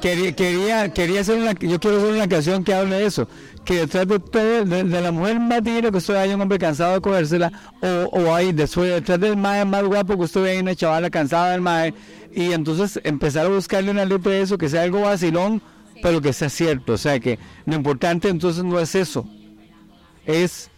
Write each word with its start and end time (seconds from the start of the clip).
quería, 0.00 0.34
quería, 0.34 0.92
quería 0.92 1.20
hacer 1.20 1.38
una, 1.38 1.52
yo 1.52 1.78
quiero 1.80 1.98
hacer 1.98 2.12
una 2.12 2.28
canción 2.28 2.64
que 2.64 2.74
hable 2.74 2.96
de 2.96 3.06
eso, 3.06 3.28
que 3.64 3.78
detrás 3.80 4.06
de 4.06 4.18
todo, 4.18 4.64
de, 4.64 4.84
la 4.84 5.12
mujer 5.12 5.40
más 5.40 5.62
dinero 5.62 5.90
que 5.90 5.98
usted 5.98 6.14
hay 6.14 6.32
un 6.32 6.40
hombre 6.40 6.58
cansado 6.58 6.94
de 6.94 7.00
cogérsela, 7.00 7.52
o, 7.82 8.08
o 8.18 8.34
hay 8.34 8.52
después, 8.52 8.90
detrás 8.90 9.20
del 9.20 9.36
mae 9.36 9.64
más 9.64 9.84
guapo 9.84 10.16
que 10.16 10.24
usted 10.24 10.42
ve 10.42 10.60
una 10.60 10.74
chavala 10.74 11.10
cansada 11.10 11.52
del 11.52 11.60
mae, 11.60 11.94
y 12.34 12.52
entonces 12.52 13.00
empezar 13.04 13.46
a 13.46 13.48
buscarle 13.48 13.90
una 13.90 14.04
letra 14.04 14.32
de 14.32 14.42
eso, 14.42 14.58
que 14.58 14.68
sea 14.68 14.82
algo 14.82 15.02
vacilón, 15.02 15.62
pero 16.02 16.20
que 16.20 16.32
sea 16.32 16.48
cierto, 16.48 16.94
o 16.94 16.98
sea 16.98 17.18
que 17.20 17.38
lo 17.64 17.74
importante 17.74 18.28
entonces 18.28 18.64
no 18.64 18.78
es 18.78 18.94
eso, 18.94 19.26
es 20.24 20.70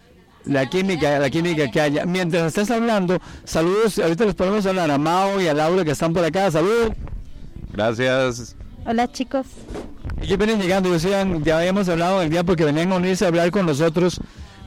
la 0.45 0.66
química, 0.66 1.19
la 1.19 1.30
química 1.30 1.71
que 1.71 1.80
haya. 1.80 2.07
Mientras 2.07 2.46
estás 2.46 2.71
hablando, 2.71 3.21
saludos, 3.45 3.98
ahorita 3.98 4.25
les 4.25 4.35
podemos 4.35 4.64
hablar 4.66 4.91
a 4.91 4.98
Mao 4.98 5.41
y 5.41 5.46
a 5.46 5.55
Laura 5.55 5.85
que 5.85 5.91
están 5.91 6.12
por 6.12 6.25
acá, 6.25 6.50
saludos. 6.50 6.93
Gracias. 7.73 8.57
Hola 8.89 9.07
chicos. 9.12 9.46
Ellos 10.18 10.38
vienen 10.38 10.62
llegando, 10.62 10.91
decían, 10.91 11.45
ya 11.45 11.59
habíamos 11.59 11.91
hablado 11.91 12.23
el 12.23 12.30
día 12.30 12.42
porque 12.42 12.65
venían 12.65 12.91
a 12.91 12.97
unirse 12.97 13.27
a 13.27 13.28
hablar 13.28 13.51
con 13.51 13.66
nosotros, 13.66 14.19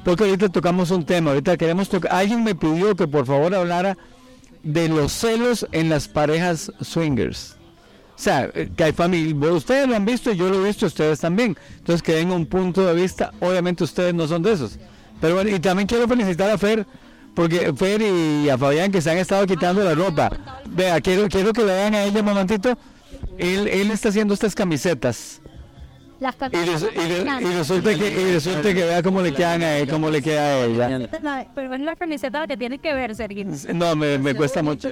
porque 0.05 0.25
ahorita 0.25 0.49
tocamos 0.49 0.91
un 0.91 1.03
tema, 1.07 1.31
ahorita 1.31 1.57
queremos 1.57 1.89
tocar, 1.89 2.13
alguien 2.13 2.43
me 2.43 2.53
pidió 2.53 2.95
que 2.95 3.07
por 3.07 3.25
favor 3.25 3.55
hablara 3.55 3.97
de 4.61 4.89
los 4.89 5.11
celos 5.11 5.65
en 5.71 5.89
las 5.89 6.07
parejas 6.07 6.71
swingers. 6.81 7.55
O 8.15 8.21
sea, 8.21 8.47
eh, 8.53 8.69
que 8.77 8.83
hay 8.83 8.91
familia, 8.91 9.51
ustedes 9.53 9.87
lo 9.87 9.95
han 9.95 10.05
visto, 10.05 10.31
yo 10.31 10.49
lo 10.49 10.61
he 10.61 10.67
visto, 10.67 10.85
ustedes 10.85 11.19
también. 11.19 11.57
Entonces 11.79 12.03
que 12.03 12.13
den 12.13 12.29
un 12.29 12.45
punto 12.45 12.85
de 12.85 12.93
vista, 12.93 13.31
obviamente 13.39 13.83
ustedes 13.83 14.13
no 14.13 14.27
son 14.27 14.43
de 14.43 14.51
esos. 14.51 14.77
Pero 15.19 15.33
bueno, 15.33 15.49
y 15.49 15.59
también 15.59 15.87
quiero 15.87 16.07
felicitar 16.07 16.51
a 16.51 16.59
Fer, 16.59 16.85
porque 17.33 17.73
Fer 17.75 18.03
y 18.03 18.49
a 18.49 18.57
Fabián 18.59 18.91
que 18.91 19.01
se 19.01 19.09
han 19.09 19.17
estado 19.17 19.47
quitando 19.47 19.83
la 19.83 19.95
ropa. 19.95 20.29
Vea, 20.69 21.01
quiero, 21.01 21.27
quiero 21.27 21.53
que 21.53 21.61
le 21.61 21.73
vean 21.73 21.95
a 21.95 22.03
ella 22.03 22.19
un 22.19 22.25
momentito. 22.27 22.77
Él, 23.37 23.67
él 23.67 23.91
está 23.91 24.09
haciendo 24.09 24.33
estas 24.33 24.55
camisetas. 24.55 25.41
Las 26.19 26.35
camisetas. 26.35 26.85
Y, 26.95 27.45
y, 27.45 27.53
resulta 27.57 27.95
que, 27.95 28.11
y 28.11 28.33
resulta 28.33 28.61
que 28.61 28.73
vea 28.73 29.01
cómo 29.01 29.21
le 29.21 29.33
quedan 29.33 29.63
a 29.63 29.77
él, 29.77 29.89
cómo 29.89 30.09
le 30.09 30.21
queda 30.21 30.41
a 30.41 30.65
ella. 30.65 31.09
Pero 31.55 31.73
es 31.73 31.81
la 31.81 31.95
camiseta 31.95 32.45
que 32.45 32.55
tiene 32.57 32.77
que 32.77 32.93
ver, 32.93 33.15
Sergio. 33.15 33.45
No, 33.73 33.95
me, 33.95 34.19
me 34.19 34.35
cuesta 34.35 34.61
mucho. 34.61 34.87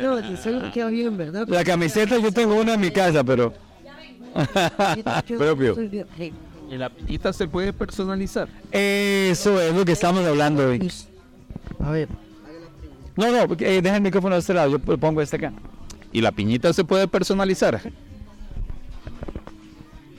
La 1.48 1.64
camiseta 1.64 2.18
yo 2.18 2.32
tengo 2.32 2.56
una 2.56 2.74
en 2.74 2.82
mi 2.82 2.90
casa, 2.90 3.24
pero... 3.24 3.54
Propio. 5.38 5.76
¿Y 6.72 6.78
la 6.78 6.90
piñita 6.90 7.34
se 7.34 7.48
puede 7.48 7.74
personalizar? 7.74 8.48
Eso 8.72 9.60
es 9.62 9.74
lo 9.74 9.86
que 9.86 9.92
estamos 9.92 10.26
hablando 10.26 10.68
hoy. 10.68 10.92
A 11.80 11.92
ver. 11.92 12.10
No, 13.16 13.32
no, 13.32 13.56
eh, 13.60 13.82
deja 13.82 13.96
el 13.98 14.02
micrófono 14.02 14.36
de 14.36 14.40
este 14.40 14.54
lado, 14.54 14.72
yo 14.72 14.98
pongo 14.98 15.22
este 15.22 15.36
acá. 15.36 15.52
¿Y 16.12 16.22
la 16.22 16.32
piñita 16.32 16.72
se 16.74 16.84
puede 16.84 17.08
personalizar? 17.08 17.82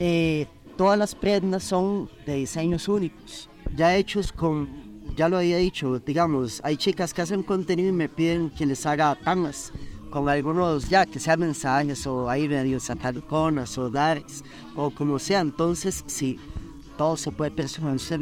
Eh, 0.03 0.47
todas 0.77 0.97
las 0.97 1.13
prendas 1.13 1.63
son 1.63 2.09
de 2.25 2.33
diseños 2.37 2.87
únicos, 2.87 3.47
ya 3.75 3.95
hechos 3.95 4.31
con, 4.31 4.67
ya 5.15 5.29
lo 5.29 5.37
había 5.37 5.57
dicho, 5.57 5.99
digamos, 5.99 6.59
hay 6.63 6.75
chicas 6.75 7.13
que 7.13 7.21
hacen 7.21 7.43
contenido 7.43 7.89
y 7.89 7.91
me 7.91 8.09
piden 8.09 8.49
que 8.49 8.65
les 8.65 8.83
haga 8.87 9.13
tangas 9.23 9.71
con 10.09 10.27
algunos, 10.27 10.89
ya 10.89 11.05
que 11.05 11.19
sean 11.19 11.41
mensajes 11.41 12.07
o 12.07 12.27
ahí 12.27 12.49
medio 12.49 12.79
sataniconas 12.79 13.77
o 13.77 13.91
darks 13.91 14.43
o 14.75 14.89
como 14.89 15.19
sea. 15.19 15.41
Entonces, 15.41 16.03
sí, 16.07 16.39
todo 16.97 17.15
se 17.15 17.31
puede 17.31 17.51
personalizar. 17.51 18.19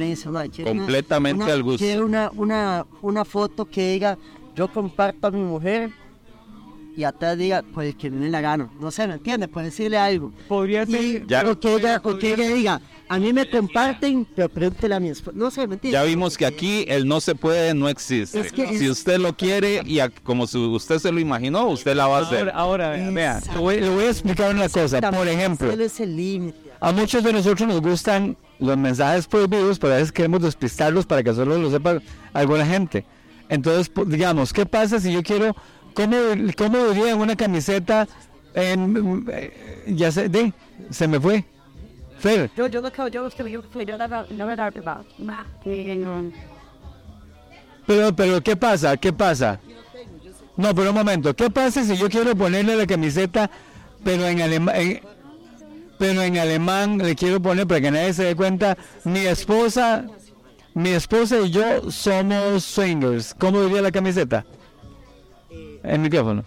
Completamente 0.66 1.50
al 1.50 1.64
gusto. 1.64 1.78
Quiero 1.80 2.06
una, 2.06 2.30
una, 2.36 2.86
una 3.02 3.24
foto 3.24 3.64
que 3.64 3.94
diga, 3.94 4.18
yo 4.54 4.68
comparto 4.68 5.28
a 5.28 5.32
mi 5.32 5.44
mujer 5.44 5.94
y 6.96 7.04
atrás 7.04 7.38
diga, 7.38 7.64
pues 7.74 7.96
que 7.96 8.10
me 8.10 8.30
la 8.30 8.42
gana. 8.42 8.70
No 8.80 8.92
sé, 8.92 9.08
¿me 9.08 9.14
entiendes? 9.14 9.50
Por 9.50 9.64
decirle 9.64 9.98
algo. 9.98 10.32
Podría 10.48 10.86
ser. 10.86 11.26
Ya. 11.28 11.50
O, 11.50 11.60
que 11.60 11.76
ella, 11.76 12.02
o 12.04 12.18
que 12.18 12.34
ella 12.34 12.50
diga, 12.50 12.82
a 13.08 13.18
mí 13.18 13.34
me 13.34 13.50
comparten, 13.50 14.28
pero 14.36 14.50
pregúntele 14.50 14.96
a 14.96 15.00
mi 15.00 15.10
esposa. 15.10 15.38
No 15.38 15.50
sé, 15.50 15.68
¿me 15.68 15.76
entiendes? 15.76 16.00
Ya 16.00 16.06
vimos 16.06 16.38
que 16.38 16.46
aquí 16.46 16.86
el 16.88 17.08
no 17.08 17.22
se 17.22 17.36
puede 17.36 17.74
no 17.74 17.90
existe. 17.90 18.50
si 18.78 18.90
usted 18.90 19.18
lo 19.18 19.36
quiere 19.36 19.82
y 19.86 20.00
como 20.24 20.46
si 20.46 20.58
usted 20.58 21.00
se 21.00 21.12
lo 21.12 21.20
imaginó, 21.20 21.68
usted 21.68 21.96
la 21.96 22.08
va 22.08 22.20
a 22.20 22.22
hacer. 22.22 22.52
Ahora, 22.54 22.90
ahora 22.92 23.12
vea, 23.12 23.42
le 23.54 23.60
voy, 23.60 23.80
voy, 23.80 24.04
a 24.04 24.10
explicar 24.10 24.54
una 24.54 24.70
cosa. 24.70 25.00
Por 25.12 25.28
ejemplo, 25.28 25.72
es 25.72 26.00
el 26.00 26.16
límite. 26.16 26.70
A 26.82 26.92
muchos 26.92 27.24
de 27.24 27.34
nosotros 27.34 27.68
nos 27.68 27.82
gustan 27.82 28.38
los 28.60 28.78
mensajes 28.78 29.28
prohibidos, 29.28 29.80
pero 29.80 29.94
a 29.94 29.98
veces 29.98 30.12
queremos 30.12 30.42
despistarlos 30.42 31.06
para 31.06 31.24
que 31.24 31.34
solo 31.34 31.58
lo 31.58 31.72
sepa 31.72 32.00
alguna 32.34 32.66
gente. 32.66 33.06
Entonces, 33.50 33.92
digamos, 34.06 34.54
¿qué 34.54 34.66
pasa 34.66 35.00
si 35.00 35.12
yo 35.12 35.24
quiero 35.24 35.56
¿Cómo, 35.94 36.16
cómo 36.58 36.90
diría 36.90 37.16
una 37.16 37.36
camiseta? 37.36 38.08
En, 38.54 39.26
eh, 39.32 39.84
ya 39.88 40.12
sé, 40.12 40.30
de, 40.30 40.54
se 40.90 41.08
me 41.08 41.20
fue. 41.20 41.46
Fer. 42.20 42.50
Yo, 42.56 42.68
yo 42.68 42.82
lo 42.82 42.92
que 42.92 42.98
yo, 43.12 43.30
yo, 43.30 43.62
yo 43.80 43.98
no 44.32 44.46
me 44.46 44.56
da 44.56 44.72
Pero, 47.88 48.16
pero, 48.16 48.42
¿qué 48.42 48.56
pasa? 48.56 48.98
¿Qué 48.98 49.14
pasa? 49.14 49.60
No, 50.58 50.76
pero 50.76 50.90
un 50.90 50.96
momento. 50.96 51.34
¿Qué 51.34 51.50
pasa 51.50 51.84
si 51.84 51.96
yo 51.96 52.10
quiero 52.10 52.36
ponerle 52.36 52.76
la 52.76 52.86
camiseta, 52.86 53.50
pero 54.04 54.28
en 54.28 54.42
alemán, 54.42 54.76
pero 55.98 56.22
en 56.22 56.38
alemán 56.38 56.98
le 56.98 57.16
quiero 57.16 57.42
poner 57.42 57.66
para 57.66 57.80
que 57.80 57.92
nadie 57.92 58.14
se 58.14 58.24
dé 58.26 58.36
cuenta, 58.36 58.78
mi 59.06 59.20
esposa, 59.20 60.06
mi 60.74 60.90
esposa 60.90 61.40
y 61.40 61.52
yo 61.52 61.90
somos 61.90 62.66
swingers. 62.66 63.34
¿Cómo 63.34 63.62
diría 63.62 63.82
la 63.82 63.92
camiseta? 63.92 64.46
El 65.90 66.02
micrófono. 66.02 66.44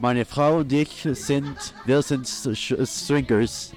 Meine 0.00 0.24
Frau 0.24 0.58
und 0.58 0.72
ich 0.72 1.06
sind, 1.12 1.56
wir 1.84 2.02
sind 2.02 2.26
swingers. 2.26 3.72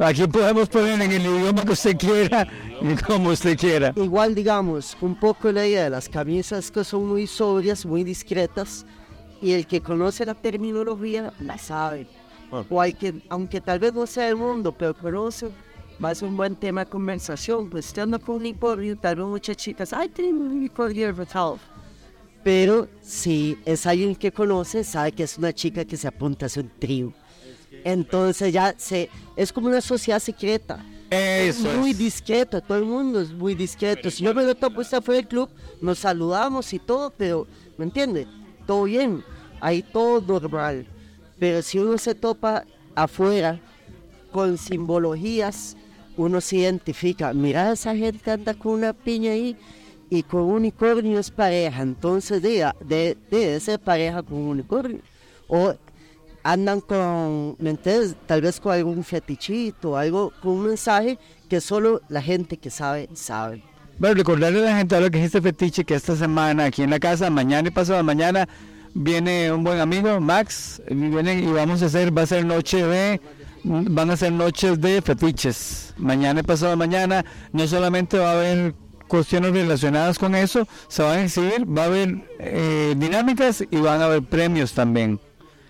Aquí 0.00 0.26
podemos 0.26 0.68
poner 0.68 1.00
en 1.00 1.12
el 1.12 1.24
idioma 1.24 1.62
que 1.62 1.72
usted 1.72 1.96
quiera 1.96 2.44
y 2.80 2.96
como 3.06 3.30
usted 3.30 3.56
quiera. 3.56 3.92
Igual, 3.94 4.34
digamos, 4.34 4.96
un 5.00 5.14
poco 5.14 5.52
la 5.52 5.64
idea 5.64 5.84
de 5.84 5.90
las 5.90 6.08
camisas 6.08 6.72
que 6.72 6.82
son 6.82 7.06
muy 7.06 7.28
sobrias, 7.28 7.86
muy 7.86 8.02
discretas, 8.02 8.84
y 9.40 9.52
el 9.52 9.64
que 9.64 9.80
conoce 9.80 10.26
la 10.26 10.34
terminología 10.34 11.32
la 11.38 11.56
sabe. 11.56 12.08
O 12.68 12.80
hay 12.80 12.94
que, 12.94 13.22
aunque 13.28 13.60
tal 13.60 13.78
vez 13.78 13.94
no 13.94 14.08
sea 14.08 14.28
el 14.28 14.34
mundo, 14.34 14.72
pero 14.72 14.92
conoce, 14.92 15.50
va 16.04 16.10
a 16.10 16.14
ser 16.16 16.28
un 16.28 16.36
buen 16.36 16.56
tema 16.56 16.84
de 16.84 16.90
conversación. 16.90 17.70
Pues 17.70 17.86
usted 17.86 18.02
anda 18.02 18.18
con 18.18 18.36
un 18.36 18.40
unicornio, 18.40 18.96
tal 18.96 19.14
vez 19.16 19.26
muchas 19.26 19.56
chicas, 19.56 19.92
ay, 19.92 20.08
tengo 20.08 20.40
un 20.40 20.50
unicornio 20.50 21.06
pero 22.42 22.88
si 23.02 23.58
es 23.64 23.86
alguien 23.86 24.14
que 24.14 24.32
conoce, 24.32 24.84
sabe 24.84 25.12
que 25.12 25.24
es 25.24 25.36
una 25.36 25.52
chica 25.52 25.84
que 25.84 25.96
se 25.96 26.08
apunta 26.08 26.46
a 26.46 26.48
su 26.48 26.62
trío. 26.64 27.12
Entonces 27.84 28.52
ya 28.52 28.74
se, 28.76 29.08
es 29.36 29.52
como 29.52 29.68
una 29.68 29.80
sociedad 29.80 30.18
secreta. 30.18 30.84
Eso 31.10 31.68
es 31.68 31.76
muy 31.76 31.92
discreto, 31.92 32.60
todo 32.60 32.78
el 32.78 32.84
mundo 32.84 33.20
es 33.20 33.32
muy 33.32 33.54
discreto. 33.54 34.10
Si 34.10 34.22
yo 34.22 34.32
me 34.32 34.44
lo 34.44 34.54
topo 34.54 34.80
usted 34.80 35.02
fue 35.02 35.16
del 35.16 35.26
club, 35.26 35.48
nos 35.80 35.98
saludamos 35.98 36.72
y 36.72 36.78
todo, 36.78 37.12
pero, 37.16 37.48
¿me 37.76 37.84
entiende? 37.84 38.28
Todo 38.64 38.84
bien, 38.84 39.24
ahí 39.60 39.82
todo 39.82 40.20
normal. 40.20 40.86
Pero 41.38 41.62
si 41.62 41.78
uno 41.78 41.98
se 41.98 42.14
topa 42.14 42.64
afuera 42.94 43.60
con 44.30 44.56
simbologías, 44.56 45.76
uno 46.16 46.40
se 46.40 46.58
identifica. 46.58 47.32
Mira 47.32 47.72
esa 47.72 47.96
gente 47.96 48.20
que 48.22 48.30
anda 48.30 48.54
con 48.54 48.74
una 48.74 48.92
piña 48.92 49.32
ahí 49.32 49.56
y 50.10 50.24
con 50.24 50.42
unicornio 50.42 51.20
es 51.20 51.30
pareja, 51.30 51.82
entonces 51.82 52.42
debe 52.42 52.72
de, 52.84 53.16
de 53.30 53.60
ser 53.60 53.78
pareja 53.78 54.22
con 54.22 54.38
unicornio. 54.38 55.00
O 55.46 55.74
andan 56.42 56.80
con, 56.80 57.56
¿me 57.58 57.70
entiendes? 57.70 58.16
Tal 58.26 58.42
vez 58.42 58.60
con 58.60 58.72
algún 58.72 59.04
fetichito, 59.04 59.96
algo 59.96 60.32
con 60.42 60.52
un 60.52 60.66
mensaje 60.66 61.18
que 61.48 61.60
solo 61.60 62.02
la 62.08 62.20
gente 62.20 62.56
que 62.56 62.70
sabe, 62.70 63.08
sabe. 63.14 63.62
Bueno, 63.98 64.16
recordarle 64.16 64.60
a 64.60 64.70
la 64.70 64.78
gente 64.78 64.96
a 64.96 65.00
lo 65.00 65.10
que 65.10 65.18
es 65.18 65.26
este 65.26 65.42
fetiche 65.42 65.84
que 65.84 65.94
esta 65.94 66.16
semana 66.16 66.64
aquí 66.64 66.82
en 66.82 66.90
la 66.90 66.98
casa, 66.98 67.30
mañana 67.30 67.68
y 67.68 67.70
pasado 67.70 68.02
mañana, 68.02 68.48
viene 68.94 69.52
un 69.52 69.62
buen 69.62 69.78
amigo, 69.78 70.20
Max, 70.20 70.82
y, 70.88 70.94
viene, 70.94 71.34
y 71.34 71.46
vamos 71.46 71.82
a 71.82 71.86
hacer, 71.86 72.16
va 72.16 72.22
a 72.22 72.26
ser 72.26 72.44
noche 72.44 72.84
de, 72.84 73.20
van 73.62 74.10
a 74.10 74.16
ser 74.16 74.32
noches 74.32 74.80
de 74.80 75.02
fetiches. 75.02 75.94
Mañana 75.98 76.40
y 76.40 76.42
pasado 76.42 76.76
mañana, 76.76 77.24
no 77.52 77.66
solamente 77.66 78.18
va 78.18 78.30
a 78.30 78.34
haber 78.34 78.74
cuestiones 79.10 79.52
relacionadas 79.52 80.18
con 80.18 80.34
eso, 80.34 80.66
se 80.88 81.02
van 81.02 81.18
a 81.18 81.24
exhibir, 81.24 81.66
va 81.66 81.82
a 81.82 81.86
haber 81.86 82.22
eh, 82.38 82.94
dinámicas 82.96 83.64
y 83.68 83.76
van 83.76 84.00
a 84.00 84.06
haber 84.06 84.22
premios 84.22 84.72
también. 84.72 85.18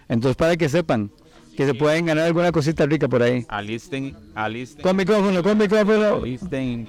Entonces, 0.08 0.36
para 0.36 0.56
que 0.56 0.68
sepan 0.68 1.10
que 1.56 1.66
se 1.66 1.74
pueden 1.74 2.06
ganar 2.06 2.26
alguna 2.26 2.52
cosita 2.52 2.86
rica 2.86 3.08
por 3.08 3.22
ahí. 3.22 3.44
Alisten, 3.48 4.16
alisten. 4.34 4.82
Con 4.82 4.96
micrófono, 4.96 5.42
con 5.42 5.58
micrófono. 5.58 6.16
Alisten, 6.16 6.86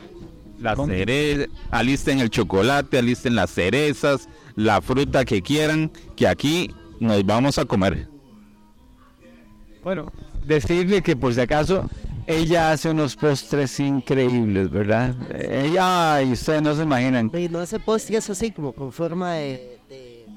las 0.59 0.77
alisten 1.71 2.19
el 2.19 2.29
chocolate, 2.29 2.97
alisten 2.99 3.35
las 3.35 3.51
cerezas, 3.51 4.29
la 4.55 4.81
fruta 4.81 5.25
que 5.25 5.41
quieran, 5.41 5.91
que 6.15 6.27
aquí 6.27 6.71
nos 6.99 7.25
vamos 7.25 7.57
a 7.57 7.65
comer. 7.65 8.07
Bueno, 9.83 10.11
decirle 10.45 11.01
que 11.01 11.15
por 11.15 11.33
si 11.33 11.41
acaso 11.41 11.89
ella 12.27 12.71
hace 12.71 12.89
unos 12.89 13.15
postres 13.15 13.79
increíbles, 13.79 14.69
¿verdad? 14.69 15.15
Ella, 15.33 16.15
ay, 16.15 16.31
ustedes 16.31 16.61
no 16.61 16.75
se 16.75 16.83
imaginan. 16.83 17.31
no 17.51 17.59
hace 17.59 17.79
postres 17.79 18.29
así 18.29 18.51
como 18.51 18.73
con 18.73 18.91
forma 18.91 19.33
de, 19.33 19.79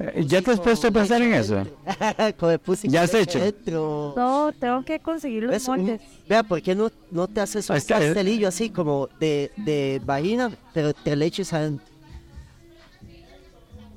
Eh, 0.01 0.25
¿Ya 0.27 0.43
te 0.43 0.51
has 0.51 0.59
puesto 0.61 0.89
a 0.89 0.91
pensar 0.91 1.23
en 1.23 1.33
eso? 1.35 1.63
Con 2.39 2.51
el 2.51 2.59
pussy 2.59 2.89
¿Ya 2.89 3.03
has 3.03 3.15
hecho? 3.15 3.39
dentro. 3.39 4.13
No, 4.17 4.53
tengo 4.59 4.85
que 4.85 4.99
conseguir 4.99 5.45
los 5.45 5.53
¿Ves? 5.53 5.69
Un- 5.69 5.83
moldes. 5.83 6.01
Vea, 6.29 6.43
¿por 6.43 6.61
qué 6.61 6.75
no, 6.75 6.91
no 7.13 7.29
te 7.29 7.41
haces 7.41 7.71
un 7.71 7.77
está, 7.77 8.03
¿eh? 8.03 8.07
pastelillo 8.07 8.49
así 8.49 8.71
como 8.71 9.09
de, 9.21 9.53
de 9.57 10.01
vagina, 10.05 10.51
pero 10.73 10.93
te 10.95 11.15
le 11.15 11.27
eches 11.27 11.53
adentro? 11.53 11.87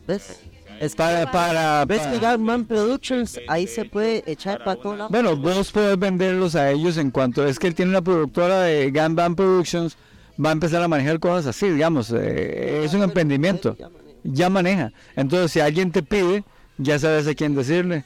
¿Ves? 0.08 0.40
Es 0.80 0.96
Para, 0.96 1.32
para, 1.32 1.86
¿Ves 1.86 2.00
para- 2.02 2.12
que 2.20 2.26
Gunman 2.38 2.66
Productions 2.66 3.40
ahí 3.48 3.68
se 3.68 3.86
puede 3.86 4.24
echar 4.32 4.64
para 4.64 4.80
todo 4.80 4.96
lado? 4.96 5.10
Bueno, 5.10 5.36
vos 5.36 5.72
podés 5.72 5.98
venderlos 5.98 6.56
a 6.56 6.70
ellos 6.72 6.98
en 6.98 7.12
cuanto 7.12 7.46
es 7.48 7.58
que 7.60 7.68
él 7.68 7.76
tiene 7.76 7.92
una 7.92 8.02
productora 8.02 8.62
de 8.62 8.92
Gun 8.92 9.36
Productions, 9.36 9.98
va 10.44 10.50
a 10.50 10.54
empezar 10.54 10.82
a 10.84 10.88
manejar 10.88 11.20
cosas 11.20 11.48
así, 11.48 11.70
digamos, 11.70 12.12
eh, 12.16 12.84
es 12.84 12.94
un 12.94 13.02
emprendimiento, 13.04 13.76
ya 14.24 14.50
maneja. 14.50 14.92
Entonces, 15.16 15.52
si 15.52 15.60
alguien 15.60 15.92
te 15.92 16.04
pide, 16.04 16.44
ya 16.78 17.00
sabes 17.00 17.28
a 17.28 17.34
quién 17.34 17.56
decirle. 17.56 18.04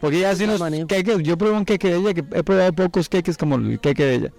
Porque 0.00 0.20
ya 0.20 0.34
si 0.34 0.44
unos 0.44 0.60
manejo. 0.60 0.86
queques, 0.86 1.18
yo 1.22 1.36
probé 1.36 1.52
un 1.56 1.64
queque 1.64 1.88
de 1.88 1.96
ella, 1.96 2.14
que 2.14 2.24
he 2.34 2.42
probado 2.42 2.72
pocos 2.72 3.08
queques 3.08 3.36
como 3.36 3.56
el 3.56 3.78
queque 3.80 4.04
de 4.04 4.14
ella. 4.14 4.32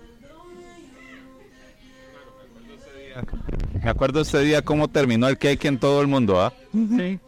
Me 3.84 3.90
acuerdo 3.90 4.22
ese 4.22 4.40
día 4.40 4.62
cómo 4.62 4.88
terminó 4.88 5.28
el 5.28 5.38
cake 5.38 5.66
en 5.66 5.80
todo 5.80 6.02
el 6.02 6.08
mundo, 6.08 6.42
¿ah? 6.42 6.54
Sí. 6.72 7.20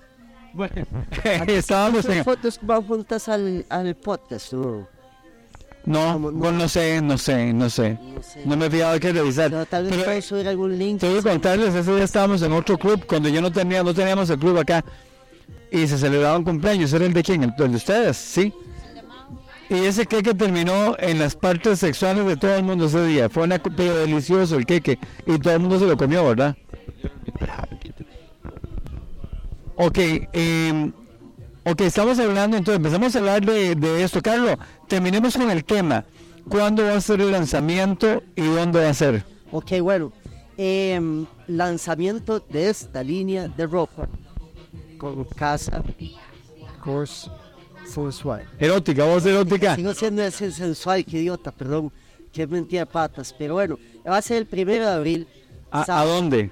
Bueno, 0.54 0.86
estábamos 1.48 2.06
en... 2.06 2.18
Las 2.18 2.26
fotos 2.26 2.60
van 2.62 2.84
juntas 2.84 3.28
al, 3.28 3.66
al 3.70 3.96
podcast, 3.96 4.54
¿no? 4.54 4.88
No, 5.86 6.18
no 6.18 6.70
sé, 6.70 7.02
no 7.02 7.18
sé, 7.18 7.52
no 7.52 7.70
sé. 7.70 7.98
No 8.02 8.24
sé. 8.24 8.42
No 8.46 8.56
me 8.56 8.68
he 8.68 8.70
fijado, 8.70 9.00
que 9.00 9.12
revisar. 9.12 9.50
Pero 9.50 9.66
tal 9.66 9.86
vez 9.86 10.04
puedo 10.04 10.22
subir 10.22 10.48
algún 10.48 10.78
link. 10.78 11.02
Tengo 11.02 11.16
que 11.18 11.30
contarles, 11.30 11.76
ese 11.76 11.94
día 11.94 12.06
estábamos 12.06 12.42
en 12.42 12.54
otro 12.54 12.78
club, 12.78 13.06
cuando 13.06 13.28
yo 13.28 13.42
no 13.42 13.52
tenía, 13.52 13.84
no 13.84 13.94
teníamos 13.94 14.30
el 14.30 14.40
club 14.40 14.58
acá, 14.60 14.86
y 15.72 15.86
se 15.88 15.98
celebraba 15.98 16.38
un 16.38 16.46
cumpleaños, 16.46 16.94
¿era 16.94 17.06
el 17.06 17.14
de 17.14 17.24
quién? 17.24 17.44
El, 17.44 17.54
el 17.58 17.72
de 17.72 17.78
ustedes, 17.78 18.16
sí. 18.16 18.54
Y 19.70 19.86
ese 19.86 20.06
queque 20.06 20.34
terminó 20.34 20.96
en 21.00 21.20
las 21.20 21.36
partes 21.36 21.80
sexuales 21.80 22.26
de 22.28 22.38
todo 22.38 22.56
el 22.56 22.64
mundo 22.64 22.86
ese 22.86 23.06
día, 23.06 23.30
fue 23.30 23.44
una, 23.44 23.60
pero 23.60 23.98
delicioso 23.98 24.56
el 24.56 24.66
queque, 24.66 25.00
y 25.26 25.38
todo 25.40 25.54
el 25.54 25.60
mundo 25.60 25.80
se 25.80 25.86
lo 25.86 25.98
comió, 25.98 26.26
¿verdad? 26.26 26.56
Ok, 29.76 29.98
eh, 29.98 30.92
ok, 31.64 31.82
estamos 31.82 32.20
hablando, 32.20 32.58
entonces 32.58 32.78
empezamos 32.78 33.16
a 33.16 33.20
hablar 33.20 33.46
de, 33.46 33.76
de 33.76 34.04
esto. 34.04 34.22
Carlos, 34.22 34.58
terminemos 34.88 35.36
con 35.36 35.50
el 35.50 35.64
tema. 35.64 36.06
¿Cuándo 36.50 36.84
va 36.84 36.96
a 36.96 37.02
ser 37.02 37.22
el 37.22 37.32
lanzamiento 37.32 38.22
y 38.36 38.42
dónde 38.42 38.84
va 38.84 38.90
a 38.90 38.94
ser? 38.94 39.24
Ok, 39.52 39.80
bueno. 39.82 40.12
em, 40.58 41.26
lanzamiento 41.48 42.40
de 42.40 42.70
esta 42.70 43.02
línea 43.02 43.48
de 43.48 43.66
ropa 43.66 44.08
con 44.98 45.24
casa, 45.24 45.84
course, 46.84 47.30
sensual. 47.86 48.48
Erótica, 48.60 49.06
voz 49.06 49.26
erótica. 49.26 49.76
Sigo 49.76 49.94
siendo 49.94 50.22
ese 50.24 50.52
sensual, 50.52 51.04
que 51.06 51.18
idiota, 51.20 51.52
perdón. 51.52 51.92
Que 52.32 52.48
mentira 52.48 52.86
patas. 52.86 53.34
Pero 53.38 53.56
bueno, 53.56 53.78
va 54.08 54.18
a 54.18 54.22
ser 54.22 54.38
el 54.38 54.46
primero 54.46 54.86
de 54.86 54.92
abril. 54.92 55.28
¿A, 55.72 56.04
dónde? 56.04 56.52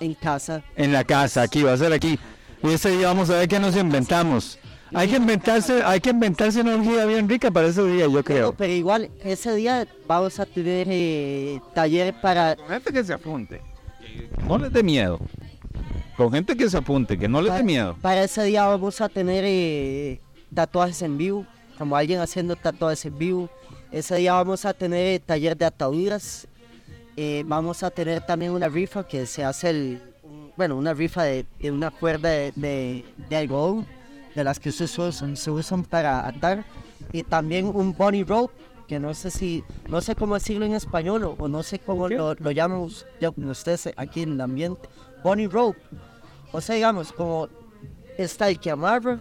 En 0.00 0.14
casa. 0.14 0.62
En 0.76 0.92
la 0.92 1.04
casa, 1.04 1.42
aquí, 1.42 1.62
va 1.62 1.72
a 1.72 1.76
ser 1.76 1.92
aquí. 1.92 2.18
Y 2.64 2.72
ese 2.72 2.90
día 2.96 3.08
vamos 3.08 3.28
a 3.28 3.36
ver 3.36 3.48
qué 3.48 3.60
nos 3.60 3.76
inventamos. 3.76 4.58
Hay 4.94 5.08
que 5.08 5.16
inventarse, 5.16 5.82
hay 5.82 6.00
que 6.00 6.10
inventarse 6.10 6.62
una 6.62 6.76
orgía 6.76 7.04
bien 7.04 7.28
rica 7.28 7.50
para 7.50 7.66
ese 7.66 7.84
día, 7.84 8.06
yo 8.06 8.24
creo. 8.24 8.54
pero 8.54 8.72
igual, 8.72 9.10
ese 9.22 9.54
día 9.54 9.86
vamos 10.06 10.40
a 10.40 10.46
tener 10.46 10.86
eh, 10.90 11.60
taller 11.74 12.14
para 12.22 12.56
Con 12.56 12.68
gente 12.68 12.90
que 12.90 13.04
se 13.04 13.12
apunte. 13.12 13.60
que 14.00 14.28
No 14.46 14.56
les 14.56 14.72
dé 14.72 14.82
miedo. 14.82 15.20
Con 16.16 16.32
gente 16.32 16.56
que 16.56 16.70
se 16.70 16.78
apunte, 16.78 17.18
que 17.18 17.28
no 17.28 17.42
les 17.42 17.52
dé 17.52 17.62
miedo. 17.62 17.98
Para 18.00 18.24
ese 18.24 18.42
día 18.44 18.64
vamos 18.64 18.98
a 19.02 19.10
tener 19.10 19.44
eh, 19.46 20.20
tatuajes 20.54 21.02
en 21.02 21.18
vivo, 21.18 21.44
como 21.76 21.96
alguien 21.96 22.20
haciendo 22.20 22.56
tatuajes 22.56 23.04
en 23.04 23.18
vivo. 23.18 23.50
Ese 23.92 24.16
día 24.16 24.32
vamos 24.32 24.64
a 24.64 24.72
tener 24.72 25.06
eh, 25.06 25.18
taller 25.18 25.54
de 25.54 25.66
ataduras. 25.66 26.48
Eh, 27.16 27.42
vamos 27.46 27.82
a 27.82 27.90
tener 27.90 28.24
también 28.24 28.52
una 28.52 28.68
rifa 28.68 29.06
que 29.06 29.26
se 29.26 29.44
hace, 29.44 29.70
el, 29.70 30.13
bueno, 30.56 30.76
una 30.76 30.94
rifa 30.94 31.24
de, 31.24 31.46
de 31.58 31.70
una 31.70 31.90
cuerda 31.90 32.28
de, 32.28 32.52
de, 32.56 33.04
de 33.28 33.36
algodón, 33.36 33.86
de 34.34 34.44
las 34.44 34.58
que 34.60 34.72
se 34.72 34.84
usan, 34.84 35.36
se 35.36 35.50
usan 35.50 35.84
para 35.84 36.26
atar. 36.26 36.64
Y 37.12 37.22
también 37.22 37.66
un 37.66 37.92
bunny 37.96 38.24
rope, 38.24 38.54
que 38.88 38.98
no 38.98 39.14
sé 39.14 39.30
si, 39.30 39.64
no 39.88 40.00
sé 40.00 40.14
cómo 40.14 40.34
decirlo 40.34 40.66
en 40.66 40.74
español 40.74 41.24
o, 41.24 41.36
o 41.38 41.48
no 41.48 41.62
sé 41.62 41.78
cómo 41.78 42.08
lo, 42.08 42.34
lo 42.34 42.50
llamamos 42.50 43.06
ya 43.20 43.30
ustedes 43.30 43.90
aquí 43.96 44.22
en 44.22 44.32
el 44.32 44.40
ambiente. 44.40 44.88
Bunny 45.22 45.46
rope. 45.46 45.78
O 46.52 46.60
sea, 46.60 46.74
digamos, 46.74 47.12
como 47.12 47.48
está 48.18 48.48
el 48.48 48.60
que 48.60 48.70
amarra 48.70 49.20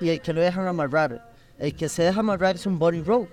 y 0.00 0.10
el 0.10 0.20
que 0.20 0.32
lo 0.32 0.40
dejan 0.40 0.66
amarrar. 0.66 1.32
El 1.58 1.74
que 1.74 1.88
se 1.88 2.02
deja 2.02 2.20
amarrar 2.20 2.56
es 2.56 2.66
un 2.66 2.78
bunny 2.78 3.02
rope, 3.02 3.30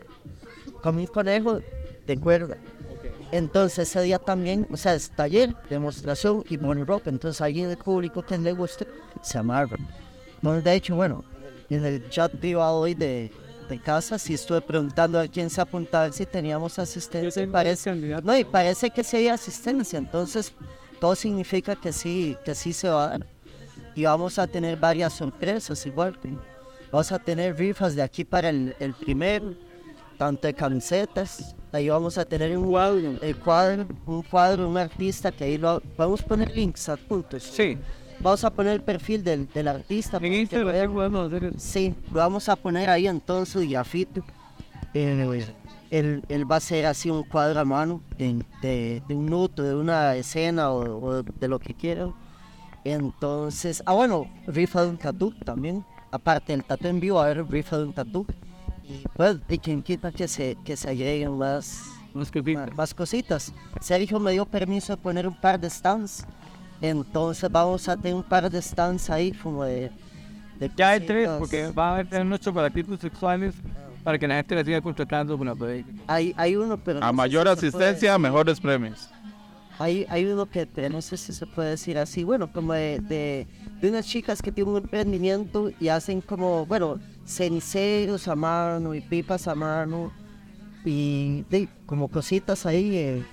como 0.81 0.99
un 0.99 1.07
conejo 1.07 1.59
de 2.07 2.17
cuerda. 2.19 2.57
Entonces 3.33 3.89
ese 3.89 4.03
día 4.03 4.19
también, 4.19 4.67
o 4.71 4.77
sea, 4.77 4.93
es 4.93 5.09
taller, 5.09 5.55
demostración 5.67 6.43
y 6.49 6.57
bunny 6.57 6.83
rope. 6.83 7.09
Entonces 7.09 7.41
alguien 7.41 7.67
del 7.67 7.79
público 7.79 8.21
que 8.21 8.37
le 8.37 8.51
guste 8.53 8.87
se 9.23 9.39
amarra. 9.39 9.75
No, 10.43 10.61
de 10.61 10.73
hecho, 10.75 10.95
bueno, 10.95 11.23
en 11.67 11.83
el 11.83 12.07
chat 12.11 12.31
privado 12.31 12.77
hoy 12.77 12.93
de, 12.93 13.31
de 13.67 13.79
casa 13.79 14.19
sí 14.19 14.35
estuve 14.35 14.61
preguntando 14.61 15.19
a 15.19 15.27
quién 15.27 15.49
se 15.49 15.59
apuntaba 15.59 16.11
si 16.11 16.27
teníamos 16.27 16.77
asistencia. 16.77 17.41
y 17.41 17.47
parece, 17.47 17.95
no, 17.95 18.37
y 18.37 18.43
parece 18.43 18.91
que 18.91 19.03
sí 19.03 19.17
hay 19.17 19.29
asistencia. 19.29 19.97
Entonces 19.97 20.53
todo 20.99 21.15
significa 21.15 21.75
que 21.75 21.91
sí, 21.91 22.37
que 22.45 22.53
sí 22.53 22.71
se 22.71 22.87
va 22.87 23.05
a 23.05 23.09
dar. 23.17 23.27
Y 23.95 24.03
vamos 24.03 24.37
a 24.37 24.45
tener 24.45 24.77
varias 24.77 25.11
sorpresas 25.11 25.83
igual. 25.87 26.19
Vamos 26.91 27.11
a 27.11 27.17
tener 27.17 27.57
rifas 27.57 27.95
de 27.95 28.03
aquí 28.03 28.25
para 28.25 28.49
el, 28.49 28.75
el 28.79 28.93
primero, 28.93 29.55
tanto 30.13 30.47
de 30.47 30.53
camisetas. 30.53 31.55
Ahí 31.71 31.89
vamos 31.89 32.17
a 32.17 32.25
tener 32.25 32.55
un 32.57 32.69
cuadro, 32.69 33.13
el 33.21 33.35
cuadro, 33.37 33.85
un 34.05 34.21
cuadro, 34.23 34.69
un 34.69 34.77
artista 34.77 35.31
que 35.31 35.43
ahí 35.45 35.57
lo 35.57 35.81
vamos 35.97 36.21
a 36.21 36.25
poner 36.25 36.55
links 36.55 36.87
adjuntos. 36.89 37.43
Sí. 37.43 37.77
Vamos 38.19 38.43
a 38.43 38.51
poner 38.51 38.73
el 38.73 38.81
perfil 38.81 39.23
del, 39.23 39.47
del 39.51 39.67
artista. 39.67 40.19
para 40.19 40.29
que 40.31 40.47
puedan- 40.63 40.73
Sí, 41.59 41.95
lo 42.11 42.17
vamos 42.19 42.47
a 42.47 42.55
poner 42.55 42.89
ahí 42.89 43.07
entonces 43.07 43.55
el 43.55 43.69
grafito. 43.69 44.23
Él, 45.89 46.23
él 46.29 46.49
va 46.51 46.55
a 46.55 46.57
hacer 46.57 46.85
así 46.85 47.09
un 47.09 47.23
cuadro 47.23 47.59
a 47.59 47.65
mano 47.65 48.01
de, 48.17 48.43
de, 48.61 49.01
de 49.07 49.15
un 49.15 49.25
nudo, 49.27 49.63
de 49.63 49.75
una 49.75 50.15
escena 50.15 50.71
o, 50.71 51.05
o 51.05 51.23
de 51.23 51.47
lo 51.47 51.59
que 51.59 51.73
quiera. 51.73 52.07
Entonces, 52.83 53.81
ah 53.85 53.93
bueno, 53.93 54.27
rifa 54.47 54.83
de 54.83 54.89
un 54.89 54.97
tatú 54.97 55.31
también. 55.45 55.83
Aparte 56.11 56.53
del 56.53 56.63
tatú 56.63 56.87
en 56.87 56.99
vivo, 56.99 57.19
a 57.19 57.25
haber 57.25 57.45
rifa 57.49 57.77
de 57.77 57.83
un 57.85 57.93
tatú. 57.93 58.25
Y 58.83 59.03
pues, 59.15 59.37
y 59.49 59.57
quien 59.57 59.81
quita 59.81 60.11
que 60.11 60.27
se, 60.27 60.57
que 60.63 60.75
se 60.75 60.89
agreguen 60.89 61.37
más, 61.37 61.83
más, 62.13 62.31
más 62.75 62.93
cositas. 62.93 63.53
Sergio 63.81 64.19
me 64.19 64.31
dio 64.31 64.45
permiso 64.45 64.95
de 64.95 65.01
poner 65.01 65.27
un 65.27 65.39
par 65.39 65.59
de 65.59 65.69
stands. 65.69 66.25
Entonces 66.81 67.49
vamos 67.49 67.87
a 67.87 67.95
tener 67.95 68.15
un 68.15 68.23
par 68.23 68.49
de 68.49 68.61
stands 68.61 69.09
ahí 69.09 69.31
como 69.31 69.63
de... 69.63 69.89
de 70.59 70.69
Ya 70.75 70.89
hay 70.89 70.99
tres, 70.99 71.29
porque 71.39 71.71
va 71.71 71.89
a 71.89 71.99
haber 71.99 72.21
unos 72.21 72.41
chocolatitos 72.41 72.99
sexuales 72.99 73.55
para 74.03 74.19
que 74.19 74.27
la 74.27 74.35
gente 74.35 74.55
la 74.55 74.65
siga 74.65 74.81
contratando. 74.81 75.39
Hay, 76.07 76.33
hay 76.35 76.55
uno, 76.57 76.77
pero... 76.77 77.01
A 77.01 77.13
mayor 77.13 77.47
si 77.47 77.67
asistencia, 77.67 78.17
mejores 78.17 78.59
premios. 78.59 79.09
Hay, 79.79 80.05
hay 80.09 80.25
uno 80.25 80.45
que 80.45 80.67
no 80.91 81.01
sé 81.01 81.17
si 81.17 81.33
se 81.33 81.47
puede 81.47 81.71
decir 81.71 81.97
así, 81.97 82.23
bueno, 82.23 82.51
como 82.51 82.73
de, 82.73 82.99
de, 82.99 83.47
de 83.81 83.89
unas 83.89 84.05
chicas 84.05 84.41
que 84.41 84.51
tienen 84.51 84.73
un 84.73 84.81
emprendimiento 84.83 85.71
y 85.79 85.87
hacen 85.87 86.21
como, 86.21 86.65
bueno, 86.65 86.99
ceniceros 87.25 88.27
a 88.27 88.35
mano 88.35 88.93
y 88.93 89.01
pipas 89.01 89.47
a 89.47 89.55
mano 89.55 90.11
y 90.85 91.45
como 91.85 92.09
cositas 92.09 92.65
ahí, 92.65 92.97
eh, 92.97 93.25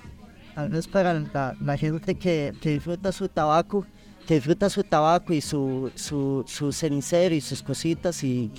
tal 0.55 0.83
para 0.91 1.55
la, 1.61 1.77
gente 1.77 2.15
que, 2.15 2.53
que 2.61 2.71
disfruta 2.71 3.11
su 3.11 3.27
tabaco, 3.27 3.85
que 4.25 4.35
disfruta 4.35 4.69
su 4.69 4.83
tabaco 4.83 5.33
y 5.33 5.41
su, 5.41 5.91
su, 5.95 6.45
su 6.47 6.71
cenicero 6.71 7.35
y 7.35 7.41
sus 7.41 7.61
cositas 7.61 8.23
y 8.23 8.51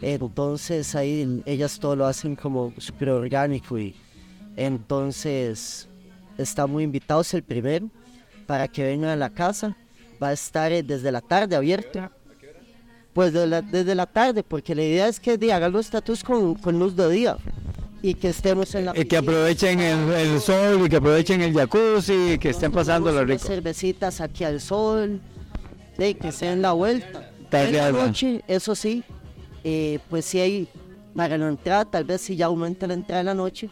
entonces 0.00 0.94
ahí 0.94 1.42
ellas 1.44 1.78
todo 1.78 1.96
lo 1.96 2.06
hacen 2.06 2.36
como 2.36 2.72
súper 2.78 3.10
orgánico 3.10 3.78
y 3.78 3.94
entonces 4.56 5.88
están 6.38 6.70
muy 6.70 6.84
invitados 6.84 7.34
el 7.34 7.42
primero 7.42 7.90
para 8.46 8.68
que 8.68 8.82
vengan 8.82 9.10
a 9.10 9.16
la 9.16 9.30
casa. 9.30 9.76
Va 10.22 10.28
a 10.28 10.32
estar 10.32 10.72
eh, 10.72 10.82
desde 10.82 11.12
la 11.12 11.20
tarde 11.20 11.56
abierto. 11.56 12.10
Pues 13.12 13.32
de 13.32 13.46
la- 13.46 13.62
desde 13.62 13.94
la 13.94 14.06
tarde, 14.06 14.42
porque 14.42 14.74
la 14.74 14.82
idea 14.82 15.08
es 15.08 15.18
que 15.18 15.36
de, 15.36 15.52
hagan 15.52 15.72
los 15.72 15.90
tatuos 15.90 16.22
con, 16.22 16.54
con 16.54 16.78
luz 16.78 16.94
de 16.94 17.10
día 17.10 17.36
y 18.02 18.14
que 18.14 18.28
estemos 18.28 18.74
en 18.76 18.86
la 18.86 18.92
Y 18.92 18.94
que 18.94 19.02
piscina, 19.04 19.18
aprovechen 19.20 19.80
el, 19.80 20.10
el 20.12 20.40
sol 20.40 20.86
y 20.86 20.88
que 20.88 20.96
aprovechen 20.96 21.40
el 21.42 21.52
jacuzzi, 21.52 22.38
que 22.38 22.50
estén 22.50 22.70
pasando 22.72 23.10
unas 23.10 23.26
rico. 23.26 23.44
cervecitas 23.44 24.20
aquí 24.20 24.44
al 24.44 24.60
sol, 24.60 25.20
de 25.98 26.14
que 26.16 26.30
se 26.32 26.46
den 26.46 26.62
la 26.62 26.72
vuelta. 26.72 27.30
En 27.52 27.72
la 27.76 27.90
noche, 27.90 28.42
eso 28.46 28.76
sí, 28.76 29.02
eh, 29.64 29.98
pues 30.08 30.24
si 30.24 30.38
hay 30.38 30.68
para 31.14 31.36
la 31.36 31.48
entrada, 31.48 31.84
tal 31.84 32.04
vez 32.04 32.20
si 32.20 32.36
ya 32.36 32.46
aumenta 32.46 32.86
la 32.86 32.94
entrada 32.94 33.20
en 33.20 33.26
la 33.26 33.34
noche, 33.34 33.68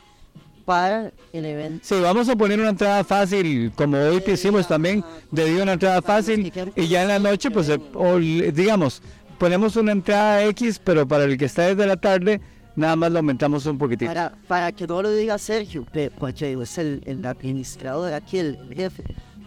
para 0.65 1.13
el 1.33 1.45
evento. 1.47 1.81
Sí, 1.89 1.95
vamos 2.03 2.29
a 2.29 2.35
poner 2.37 2.59
una 2.61 2.71
entrada 2.71 3.03
fácil, 3.05 3.73
como 3.75 3.97
hoy 3.97 4.21
que 4.21 4.33
hicimos 4.33 4.67
también, 4.69 5.03
de 5.31 5.45
día 5.47 5.63
una 5.63 5.75
entrada 5.75 6.03
fácil 6.03 6.53
y 6.77 6.89
ya 6.89 7.03
en 7.03 7.09
la 7.09 7.19
noche, 7.21 7.51
pues, 7.53 7.69
eh, 7.71 7.79
o, 7.95 8.19
digamos, 8.19 9.01
ponemos 9.39 9.77
una 9.77 9.93
entrada 9.93 10.45
X, 10.47 10.81
pero 10.83 11.07
para 11.07 11.25
el 11.25 11.37
que 11.39 11.45
está 11.47 11.63
desde 11.69 11.87
la 11.87 11.97
tarde, 11.97 12.41
nada 12.77 12.97
más 12.97 13.11
lo 13.13 13.19
aumentamos 13.19 13.65
un 13.67 13.79
poquitito. 13.79 14.11
Para, 14.11 14.33
para 14.47 14.73
que 14.73 14.87
no 14.87 15.03
lo 15.03 15.11
diga 15.13 15.39
Sergio, 15.39 15.87
que 15.93 16.11
pues, 16.11 16.41
es 16.43 16.79
el, 16.79 17.03
el 17.07 17.25
administrador 17.25 18.13
aquí, 18.13 18.39
el, 18.39 18.57
el 18.71 18.75
jefe. 18.75 19.05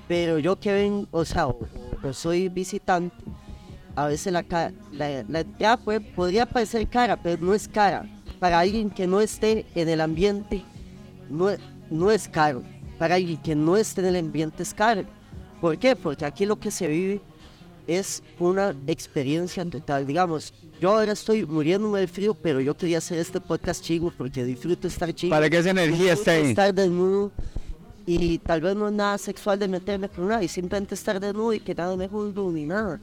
Pero 0.07 0.39
yo 0.39 0.59
que 0.59 0.73
ven, 0.73 1.07
o 1.11 1.23
sea, 1.25 1.47
o- 1.47 1.59
o 2.03 2.13
soy 2.13 2.49
visitante, 2.49 3.15
a 3.95 4.07
veces 4.07 4.31
la, 4.33 4.43
la, 4.93 5.23
la 5.27 5.39
entrada 5.41 5.77
puede- 5.77 6.01
podría 6.01 6.45
parecer 6.45 6.87
cara, 6.87 7.17
pero 7.21 7.43
no 7.45 7.53
es 7.53 7.67
cara. 7.67 8.05
Para 8.39 8.59
alguien 8.59 8.89
que 8.89 9.05
no 9.07 9.21
esté 9.21 9.65
en 9.75 9.87
el 9.87 10.01
ambiente, 10.01 10.63
no, 11.29 11.49
no 11.89 12.11
es 12.11 12.27
caro. 12.27 12.63
Para 12.97 13.15
alguien 13.15 13.37
que 13.37 13.55
no 13.55 13.77
esté 13.77 14.01
en 14.01 14.07
el 14.07 14.15
ambiente 14.17 14.63
es 14.63 14.73
caro. 14.73 15.03
¿Por 15.59 15.77
qué? 15.77 15.95
Porque 15.95 16.25
aquí 16.25 16.45
lo 16.45 16.59
que 16.59 16.71
se 16.71 16.87
vive 16.87 17.21
es 17.97 18.23
una 18.39 18.75
experiencia 18.87 19.63
total. 19.65 20.05
Digamos, 20.05 20.53
yo 20.79 20.91
ahora 20.91 21.11
estoy 21.13 21.45
muriéndome 21.45 21.99
de 21.99 22.07
frío, 22.07 22.33
pero 22.33 22.59
yo 22.59 22.75
quería 22.75 22.99
hacer 22.99 23.19
este 23.19 23.39
podcast 23.39 23.83
chingo 23.83 24.11
porque 24.17 24.43
disfruto 24.43 24.87
estar 24.87 25.13
chingo. 25.13 25.31
Para 25.31 25.49
que 25.49 25.57
esa 25.57 25.71
energía 25.71 26.13
esté 26.13 26.31
ahí. 26.31 26.49
estar 26.49 26.73
desnudo 26.73 27.31
y 28.05 28.39
tal 28.39 28.61
vez 28.61 28.75
no 28.75 28.87
es 28.87 28.93
nada 28.93 29.17
sexual 29.17 29.59
de 29.59 29.67
meterme 29.67 30.09
con 30.09 30.27
nadie, 30.27 30.47
simplemente 30.47 30.95
estar 30.95 31.19
desnudo 31.19 31.53
y 31.53 31.59
que 31.59 31.75
nada 31.75 31.95
me 31.95 32.07
juzgue 32.07 32.41
ni 32.41 32.65
nada. 32.65 32.99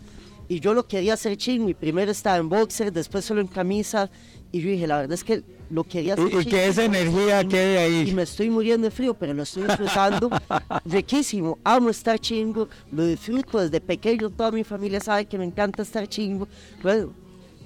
Y 0.48 0.60
yo 0.60 0.72
lo 0.72 0.86
quería 0.86 1.14
hacer 1.14 1.36
chingo 1.36 1.68
y 1.68 1.74
primero 1.74 2.10
estaba 2.10 2.38
en 2.38 2.48
boxer, 2.48 2.92
después 2.92 3.24
solo 3.24 3.40
en 3.40 3.48
camisa 3.48 4.10
y 4.52 4.60
yo 4.60 4.70
dije, 4.70 4.86
la 4.86 4.98
verdad 4.98 5.12
es 5.12 5.24
que 5.24 5.42
lo 5.70 5.84
quería 5.84 6.14
hacer 6.14 6.32
Y, 6.32 6.38
y 6.38 6.44
que 6.46 6.66
esa 6.66 6.84
energía 6.84 7.44
quede 7.44 7.88
Y 7.90 8.06
ahí. 8.06 8.14
me 8.14 8.22
estoy 8.22 8.48
muriendo 8.48 8.86
de 8.86 8.90
frío, 8.90 9.14
pero 9.14 9.34
lo 9.34 9.42
estoy 9.42 9.64
disfrutando 9.64 10.30
riquísimo. 10.86 11.58
Amo 11.62 11.90
estar 11.90 12.18
chingo, 12.18 12.68
lo 12.90 13.04
disfruto 13.06 13.58
desde 13.58 13.80
pequeño. 13.80 14.30
Toda 14.30 14.50
mi 14.50 14.64
familia 14.64 15.00
sabe 15.00 15.26
que 15.26 15.36
me 15.36 15.44
encanta 15.44 15.82
estar 15.82 16.06
chingo. 16.08 16.48
Bueno, 16.82 17.12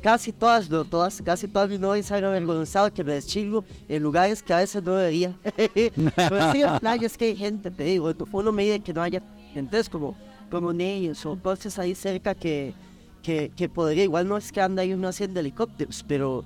casi 0.03 0.33
todas, 0.33 0.69
no 0.69 0.85
todas, 0.85 1.23
casi 1.23 1.47
todas 1.47 1.71
mis 1.71 1.79
novias 1.79 2.07
saben 2.07 2.25
avergonzado 2.25 2.93
que 2.93 3.05
me 3.05 3.15
deschingo 3.15 3.65
en 3.89 4.03
lugares 4.03 4.43
que 4.43 4.53
a 4.53 4.59
veces 4.59 4.83
no 4.83 4.97
debería. 4.97 5.37
pero 6.17 6.53
sí, 6.53 6.63
en 6.63 6.79
playas 6.81 7.17
que 7.17 7.27
hay 7.27 7.37
gente, 7.37 7.71
te 7.71 7.85
digo, 7.85 8.13
uno 8.33 8.51
me 8.51 8.65
dice 8.65 8.81
que 8.81 8.93
no 8.93 9.03
haya 9.03 9.23
gente 9.55 9.81
como, 9.91 10.17
como 10.51 10.73
niños 10.73 11.25
o 11.25 11.37
cosas 11.37 11.79
ahí 11.79 11.95
cerca 11.95 12.35
que, 12.35 12.75
que, 13.23 13.53
que 13.57 13.69
podría. 13.69 14.03
Igual 14.03 14.27
no 14.27 14.37
es 14.37 14.51
que 14.51 14.61
anda 14.61 14.83
ahí 14.83 14.93
uno 14.93 15.07
haciendo 15.07 15.39
helicópteros, 15.39 16.05
pero. 16.07 16.45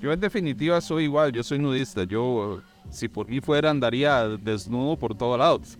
Yo 0.00 0.12
en 0.12 0.20
definitiva 0.20 0.80
soy 0.80 1.04
igual, 1.04 1.32
yo 1.32 1.42
soy 1.42 1.58
nudista. 1.58 2.04
Yo, 2.04 2.60
si 2.90 3.08
por 3.08 3.28
mí 3.28 3.40
fuera, 3.40 3.70
andaría 3.70 4.28
desnudo 4.28 4.96
por 4.96 5.16
todos 5.16 5.38
lados. 5.38 5.78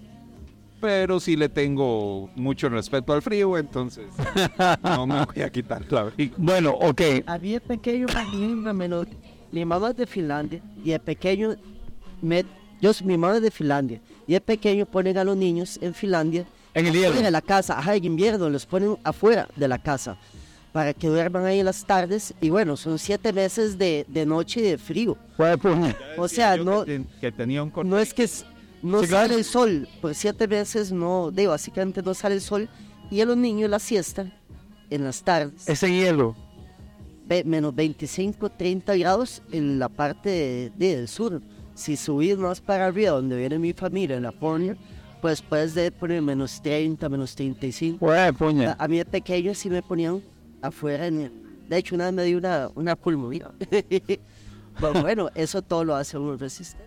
Pero 0.80 1.18
sí 1.20 1.37
le 1.37 1.49
tengo 1.49 2.28
mucho 2.37 2.68
respeto 2.68 3.12
al 3.12 3.23
frío, 3.23 3.56
entonces 3.56 4.06
no 4.82 5.06
me 5.06 5.25
voy 5.25 5.42
a 5.42 5.50
quitar 5.50 5.90
la 5.90 6.00
abrigo. 6.02 6.35
Bueno, 6.38 6.70
ok. 6.73 7.00
A 7.26 7.38
mí 7.38 7.52
de 7.52 7.61
pequeño 7.61 8.06
me 8.32 8.73
menor. 8.73 9.08
Mi 9.52 9.64
mamá 9.64 9.90
es 9.90 9.96
de 9.96 10.06
Finlandia 10.06 10.61
y 10.85 10.90
de 10.90 10.99
pequeño 10.99 11.56
me, 12.20 12.44
yo 12.80 12.92
soy- 12.92 13.06
mi 13.06 13.16
mamá 13.16 13.37
es 13.37 13.42
de 13.42 13.50
Finlandia 13.50 14.00
y 14.26 14.32
de 14.35 14.40
pequeño 14.40 14.85
ponen 14.87 15.16
a 15.16 15.25
los 15.25 15.37
niños 15.37 15.78
en 15.80 15.94
Finlandia 15.94 16.44
En 16.75 16.87
el 16.87 16.92
hielo. 16.92 17.14
de 17.14 17.30
la 17.30 17.40
casa, 17.40 17.78
ajá, 17.78 17.94
en 17.94 18.04
invierno 18.04 18.50
los 18.50 18.66
ponen 18.66 18.99
afuera 19.02 19.49
de 19.56 19.68
la 19.68 19.78
casa 19.78 20.18
para 20.76 20.92
que 20.92 21.09
duerman 21.09 21.47
ahí 21.47 21.61
en 21.61 21.64
las 21.64 21.87
tardes 21.87 22.35
y 22.38 22.50
bueno, 22.50 22.76
son 22.76 22.99
siete 22.99 23.33
meses 23.33 23.78
de, 23.78 24.04
de 24.09 24.26
noche 24.26 24.61
y 24.61 24.62
de 24.64 24.76
frío. 24.76 25.16
Fue 25.35 25.56
puña. 25.56 25.97
O 26.18 26.28
sea, 26.28 26.54
no, 26.59 26.85
que, 26.85 26.92
ten- 26.99 27.09
que 27.18 27.33
tenía 27.33 27.62
un 27.62 27.73
no 27.88 27.99
es 27.99 28.12
que 28.12 28.28
no 28.83 29.00
Sí, 29.00 29.06
claro. 29.09 29.28
sale 29.28 29.38
el 29.38 29.45
sol, 29.45 29.88
por 30.02 30.14
siete 30.14 30.47
meses 30.47 30.92
no, 30.92 31.30
de 31.30 31.47
básicamente 31.47 32.02
no 32.02 32.12
sale 32.12 32.35
el 32.35 32.42
sol 32.42 32.68
y 33.11 33.23
a 33.23 33.25
los 33.25 33.38
niños 33.38 33.71
la 33.71 33.78
siesta 33.78 34.30
en 34.90 35.02
las 35.04 35.23
tardes. 35.23 35.66
Ese 35.66 35.90
hielo. 35.90 36.37
ve- 37.26 37.42
menos 37.45 37.75
25, 37.75 38.50
30 38.50 38.97
grados 38.97 39.40
en 39.52 39.78
la 39.78 39.88
parte 39.88 40.28
de- 40.28 40.73
de- 40.76 40.97
del 40.97 41.09
sur. 41.09 41.40
Si 41.75 41.97
subís 41.97 42.37
más 42.37 42.61
para 42.61 42.85
arriba, 42.88 43.12
donde 43.12 43.35
viene 43.38 43.59
mi 43.59 43.73
familia, 43.73 44.18
en 44.18 44.25
Laponia, 44.25 44.76
pues 45.23 45.40
puedes 45.40 45.75
de 45.75 45.90
poner 45.90 46.21
menos 46.21 46.61
30, 46.61 47.09
menos 47.09 47.35
35. 47.35 47.99
Fue 47.99 48.21
A, 48.26 48.30
puña. 48.35 48.76
a 48.78 48.87
mí 48.88 48.99
de 48.99 49.06
pequeño 49.06 49.54
sí 49.54 49.71
me 49.71 49.83
ponían 49.83 50.21
afuera. 50.66 51.06
En 51.06 51.20
el- 51.20 51.32
de 51.68 51.78
hecho, 51.78 51.94
una 51.94 52.04
vez 52.06 52.14
me 52.14 52.25
dio 52.25 52.38
una, 52.38 52.68
una 52.75 52.96
pulmonía. 52.96 53.50
Bueno, 54.78 55.00
bueno, 55.00 55.30
eso 55.35 55.62
todo 55.62 55.85
lo 55.85 55.94
hace 55.94 56.18
uno 56.18 56.37
resistente. 56.37 56.85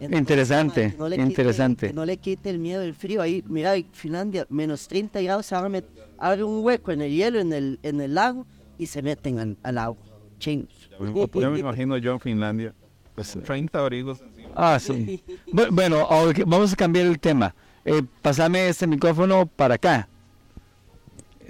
Entonces, 0.00 0.18
Interesante, 0.20 0.94
no 0.96 1.08
le 1.08 1.16
quite- 1.16 1.28
interesante. 1.28 1.86
que 1.88 1.92
no 1.92 2.06
le 2.06 2.16
quite 2.16 2.48
el 2.50 2.58
miedo 2.58 2.80
del 2.80 2.94
frío. 2.94 3.20
Ahí, 3.20 3.44
mira, 3.46 3.74
Finlandia, 3.92 4.46
menos 4.48 4.88
30 4.88 5.20
grados, 5.20 5.52
ahora 5.52 5.68
me 5.68 5.84
abre 6.18 6.44
un 6.44 6.64
hueco 6.64 6.90
en 6.92 7.02
el 7.02 7.12
hielo, 7.12 7.40
en 7.40 7.52
el, 7.52 7.78
en 7.82 8.00
el 8.00 8.14
lago, 8.14 8.46
y 8.78 8.86
se 8.86 9.02
meten 9.02 9.38
al, 9.38 9.56
al 9.62 9.76
agua. 9.76 10.02
Chingos. 10.38 10.88
Yo 11.34 11.50
me 11.50 11.58
imagino 11.58 11.98
yo 11.98 12.12
en 12.12 12.20
Finlandia. 12.20 12.74
Pues 13.14 13.36
30 13.44 13.78
abrigos. 13.78 14.20
Ah, 14.54 14.78
sí. 14.80 15.22
Bu- 15.52 15.68
Bueno, 15.70 16.06
vamos 16.46 16.72
a 16.72 16.76
cambiar 16.76 17.06
el 17.06 17.18
tema. 17.18 17.54
Eh, 17.84 18.02
pasame 18.22 18.68
este 18.68 18.86
micrófono 18.86 19.44
para 19.46 19.74
acá. 19.74 20.08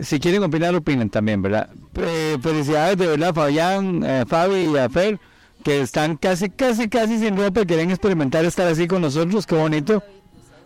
Si 0.01 0.21
quieren 0.21 0.43
opinar, 0.43 0.75
opinen 0.75 1.11
también, 1.11 1.43
¿verdad? 1.43 1.69
Eh, 1.97 2.37
felicidades 2.41 2.97
de 2.99 3.07
verdad, 3.09 3.35
Fabián, 3.35 4.03
eh, 4.05 4.25
Fabi 4.29 4.71
y 4.73 4.77
a 4.77 4.89
Fer, 4.89 5.19
que 5.65 5.81
están 5.81 6.17
casi, 6.17 6.51
casi, 6.51 6.89
casi 6.89 7.19
sin 7.19 7.37
ropa 7.37 7.65
quieren 7.65 7.91
experimentar 7.91 8.45
estar 8.45 8.67
así 8.69 8.87
con 8.87 9.03
nosotros. 9.03 9.45
Qué 9.47 9.55
bonito. 9.57 10.03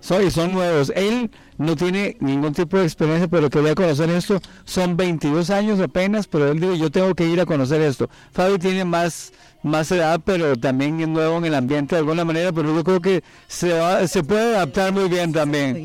Soy, 0.01 0.31
son 0.33 0.53
nuevos. 0.53 0.93
Él 0.97 1.31
no 1.59 1.77
tiene 1.77 2.17
ningún 2.21 2.53
tipo 2.53 2.77
de 2.77 2.83
experiencia, 2.85 3.29
pero 3.29 3.49
que 3.49 3.61
voy 3.61 3.71
a 3.71 3.75
conocer 3.77 4.11
esto. 4.11 4.41
Son 4.65 4.97
22 4.97 5.49
años 5.51 5.79
apenas, 5.81 6.27
pero 6.27 6.51
él 6.51 6.59
dice, 6.61 6.77
yo 6.77 6.91
tengo 6.91 7.15
que 7.15 7.25
ir 7.27 7.41
a 7.41 7.47
conocer 7.47 7.81
esto. 7.81 8.11
Fabi 8.33 8.59
tiene 8.59 8.85
más, 8.85 9.33
más 9.62 9.91
edad, 9.93 10.21
pero 10.25 10.57
también 10.57 11.01
es 11.01 11.07
nuevo 11.09 11.39
en 11.39 11.45
el 11.45 11.55
ambiente 11.55 11.95
de 11.95 12.01
alguna 12.01 12.25
manera, 12.25 12.53
pero 12.53 12.75
yo 12.75 12.83
creo 12.83 13.01
que 13.01 13.23
se, 13.47 13.73
va- 13.73 14.07
se 14.09 14.25
puede 14.25 14.57
adaptar 14.57 14.93
muy 14.93 15.09
bien 15.09 15.33
también. 15.33 15.77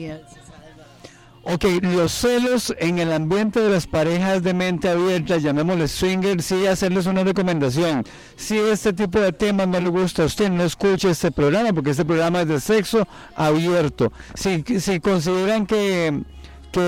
Ok, 1.49 1.63
los 1.81 2.11
celos 2.11 2.75
en 2.77 2.99
el 2.99 3.13
ambiente 3.13 3.61
de 3.61 3.69
las 3.69 3.87
parejas 3.87 4.43
de 4.43 4.53
mente 4.53 4.89
abierta, 4.89 5.37
llamémosle 5.37 5.87
swinger, 5.87 6.41
sí 6.41 6.67
hacerles 6.67 7.05
una 7.05 7.23
recomendación. 7.23 8.03
Si 8.35 8.57
este 8.57 8.91
tipo 8.91 9.17
de 9.21 9.31
temas 9.31 9.65
no 9.69 9.79
le 9.79 9.87
gusta 9.87 10.23
a 10.23 10.25
usted, 10.25 10.49
no 10.49 10.65
escuche 10.65 11.09
este 11.09 11.31
programa, 11.31 11.71
porque 11.71 11.91
este 11.91 12.03
programa 12.03 12.41
es 12.41 12.49
de 12.49 12.59
sexo 12.59 13.07
abierto. 13.33 14.11
Si, 14.35 14.61
si 14.81 14.99
consideran 14.99 15.65
que, 15.65 16.21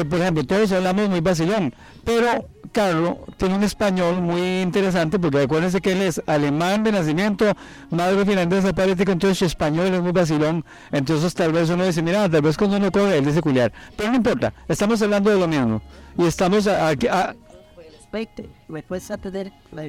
por 0.09 0.19
ejemplo, 0.19 0.43
todos 0.45 0.71
hablamos 0.71 1.09
muy 1.09 1.19
vacilón, 1.21 1.73
pero 2.03 2.45
Carlos 2.71 3.15
tiene 3.37 3.55
un 3.55 3.63
español 3.63 4.21
muy 4.21 4.61
interesante, 4.61 5.17
porque 5.17 5.41
acuérdense 5.41 5.81
que 5.81 5.93
él 5.93 6.01
es 6.03 6.21
alemán 6.27 6.83
de 6.83 6.91
nacimiento, 6.91 7.45
madre 7.89 8.23
finlandesa, 8.25 8.73
padre 8.73 8.91
entonces 8.91 9.37
su 9.39 9.45
español 9.45 9.87
es 9.93 10.01
muy 10.01 10.11
vacilón, 10.11 10.63
entonces 10.91 11.33
tal 11.33 11.51
vez 11.53 11.69
uno 11.69 11.85
dice, 11.85 12.01
mira, 12.03 12.29
tal 12.29 12.41
vez 12.41 12.57
cuando 12.57 12.77
uno 12.77 12.91
coge, 12.91 13.17
él 13.17 13.25
dice 13.25 13.41
culiar, 13.41 13.71
pero 13.97 14.09
no 14.11 14.17
importa, 14.17 14.53
estamos 14.67 15.01
hablando 15.01 15.31
de 15.31 15.39
lo 15.39 15.47
mismo, 15.47 15.81
y 16.17 16.25
estamos 16.25 16.67
a- 16.67 16.89
aquí, 16.89 17.07
a- 17.07 17.35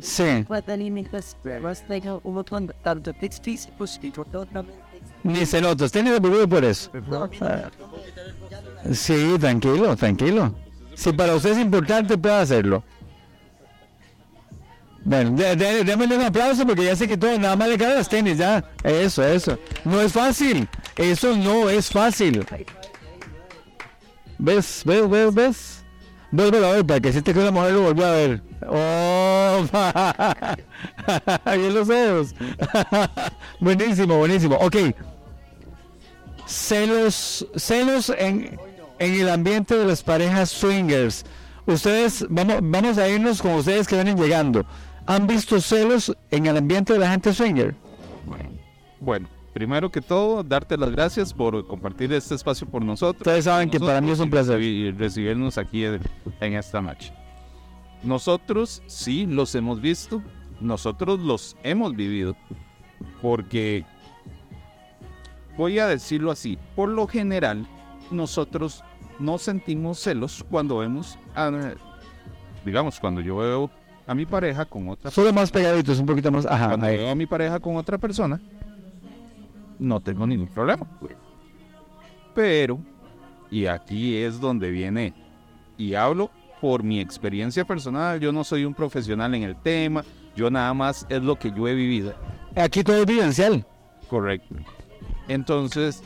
sí, 0.02 0.44
ni 5.22 5.44
se 5.46 5.60
nota, 5.60 5.88
tiene 5.88 6.12
de 6.12 6.46
por 6.48 6.64
eso. 6.64 6.90
Sí, 8.92 9.36
tranquilo, 9.38 9.94
tranquilo. 9.96 10.54
Si 10.94 11.12
para 11.12 11.34
usted 11.34 11.50
es 11.52 11.58
importante, 11.58 12.16
puede 12.18 12.34
hacerlo. 12.36 12.82
Bueno, 15.02 15.30
dé- 15.32 15.56
dé- 15.56 15.82
démosle 15.84 16.16
un 16.16 16.22
aplauso 16.24 16.66
porque 16.66 16.84
ya 16.84 16.94
se 16.96 17.08
quitó, 17.08 17.26
nada 17.38 17.56
más 17.56 17.68
le 17.68 17.78
caen 17.78 17.94
las 17.96 18.08
tenis, 18.08 18.36
ya. 18.38 18.62
Eso, 18.84 19.22
eso. 19.24 19.58
No 19.84 20.00
es 20.00 20.12
fácil. 20.12 20.68
Eso 20.96 21.34
no 21.36 21.70
es 21.70 21.88
fácil. 21.90 22.44
¿Ves? 24.38 24.82
¿Ves? 24.84 25.08
¿Ves? 25.08 25.34
¿Ves? 25.34 25.79
Vuelve 26.32 26.64
a 26.64 26.72
ver 26.72 26.86
para 26.86 27.00
que 27.00 27.12
siente 27.12 27.34
que 27.34 27.40
una 27.40 27.50
mujer 27.50 27.72
lo 27.72 27.82
volvió 27.82 28.06
a 28.06 28.10
ver. 28.12 28.42
¡Oh! 28.68 29.64
Bien 31.56 31.74
los 31.74 31.88
dedos. 31.88 32.34
buenísimo, 33.60 34.18
buenísimo. 34.18 34.56
Ok. 34.56 34.76
Celos, 36.46 37.46
celos 37.56 38.10
en, 38.16 38.58
en 38.98 39.14
el 39.14 39.28
ambiente 39.28 39.76
de 39.76 39.84
las 39.84 40.02
parejas 40.02 40.50
swingers. 40.50 41.24
Ustedes, 41.66 42.24
vamos, 42.28 42.58
vamos 42.62 42.98
a 42.98 43.08
irnos 43.08 43.42
con 43.42 43.52
ustedes 43.52 43.86
que 43.86 43.96
vienen 43.96 44.16
llegando. 44.16 44.64
¿Han 45.06 45.26
visto 45.26 45.60
celos 45.60 46.16
en 46.30 46.46
el 46.46 46.56
ambiente 46.56 46.92
de 46.92 47.00
la 47.00 47.10
gente 47.10 47.34
swinger? 47.34 47.74
Bueno, 49.00 49.28
primero 49.52 49.90
que 49.90 50.00
todo, 50.00 50.42
darte 50.42 50.76
las 50.76 50.90
gracias 50.90 51.32
por 51.34 51.66
compartir 51.66 52.12
este 52.12 52.34
espacio 52.34 52.66
por 52.66 52.84
nosotros. 52.84 53.26
Ustedes 53.26 53.44
saben 53.44 53.70
que 53.70 53.80
para 53.80 54.00
mí 54.00 54.10
es 54.10 54.20
un 54.20 54.30
placer. 54.30 54.60
Y 54.60 54.90
recibirnos 54.92 55.58
aquí 55.58 55.84
en 55.84 56.54
esta 56.54 56.80
noche. 56.80 57.12
Nosotros 58.02 58.82
sí 58.86 59.26
los 59.26 59.54
hemos 59.54 59.80
visto, 59.80 60.22
nosotros 60.60 61.20
los 61.20 61.56
hemos 61.62 61.94
vivido, 61.94 62.34
porque 63.20 63.84
voy 65.56 65.78
a 65.78 65.86
decirlo 65.86 66.30
así, 66.30 66.58
por 66.74 66.88
lo 66.88 67.06
general 67.06 67.66
nosotros 68.10 68.82
no 69.18 69.36
sentimos 69.36 69.98
celos 69.98 70.44
cuando 70.50 70.78
vemos, 70.78 71.18
a, 71.34 71.74
digamos, 72.64 72.98
cuando 72.98 73.20
yo 73.20 73.36
veo 73.36 73.70
a 74.06 74.14
mi 74.14 74.24
pareja 74.24 74.64
con 74.64 74.88
otra 74.88 75.10
Solo 75.10 75.32
más 75.32 75.50
pegaditos, 75.50 75.98
un 75.98 76.06
poquito 76.06 76.32
más. 76.32 76.46
Ajá, 76.46 76.68
cuando 76.68 76.86
ahí. 76.86 76.96
veo 76.96 77.10
a 77.10 77.14
mi 77.14 77.26
pareja 77.26 77.60
con 77.60 77.76
otra 77.76 77.98
persona, 77.98 78.40
no 79.80 80.00
tengo 80.00 80.26
ningún 80.26 80.48
problema. 80.48 80.86
Pero, 82.34 82.78
y 83.50 83.66
aquí 83.66 84.16
es 84.16 84.40
donde 84.40 84.70
viene, 84.70 85.14
y 85.76 85.94
hablo 85.94 86.30
por 86.60 86.82
mi 86.82 87.00
experiencia 87.00 87.64
personal, 87.64 88.20
yo 88.20 88.30
no 88.32 88.44
soy 88.44 88.64
un 88.64 88.74
profesional 88.74 89.34
en 89.34 89.42
el 89.42 89.56
tema, 89.56 90.04
yo 90.36 90.50
nada 90.50 90.72
más 90.74 91.06
es 91.08 91.22
lo 91.22 91.36
que 91.36 91.50
yo 91.50 91.66
he 91.66 91.74
vivido. 91.74 92.14
Aquí 92.54 92.84
todo 92.84 92.96
es 92.96 93.06
vivencial. 93.06 93.66
Correcto. 94.08 94.54
Entonces, 95.26 96.02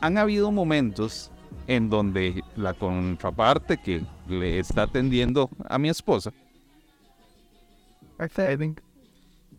han 0.00 0.16
habido 0.16 0.50
momentos 0.50 1.30
en 1.66 1.90
donde 1.90 2.42
la 2.56 2.74
contraparte 2.74 3.76
que 3.76 4.02
le 4.28 4.58
está 4.58 4.82
atendiendo 4.82 5.50
a 5.68 5.78
mi 5.78 5.88
esposa, 5.88 6.32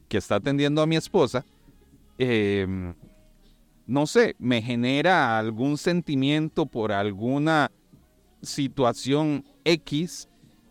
que 0.07 0.17
está 0.17 0.35
atendiendo 0.35 0.81
a 0.81 0.87
mi 0.87 0.95
esposa, 0.95 1.45
eh, 2.17 2.93
no 3.91 4.07
sé, 4.07 4.37
me 4.39 4.61
genera 4.61 5.37
algún 5.37 5.77
sentimiento 5.77 6.65
por 6.65 6.93
alguna 6.93 7.71
situación 8.41 9.43
X, 9.65 10.29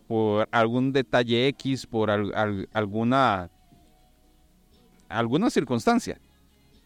por 0.09 0.49
algún 0.51 0.91
detalle 0.95 1.47
X, 1.49 1.87
por 1.87 2.11
al- 2.11 2.35
al- 2.35 2.69
alguna, 2.73 3.51
alguna 5.11 5.51
circunstancia. 5.51 6.19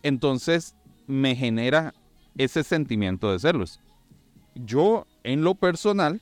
Entonces 0.02 0.74
me 1.06 1.36
genera 1.36 1.94
ese 2.36 2.64
sentimiento 2.64 3.30
de 3.30 3.38
celos. 3.38 3.78
Yo, 4.56 5.06
en 5.22 5.44
lo 5.44 5.54
personal, 5.54 6.20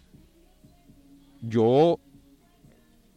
yo, 1.40 1.98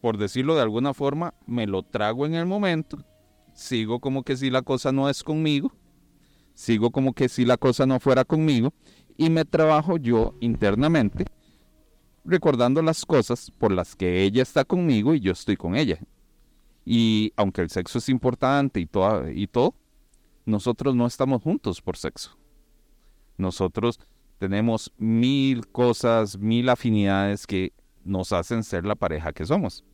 por 0.00 0.16
decirlo 0.16 0.54
de 0.54 0.62
alguna 0.62 0.94
forma, 0.94 1.34
me 1.46 1.66
lo 1.66 1.82
trago 1.82 2.24
en 2.24 2.34
el 2.36 2.46
momento, 2.46 3.04
sigo 3.52 4.00
como 4.00 4.22
que 4.22 4.34
si 4.38 4.48
la 4.48 4.62
cosa 4.62 4.92
no 4.92 5.10
es 5.10 5.22
conmigo, 5.22 5.72
sigo 6.56 6.90
como 6.90 7.12
que 7.12 7.28
si 7.28 7.44
la 7.44 7.56
cosa 7.56 7.86
no 7.86 8.00
fuera 8.00 8.24
conmigo, 8.24 8.72
y 9.16 9.30
me 9.30 9.44
trabajo 9.44 9.96
yo 9.98 10.34
internamente, 10.40 11.26
recordando 12.24 12.82
las 12.82 13.06
cosas 13.06 13.52
por 13.52 13.70
las 13.70 13.94
que 13.94 14.24
ella 14.24 14.42
está 14.42 14.64
conmigo 14.64 15.14
y 15.14 15.20
yo 15.20 15.30
estoy 15.32 15.56
con 15.56 15.76
ella. 15.76 16.00
Y 16.84 17.32
aunque 17.36 17.60
el 17.60 17.70
sexo 17.70 17.98
es 17.98 18.08
importante 18.08 18.80
y, 18.80 18.86
toda- 18.86 19.30
y 19.30 19.46
todo, 19.46 19.74
nosotros 20.44 20.94
no 20.96 21.06
estamos 21.06 21.42
juntos 21.42 21.80
por 21.80 21.96
sexo. 21.96 22.36
Nosotros 23.36 24.00
tenemos 24.38 24.92
mil 24.98 25.66
cosas, 25.68 26.38
mil 26.38 26.68
afinidades 26.68 27.46
que 27.46 27.72
nos 28.04 28.32
hacen 28.32 28.62
ser 28.64 28.84
la 28.86 28.94
pareja 28.94 29.32
que 29.32 29.44
somos. 29.44 29.84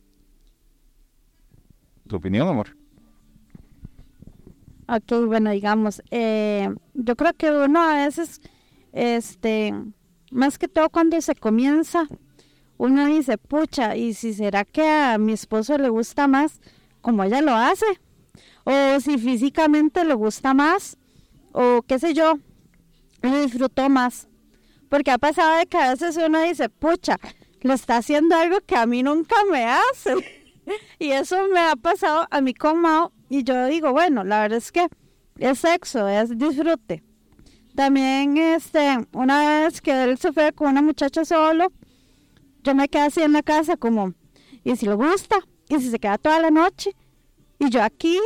¿Tu 2.07 2.15
opinión, 2.15 2.47
amor? 2.47 2.75
Ok, 4.87 5.25
bueno, 5.25 5.51
digamos, 5.51 6.01
eh, 6.11 6.69
yo 6.93 7.15
creo 7.15 7.33
que 7.33 7.51
uno 7.51 7.81
a 7.81 8.05
veces, 8.05 8.41
este, 8.91 9.73
más 10.31 10.57
que 10.57 10.67
todo 10.67 10.89
cuando 10.89 11.19
se 11.21 11.35
comienza, 11.35 12.07
uno 12.77 13.05
dice, 13.05 13.37
pucha, 13.37 13.95
¿y 13.95 14.13
si 14.13 14.33
será 14.33 14.65
que 14.65 14.87
a 14.89 15.17
mi 15.17 15.33
esposo 15.33 15.77
le 15.77 15.89
gusta 15.89 16.27
más 16.27 16.59
como 17.01 17.23
ella 17.23 17.41
lo 17.41 17.55
hace? 17.55 17.85
O 18.65 18.99
si 18.99 19.17
físicamente 19.17 20.03
le 20.03 20.13
gusta 20.15 20.53
más, 20.53 20.97
o 21.53 21.81
qué 21.87 21.99
sé 21.99 22.13
yo, 22.13 22.39
lo 23.21 23.41
disfrutó 23.41 23.89
más. 23.89 24.27
Porque 24.89 25.11
ha 25.11 25.17
pasado 25.17 25.57
de 25.57 25.65
que 25.65 25.77
a 25.77 25.91
veces 25.91 26.17
uno 26.17 26.41
dice, 26.41 26.69
pucha, 26.69 27.19
le 27.61 27.73
está 27.73 27.97
haciendo 27.97 28.35
algo 28.35 28.59
que 28.65 28.75
a 28.75 28.85
mí 28.85 29.01
nunca 29.01 29.35
me 29.49 29.65
hace. 29.65 30.15
y 30.99 31.11
eso 31.11 31.47
me 31.53 31.59
ha 31.61 31.75
pasado 31.75 32.27
a 32.29 32.41
mí 32.41 32.53
con 32.53 32.79
Mao. 32.79 33.11
Y 33.33 33.43
yo 33.43 33.65
digo, 33.65 33.91
bueno, 33.91 34.23
la 34.23 34.43
verdad 34.43 34.59
es 34.59 34.71
que 34.71 34.87
es 35.39 35.57
sexo, 35.57 36.07
es 36.07 36.37
disfrute. 36.37 37.01
También, 37.73 38.37
este, 38.37 39.07
una 39.11 39.63
vez 39.63 39.81
que 39.81 40.03
él 40.03 40.19
se 40.19 40.31
fue 40.31 40.51
con 40.51 40.67
una 40.67 40.83
muchacha 40.83 41.25
solo, 41.25 41.71
yo 42.61 42.75
me 42.75 42.87
quedé 42.87 43.01
así 43.01 43.23
en 43.23 43.33
la 43.33 43.41
casa 43.41 43.75
como, 43.75 44.13
¿y 44.63 44.75
si 44.75 44.85
le 44.85 44.93
gusta? 44.93 45.37
¿Y 45.67 45.79
si 45.79 45.89
se 45.89 45.97
queda 45.97 46.19
toda 46.19 46.41
la 46.41 46.51
noche? 46.51 46.95
Y 47.57 47.71
yo 47.71 47.81
aquí, 47.81 48.19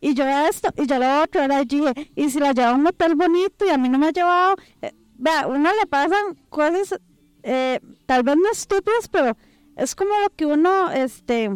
y 0.00 0.14
yo 0.14 0.26
esto, 0.26 0.70
y 0.78 0.86
yo 0.86 0.98
lo 0.98 1.22
otro, 1.24 1.42
era 1.42 1.58
allí, 1.58 1.82
y 2.16 2.30
si 2.30 2.40
la 2.40 2.54
lleva 2.54 2.70
a 2.70 2.74
un 2.74 2.86
hotel 2.86 3.16
bonito 3.16 3.66
y 3.66 3.68
a 3.68 3.76
mí 3.76 3.90
no 3.90 3.98
me 3.98 4.06
ha 4.06 4.12
llevado, 4.12 4.56
eh, 4.80 4.94
vea, 5.18 5.46
uno 5.46 5.68
le 5.78 5.86
pasan 5.86 6.36
cosas, 6.48 6.98
eh, 7.42 7.80
tal 8.06 8.22
vez 8.22 8.34
no 8.34 8.50
estúpidas, 8.50 9.08
pero 9.10 9.36
es 9.76 9.94
como 9.94 10.18
lo 10.20 10.30
que 10.34 10.46
uno, 10.46 10.90
este, 10.90 11.50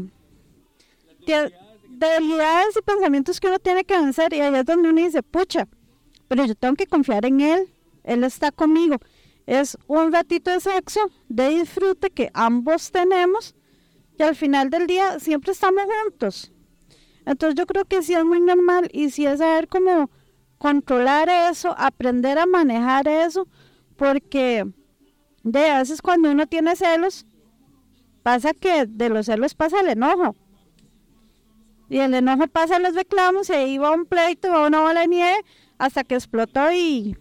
debilidades 1.98 2.76
y 2.76 2.82
pensamientos 2.82 3.40
que 3.40 3.48
uno 3.48 3.58
tiene 3.58 3.84
que 3.84 3.98
vencer, 3.98 4.32
y 4.32 4.40
ahí 4.40 4.54
es 4.54 4.64
donde 4.64 4.90
uno 4.90 5.02
dice, 5.02 5.22
pucha, 5.22 5.68
pero 6.28 6.44
yo 6.44 6.54
tengo 6.54 6.74
que 6.74 6.86
confiar 6.86 7.24
en 7.26 7.40
él, 7.40 7.74
él 8.04 8.24
está 8.24 8.50
conmigo. 8.52 8.96
Es 9.46 9.78
un 9.86 10.12
ratito 10.12 10.50
de 10.50 10.60
sexo, 10.60 11.00
de 11.28 11.48
disfrute 11.50 12.10
que 12.10 12.30
ambos 12.34 12.90
tenemos, 12.90 13.54
y 14.18 14.22
al 14.22 14.36
final 14.36 14.70
del 14.70 14.86
día 14.86 15.18
siempre 15.20 15.52
estamos 15.52 15.84
juntos. 16.02 16.52
Entonces 17.24 17.56
yo 17.56 17.66
creo 17.66 17.84
que 17.84 18.02
sí 18.02 18.14
es 18.14 18.24
muy 18.24 18.40
normal 18.40 18.88
y 18.92 19.10
sí 19.10 19.26
es 19.26 19.38
saber 19.38 19.68
cómo 19.68 20.10
controlar 20.58 21.28
eso, 21.28 21.74
aprender 21.78 22.38
a 22.38 22.46
manejar 22.46 23.06
eso, 23.06 23.46
porque 23.96 24.66
de 25.42 25.70
a 25.70 25.78
veces 25.78 26.02
cuando 26.02 26.30
uno 26.30 26.46
tiene 26.46 26.74
celos, 26.74 27.26
pasa 28.22 28.52
que 28.52 28.86
de 28.86 29.08
los 29.08 29.26
celos 29.26 29.54
pasa 29.54 29.80
el 29.80 29.88
enojo. 29.88 30.36
Y 31.88 31.98
el 31.98 32.12
enojo 32.14 32.46
pasa 32.48 32.78
los 32.78 32.94
reclamos 32.94 33.48
y 33.50 33.54
ahí 33.54 33.78
va 33.78 33.92
un 33.92 34.04
pleito, 34.04 34.50
va 34.50 34.66
una 34.66 34.80
bola 34.80 35.00
de 35.00 35.08
nieve 35.08 35.44
hasta 35.78 36.04
que 36.04 36.14
explotó 36.14 36.72
y, 36.72 37.16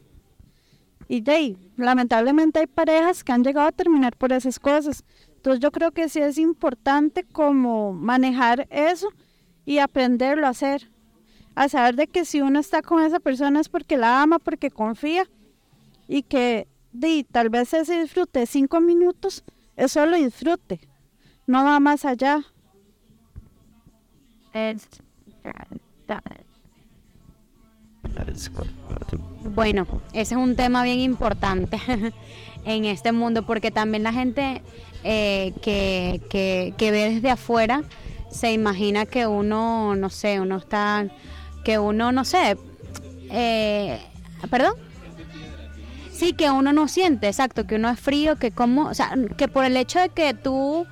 y 1.07 1.21
de 1.21 1.31
ahí, 1.31 1.57
lamentablemente 1.77 2.59
hay 2.59 2.67
parejas 2.67 3.23
que 3.23 3.31
han 3.31 3.43
llegado 3.43 3.67
a 3.67 3.71
terminar 3.71 4.17
por 4.17 4.33
esas 4.33 4.59
cosas. 4.59 5.05
Entonces 5.35 5.61
yo 5.61 5.71
creo 5.71 5.91
que 5.91 6.09
sí 6.09 6.19
es 6.19 6.37
importante 6.37 7.23
como 7.23 7.93
manejar 7.93 8.67
eso 8.69 9.09
y 9.65 9.77
aprenderlo 9.79 10.47
a 10.47 10.49
hacer. 10.49 10.91
A 11.55 11.69
saber 11.69 11.95
de 11.95 12.07
que 12.07 12.25
si 12.25 12.41
uno 12.41 12.59
está 12.59 12.81
con 12.81 13.01
esa 13.01 13.19
persona 13.19 13.59
es 13.59 13.69
porque 13.69 13.97
la 13.97 14.21
ama, 14.21 14.39
porque 14.39 14.69
confía 14.69 15.27
y 16.07 16.23
que 16.23 16.67
di, 16.91 17.23
tal 17.23 17.49
vez 17.49 17.73
ese 17.73 18.01
disfrute 18.01 18.39
de 18.39 18.45
cinco 18.45 18.79
minutos 18.81 19.43
es 19.75 19.91
solo 19.91 20.17
disfrute, 20.17 20.81
no 21.45 21.63
va 21.63 21.79
más 21.79 22.05
allá. 22.05 22.43
Bueno, 29.53 29.87
ese 30.13 30.35
es 30.35 30.39
un 30.39 30.55
tema 30.55 30.83
bien 30.83 30.99
importante 30.99 31.79
en 32.65 32.85
este 32.85 33.11
mundo 33.11 33.43
porque 33.45 33.71
también 33.71 34.03
la 34.03 34.13
gente 34.13 34.61
eh, 35.03 35.53
que, 35.61 36.21
que, 36.77 36.91
ve 36.91 37.13
desde 37.13 37.29
afuera 37.29 37.83
se 38.29 38.51
imagina 38.51 39.05
que 39.05 39.25
uno, 39.27 39.95
no 39.95 40.09
sé, 40.09 40.39
uno 40.39 40.57
está, 40.57 41.07
que 41.63 41.79
uno, 41.79 42.11
no 42.11 42.25
sé, 42.25 42.57
eh, 43.31 43.99
perdón. 44.49 44.73
Sí, 46.11 46.33
que 46.33 46.49
uno 46.49 46.73
no 46.73 46.87
siente, 46.87 47.27
exacto, 47.27 47.67
que 47.67 47.75
uno 47.75 47.89
es 47.89 47.99
frío, 47.99 48.37
que 48.37 48.49
como, 48.51 48.87
o 48.87 48.93
sea, 48.95 49.13
que 49.37 49.47
por 49.47 49.65
el 49.65 49.77
hecho 49.77 49.99
de 49.99 50.09
que 50.09 50.33
tú 50.33 50.87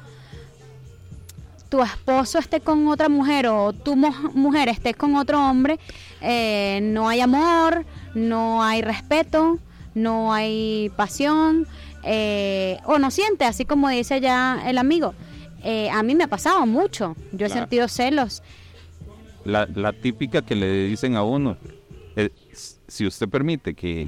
tu 1.76 1.82
esposo 1.84 2.40
esté 2.40 2.62
con 2.62 2.88
otra 2.88 3.10
mujer 3.10 3.48
o 3.48 3.74
tu 3.74 3.98
mu- 3.98 4.32
mujer 4.34 4.70
esté 4.70 4.94
con 4.94 5.16
otro 5.18 5.38
hombre, 5.46 5.78
eh, 6.22 6.80
no 6.82 7.10
hay 7.10 7.20
amor, 7.20 7.86
no 8.14 8.64
hay 8.64 8.82
respeto, 8.82 9.60
no 9.94 10.32
hay 10.32 10.90
pasión, 10.96 11.68
eh, 12.04 12.78
o 12.86 12.98
no 12.98 13.12
siente, 13.12 13.44
así 13.44 13.66
como 13.66 13.90
dice 13.90 14.22
ya 14.22 14.62
el 14.70 14.78
amigo. 14.78 15.14
Eh, 15.66 15.90
a 15.90 16.02
mí 16.02 16.16
me 16.16 16.24
ha 16.24 16.28
pasado 16.30 16.66
mucho, 16.66 17.14
yo 17.34 17.46
he 17.46 17.50
Claro. 17.50 17.54
sentido 17.64 17.88
celos. 17.90 18.42
La, 19.44 19.68
la 19.76 19.92
típica 19.92 20.42
que 20.44 20.56
le 20.56 20.86
dicen 20.86 21.18
a 21.18 21.24
uno, 21.24 21.58
eh, 22.16 22.30
s- 22.54 22.78
si 22.88 23.06
usted 23.06 23.28
permite 23.28 23.74
que, 23.74 24.08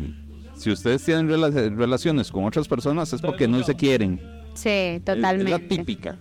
si 0.56 0.72
ustedes 0.72 1.04
tienen 1.04 1.28
rela- 1.28 1.52
relaciones 1.76 2.32
con 2.32 2.46
otras 2.46 2.66
personas 2.70 3.12
es 3.12 3.22
porque 3.22 3.46
no 3.46 3.62
se 3.64 3.76
quieren. 3.76 4.22
Sí, 4.54 4.70
Es- 4.70 5.00
Es, 5.00 5.04
totalmente. 5.06 5.52
la 5.52 5.60
típica. 5.60 6.18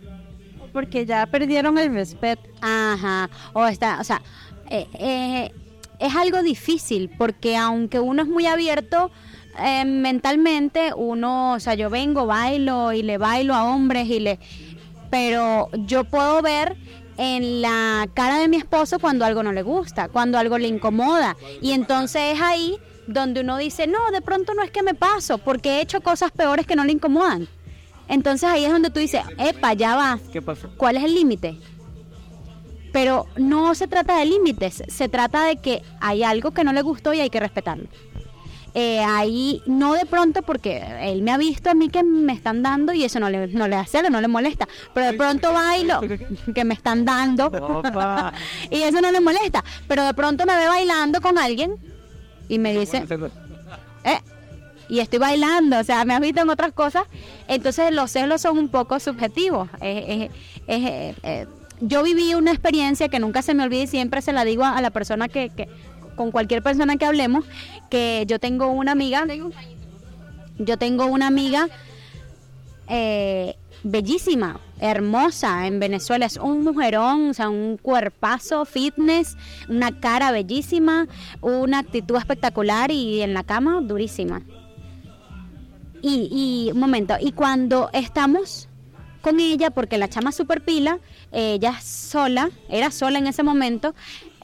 Porque 0.77 1.07
ya 1.07 1.25
perdieron 1.25 1.79
el 1.79 1.95
respeto. 1.95 2.43
Ajá, 2.61 3.31
o 3.55 3.65
está, 3.65 3.99
o 3.99 4.05
sea, 4.05 4.21
eh, 4.69 4.87
eh, 4.93 5.51
es 5.99 6.15
algo 6.15 6.43
difícil 6.43 7.11
porque 7.17 7.57
aunque 7.57 7.99
uno 7.99 8.21
es 8.21 8.29
muy 8.29 8.45
abierto 8.45 9.11
eh, 9.59 9.87
mentalmente, 9.87 10.93
uno, 10.95 11.55
o 11.55 11.61
sea, 11.61 11.73
yo 11.77 11.89
vengo, 11.89 12.27
bailo 12.27 12.93
y 12.93 13.03
le 13.03 13.17
bailo 13.17 13.55
a 13.55 13.65
hombres 13.65 14.07
y 14.11 14.21
le, 14.21 14.39
pero 15.09 15.71
yo 15.87 16.05
puedo 16.05 16.43
ver 16.43 16.77
en 17.17 17.63
la 17.63 18.07
cara 18.13 18.39
de 18.39 18.47
mi 18.47 18.59
esposo 18.59 18.99
cuando 18.99 19.25
algo 19.25 19.43
no 19.43 19.53
le 19.53 19.63
gusta, 19.63 20.09
cuando 20.09 20.37
algo 20.37 20.59
le 20.59 20.69
incomoda 20.69 21.39
y 21.63 21.73
entonces 21.73 22.35
es 22.35 22.43
ahí 22.43 22.77
donde 23.07 23.41
uno 23.41 23.57
dice, 23.57 23.87
no, 23.87 24.11
de 24.11 24.21
pronto 24.21 24.53
no 24.53 24.63
es 24.63 24.71
que 24.71 24.83
me 24.83 24.93
paso, 24.93 25.39
porque 25.39 25.79
he 25.79 25.81
hecho 25.81 26.03
cosas 26.03 26.33
peores 26.33 26.67
que 26.67 26.77
no 26.77 26.85
le 26.85 26.93
incomodan. 26.93 27.49
Entonces 28.09 28.49
ahí 28.49 28.65
es 28.65 28.73
donde 28.73 28.91
tú 28.91 29.01
dices, 29.01 29.23
epa, 29.39 29.75
ya 29.75 29.97
va, 29.97 30.19
¿Qué 30.33 30.41
pasó? 30.41 30.69
¿cuál 30.77 30.97
es 30.97 31.05
el 31.05 31.15
límite? 31.15 31.59
Pero 32.93 33.27
no 33.37 33.75
se 33.75 33.89
trata 33.89 34.19
de 34.19 34.27
límites, 34.27 34.83
se 34.89 35.09
trata 35.09 35.45
de 35.45 35.57
que 35.57 35.83
hay 36.01 36.23
algo 36.23 36.53
que 36.53 36.65
no 36.65 36.73
le 36.73 36.83
gustó 36.83 37.13
y 37.13 37.21
hay 37.21 37.31
que 37.31 37.41
respetarlo. 37.41 37.89
Eh, 38.79 39.01
ahí 39.01 39.63
no 39.65 39.95
de 39.95 40.05
pronto 40.05 40.43
porque 40.43 40.85
él 41.01 41.23
me 41.23 41.33
ha 41.33 41.39
visto 41.39 41.71
a 41.71 41.75
mí 41.75 41.89
que 41.89 42.03
me 42.03 42.35
están 42.35 42.63
dando 42.63 42.93
y 42.93 43.05
eso 43.05 43.19
no 43.19 43.31
le, 43.31 43.47
no 43.47 43.69
le 43.69 43.77
hace, 43.77 44.03
no 44.11 44.21
le 44.21 44.29
molesta, 44.29 44.69
pero 44.93 45.07
de 45.07 45.15
pronto 45.15 45.51
bailo 45.51 46.03
que 46.55 46.63
me 46.63 46.75
están 46.75 47.07
dando 47.07 47.47
Opa. 47.47 48.35
y 48.71 48.83
eso 48.83 49.01
no 49.01 49.11
le 49.11 49.21
molesta, 49.21 49.65
pero 49.89 50.05
de 50.05 50.13
pronto 50.13 50.45
me 50.45 50.55
ve 50.55 50.69
bailando 50.69 51.23
con 51.23 51.39
alguien 51.39 51.77
y 52.51 52.59
me 52.59 52.79
dice, 52.79 53.03
eh, 54.05 54.21
y 54.89 55.01
estoy 55.01 55.19
bailando, 55.19 55.79
o 55.79 55.85
sea, 55.85 56.05
me 56.05 56.15
has 56.15 56.21
visto 56.21 56.41
en 56.43 56.51
otras 56.51 56.73
cosas, 56.73 57.05
entonces 57.49 57.93
los 57.93 58.11
celos 58.11 58.41
son 58.43 58.59
un 58.59 58.69
poco 58.69 59.01
subjetivos. 59.01 59.69
Eh, 59.81 60.31
eh, 60.69 61.47
yo 61.81 62.03
viví 62.03 62.35
una 62.35 62.53
experiencia 62.53 63.09
que 63.09 63.19
nunca 63.19 63.43
se 63.43 63.53
me 63.55 63.63
olvida 63.63 63.83
y 63.83 63.87
siempre 63.87 64.23
se 64.23 64.33
la 64.33 64.45
digo 64.45 64.65
a, 64.65 64.77
a 64.77 64.81
la 64.81 64.91
persona 64.91 65.29
que, 65.29 65.51
que- 65.51 65.69
con 66.17 66.31
cualquier 66.31 66.63
persona 66.63 66.97
que 66.97 67.05
hablemos, 67.05 67.45
que 67.91 68.25
yo 68.27 68.39
tengo 68.39 68.69
una 68.69 68.93
amiga, 68.93 69.27
yo 70.59 70.79
tengo 70.79 71.05
una 71.05 71.27
amiga 71.27 71.69
eh, 72.89 73.55
bellísima, 73.83 74.61
hermosa 74.81 75.67
en 75.67 75.79
Venezuela, 75.81 76.27
es 76.27 76.37
un 76.39 76.65
mujerón, 76.65 77.31
o 77.31 77.35
sea, 77.35 77.49
un 77.51 77.77
cuerpazo, 77.77 78.65
fitness, 78.65 79.37
una 79.69 80.01
cara 80.01 80.31
bellísima, 80.31 81.07
una 81.43 81.81
actitud 81.81 82.17
espectacular 82.17 82.91
y 82.91 83.21
en 83.23 83.35
la 83.35 83.45
cama 83.45 83.81
durísima. 83.83 84.43
Y, 86.09 86.71
un 86.73 86.79
momento, 86.79 87.17
y 87.21 87.33
cuando 87.33 87.91
estamos 87.93 88.69
con 89.23 89.41
ella, 89.41 89.71
porque 89.71 89.99
la 89.99 90.09
chama 90.09 90.31
super 90.31 90.65
pila, 90.65 91.01
ella 91.33 91.81
sola, 91.81 92.51
era 92.69 92.93
sola 92.93 93.19
en 93.19 93.27
ese 93.27 93.43
momento, 93.43 93.93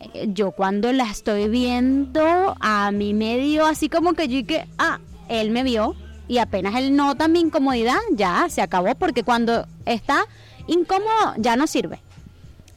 eh, 0.01 0.27
yo 0.29 0.51
cuando 0.51 0.93
la 0.93 1.09
estoy 1.09 1.49
viendo, 1.49 2.57
a 2.59 2.91
mí 2.91 3.15
me 3.15 3.39
dio 3.39 3.65
así 3.65 3.89
como 3.89 4.15
que 4.15 4.27
yo 4.27 4.39
y 4.39 4.47
ah, 4.79 4.99
él 5.29 5.53
me 5.53 5.63
vio 5.63 5.95
y 6.27 6.39
apenas 6.39 6.75
él 6.75 6.97
nota 6.97 7.29
mi 7.29 7.39
incomodidad, 7.39 7.99
ya 8.11 8.47
se 8.49 8.61
acabó, 8.61 8.97
porque 8.97 9.23
cuando 9.23 9.67
está 9.87 10.25
incómodo 10.67 11.35
ya 11.37 11.55
no 11.55 11.69
sirve. 11.69 12.01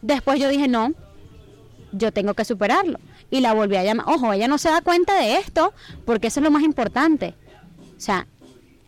Después 0.04 0.40
yo 0.40 0.48
dije, 0.48 0.68
no, 0.68 0.94
yo 1.92 2.12
tengo 2.12 2.36
que 2.36 2.46
superarlo. 2.46 3.00
Y 3.32 3.40
la 3.40 3.54
volví 3.54 3.76
a 3.78 3.84
llamar. 3.84 4.08
Ojo, 4.08 4.32
ella 4.32 4.48
no 4.48 4.60
se 4.60 4.70
da 4.70 4.82
cuenta 4.82 5.16
de 5.16 5.38
esto, 5.38 5.74
porque 6.06 6.28
eso 6.28 6.40
es 6.40 6.44
lo 6.44 6.52
más 6.52 6.62
importante. 6.62 7.34
O 7.98 8.00
sea, 8.00 8.28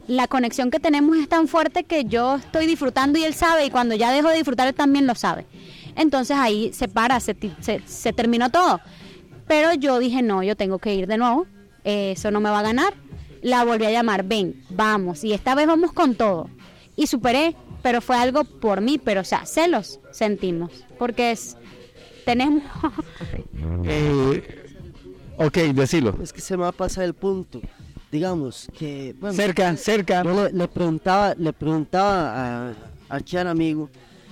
la 0.08 0.28
conexión 0.28 0.72
que 0.72 0.80
tenemos 0.80 1.18
es 1.18 1.28
tan 1.30 1.48
fuerte 1.48 1.84
que 1.84 2.06
yo 2.06 2.36
estoy 2.38 2.66
disfrutando 2.66 3.20
y 3.20 3.24
él 3.24 3.34
sabe, 3.34 3.66
y 3.66 3.70
cuando 3.70 3.96
ya 3.96 4.12
dejo 4.12 4.30
de 4.30 4.36
disfrutar, 4.36 4.68
él 4.68 4.74
también 4.74 5.06
lo 5.08 5.16
sabe. 5.16 5.46
Entonces 5.96 6.38
ahí 6.38 6.72
se 6.74 6.88
para, 6.88 7.20
se, 7.20 7.34
ti- 7.34 7.54
se, 7.60 7.82
se 7.86 8.14
terminó 8.14 8.50
todo. 8.50 8.80
Pero 9.48 9.74
yo 9.74 10.00
dije, 10.00 10.22
no, 10.22 10.44
yo 10.44 10.56
tengo 10.56 10.80
que 10.80 10.94
ir 10.94 11.08
de 11.08 11.18
nuevo, 11.18 11.46
eh, 11.84 12.12
eso 12.16 12.32
no 12.32 12.40
me 12.40 12.50
va 12.50 12.60
a 12.60 12.64
ganar. 12.64 12.94
La 13.42 13.64
volví 13.64 13.86
a 13.86 13.92
llamar, 13.92 14.24
ven, 14.24 14.64
vamos, 14.70 15.24
y 15.24 15.34
esta 15.34 15.56
vez 15.56 15.68
vamos 15.68 15.94
con 15.94 16.16
todo. 16.16 16.50
Y 16.96 17.08
superé, 17.08 17.56
pero 17.84 18.02
fue 18.02 18.18
algo 18.18 18.44
por 18.44 18.82
mí, 18.82 18.98
pero 18.98 19.22
o 19.22 19.24
sea, 19.24 19.46
celos 19.46 20.00
sentimos, 20.12 20.72
porque 20.98 21.32
es, 21.32 21.56
tenemos... 22.26 22.64
Eh, 23.86 24.66
ok, 25.38 25.58
decilo. 25.74 26.16
Es 26.22 26.34
que 26.34 26.42
se 26.42 26.56
me 26.58 26.64
va 26.64 26.70
a 26.70 26.74
pasar 26.74 27.04
el 27.06 27.14
punto. 27.14 27.62
Digamos 28.12 28.68
que. 28.78 29.16
bueno, 29.20 29.36
Cerca, 29.36 29.76
cerca. 29.76 30.24
Yo 30.24 30.46
le, 30.46 30.52
le 30.54 30.68
preguntaba, 30.68 31.34
le 31.38 31.52
preguntaba 31.54 32.70
a, 32.70 32.74
aquí 33.10 33.36
al 33.38 33.48
amigo, 33.48 33.90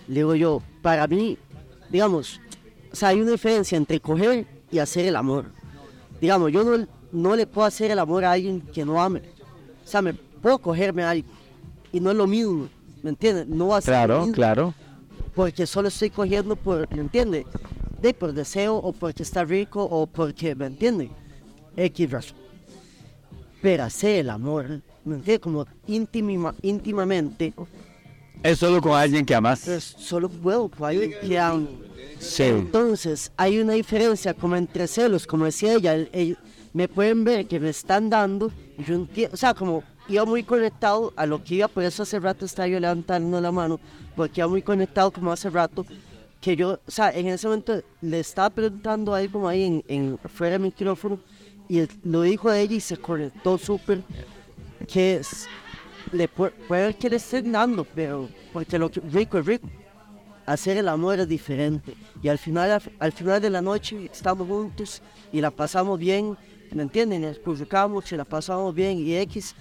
le 0.08 0.16
digo 0.16 0.36
yo, 0.36 0.62
para 0.82 1.08
mí, 1.08 1.38
digamos, 1.90 2.40
o 2.92 2.96
sea, 2.96 3.10
hay 3.10 3.20
una 3.22 3.32
diferencia 3.32 3.78
entre 3.78 4.00
coger 4.00 4.46
y 4.72 4.80
hacer 4.80 5.06
el 5.06 5.16
amor. 5.16 5.46
Digamos, 6.22 6.52
yo 6.52 6.64
no, 6.64 6.88
no 7.12 7.36
le 7.36 7.46
puedo 7.46 7.68
hacer 7.68 7.92
el 7.92 8.00
amor 8.00 8.24
a 8.24 8.32
alguien 8.32 8.62
que 8.62 8.86
no 8.86 9.02
ame. 9.02 9.20
O 9.84 9.88
sea, 9.88 10.02
me 10.02 10.14
puedo 10.14 10.58
cogerme 10.60 11.04
a 11.04 11.10
alguien 11.12 11.30
y 11.92 12.00
no 12.00 12.12
es 12.12 12.18
lo 12.18 12.28
mismo, 12.28 12.70
¿me 13.04 13.10
entiendes? 13.10 13.48
No 13.48 13.68
va 13.68 13.78
a 13.78 13.82
ser 13.82 13.94
Claro, 13.94 14.20
mismo 14.22 14.34
claro. 14.34 14.74
porque 15.36 15.68
solo 15.68 15.90
estoy 15.90 16.10
cogiendo 16.10 16.56
por, 16.56 16.90
¿me 16.94 17.02
entiende? 17.02 17.46
De 18.02 18.14
por 18.14 18.32
deseo 18.34 18.76
o 18.78 18.94
porque 18.94 19.24
está 19.24 19.44
rico 19.44 19.84
o 19.84 20.08
porque, 20.08 20.56
¿me 20.56 20.66
entiende? 20.68 21.10
X 21.76 22.10
razón. 22.12 22.38
Hacer 23.74 24.20
el 24.20 24.30
amor, 24.30 24.82
¿me 25.04 25.16
entiende? 25.16 25.40
Como 25.40 25.66
íntima, 25.88 26.54
íntimamente, 26.62 27.54
Es 28.44 28.60
solo 28.60 28.80
con 28.82 28.94
alguien 28.94 29.26
que 29.26 29.34
amas. 29.34 29.62
pues 29.66 29.84
solo 29.98 30.30
puedo 30.30 30.70
con 30.70 30.88
alguien 30.90 31.14
que 31.20 31.40
amo. 31.40 31.68
Sí. 32.20 32.44
Entonces, 32.44 33.32
hay 33.36 33.60
una 33.60 33.74
diferencia 33.74 34.34
como 34.36 34.56
entre 34.56 34.88
celos, 34.88 35.26
como 35.26 35.46
decía 35.46 35.74
ella, 35.74 35.96
el- 35.96 36.10
el- 36.14 36.38
me 36.74 36.88
pueden 36.88 37.24
ver 37.24 37.48
que 37.48 37.60
me 37.60 37.70
están 37.70 38.10
dando, 38.10 38.52
y 38.78 38.84
yo 38.84 38.96
entiendo, 38.96 39.34
o 39.34 39.38
sea, 39.38 39.54
como 39.56 39.84
iba 40.08 40.24
muy 40.26 40.44
conectado 40.44 41.12
a 41.16 41.26
lo 41.26 41.44
que 41.44 41.56
iba, 41.56 41.68
por 41.68 41.84
eso 41.84 42.04
hace 42.04 42.20
rato 42.20 42.46
estaba 42.46 42.68
yo 42.68 42.80
levantando 42.80 43.42
la 43.42 43.52
mano, 43.52 43.80
porque 44.16 44.42
iba 44.42 44.48
muy 44.48 44.62
conectado 44.62 45.12
como 45.12 45.32
hace 45.32 45.50
rato, 45.50 45.86
que 46.40 46.56
yo, 46.56 46.80
o 46.86 46.92
sea, 46.92 47.10
en 47.12 47.28
ese 47.28 47.48
momento 47.48 47.82
le 48.02 48.20
estaba 48.20 48.50
preguntando 48.52 49.14
algo 49.16 49.48
ahí 49.48 49.64
en, 49.64 49.84
en 49.88 50.18
fuera 50.30 50.54
del 50.54 50.62
micrófono, 50.62 51.20
y 51.70 51.88
lo 52.04 52.22
dijo 52.22 52.50
a 52.50 52.60
ella 52.60 52.76
y 52.76 52.80
se 52.80 52.98
conectó 52.98 53.58
súper, 53.58 54.02
que 54.88 55.16
es, 55.18 55.48
le 56.12 56.30
pu- 56.30 56.52
puede 56.68 56.94
que 56.96 57.10
le 57.10 57.16
estén 57.18 57.52
dando, 57.52 57.84
pero, 57.86 58.30
porque 58.54 58.78
lo 58.78 58.90
que 58.92 59.00
rico 59.02 59.38
es 59.40 59.46
rico 59.46 59.68
hacer 60.46 60.78
el 60.78 60.88
amor 60.88 61.20
es 61.20 61.28
diferente. 61.28 61.96
Y 62.22 62.28
al 62.28 62.38
final, 62.38 62.80
al 63.00 63.12
final 63.12 63.42
de 63.42 63.50
la 63.50 63.62
noche 63.62 64.10
estamos 64.14 64.48
juntos 64.48 65.02
y 65.32 65.42
la 65.42 65.50
pasamos 65.50 65.98
bien, 65.98 66.38
¿me 66.72 66.84
entienden? 66.84 67.24
Nos 67.24 67.40
publicamos 67.40 68.12
y 68.12 68.16
la 68.16 68.26
pasamos 68.26 68.74
bien 68.76 69.00
y 69.00 69.16
X, 69.16 69.56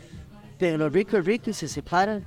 pero 0.58 0.76
lo 0.76 0.90
rico 0.90 1.16
es 1.16 1.24
rico 1.24 1.48
y 1.50 1.54
se 1.54 1.68
separa 1.68 2.20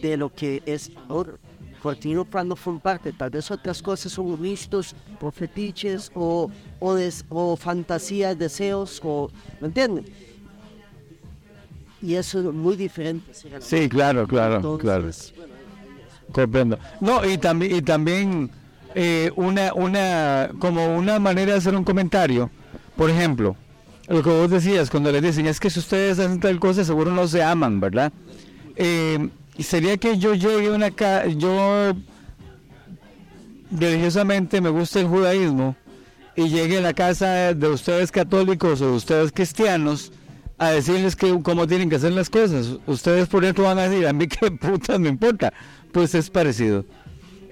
de 0.00 0.16
lo 0.16 0.32
que 0.32 0.62
es 0.66 0.92
oro. 1.08 1.36
No 1.84 2.24
cuando 2.24 2.56
forman 2.56 2.80
parte, 2.80 3.12
tal 3.12 3.28
vez 3.30 3.50
otras 3.50 3.82
cosas 3.82 4.10
son 4.10 4.40
vistos 4.40 4.94
o 5.20 5.30
fetiches 5.30 6.10
o, 6.14 6.50
o, 6.80 6.94
des- 6.94 7.24
o 7.28 7.56
fantasías, 7.56 8.38
deseos, 8.38 9.00
o, 9.04 9.30
¿me 9.60 9.66
entienden? 9.66 10.06
Y 12.00 12.14
eso 12.14 12.38
es 12.40 12.46
muy 12.54 12.76
diferente. 12.76 13.32
Sí, 13.60 13.88
claro, 13.88 14.26
claro, 14.26 14.56
Entonces, 14.56 15.32
claro. 15.34 15.52
Comprendo. 16.32 16.78
No, 17.00 17.24
y 17.24 17.36
también, 17.38 17.76
y 17.76 17.82
también 17.82 18.50
eh, 18.94 19.30
una, 19.36 19.74
una, 19.74 20.50
como 20.58 20.96
una 20.96 21.18
manera 21.18 21.52
de 21.52 21.58
hacer 21.58 21.74
un 21.76 21.84
comentario. 21.84 22.50
Por 22.96 23.10
ejemplo, 23.10 23.56
lo 24.08 24.22
que 24.22 24.30
vos 24.30 24.50
decías, 24.50 24.88
cuando 24.90 25.12
les 25.12 25.22
dicen, 25.22 25.46
es 25.46 25.60
que 25.60 25.68
si 25.68 25.80
ustedes 25.80 26.18
hacen 26.18 26.40
tal 26.40 26.58
cosa, 26.58 26.82
seguro 26.84 27.10
no 27.10 27.28
se 27.28 27.42
aman, 27.42 27.78
¿verdad? 27.80 28.10
Eh, 28.76 29.28
y 29.56 29.62
sería 29.62 29.96
que 29.96 30.18
yo 30.18 30.34
llegue 30.34 30.68
a 30.68 30.72
una 30.72 30.90
casa, 30.90 31.26
yo 31.26 31.92
religiosamente 33.70 34.60
me 34.60 34.70
gusta 34.70 35.00
el 35.00 35.06
judaísmo 35.06 35.76
y 36.36 36.48
llegue 36.48 36.78
a 36.78 36.80
la 36.80 36.94
casa 36.94 37.54
de 37.54 37.68
ustedes 37.68 38.10
católicos 38.10 38.80
o 38.80 38.86
de 38.86 38.92
ustedes 38.92 39.32
cristianos 39.32 40.12
a 40.58 40.70
decirles 40.70 41.16
que 41.16 41.40
cómo 41.42 41.66
tienen 41.66 41.88
que 41.90 41.96
hacer 41.96 42.12
las 42.12 42.30
cosas. 42.30 42.78
Ustedes 42.86 43.28
por 43.28 43.44
dentro 43.44 43.64
van 43.64 43.78
a 43.78 43.88
decir, 43.88 44.06
a 44.06 44.12
mí 44.12 44.26
qué 44.26 44.50
putas 44.60 44.98
me 44.98 45.08
importa. 45.08 45.52
Pues 45.92 46.14
es 46.14 46.30
parecido. 46.30 46.84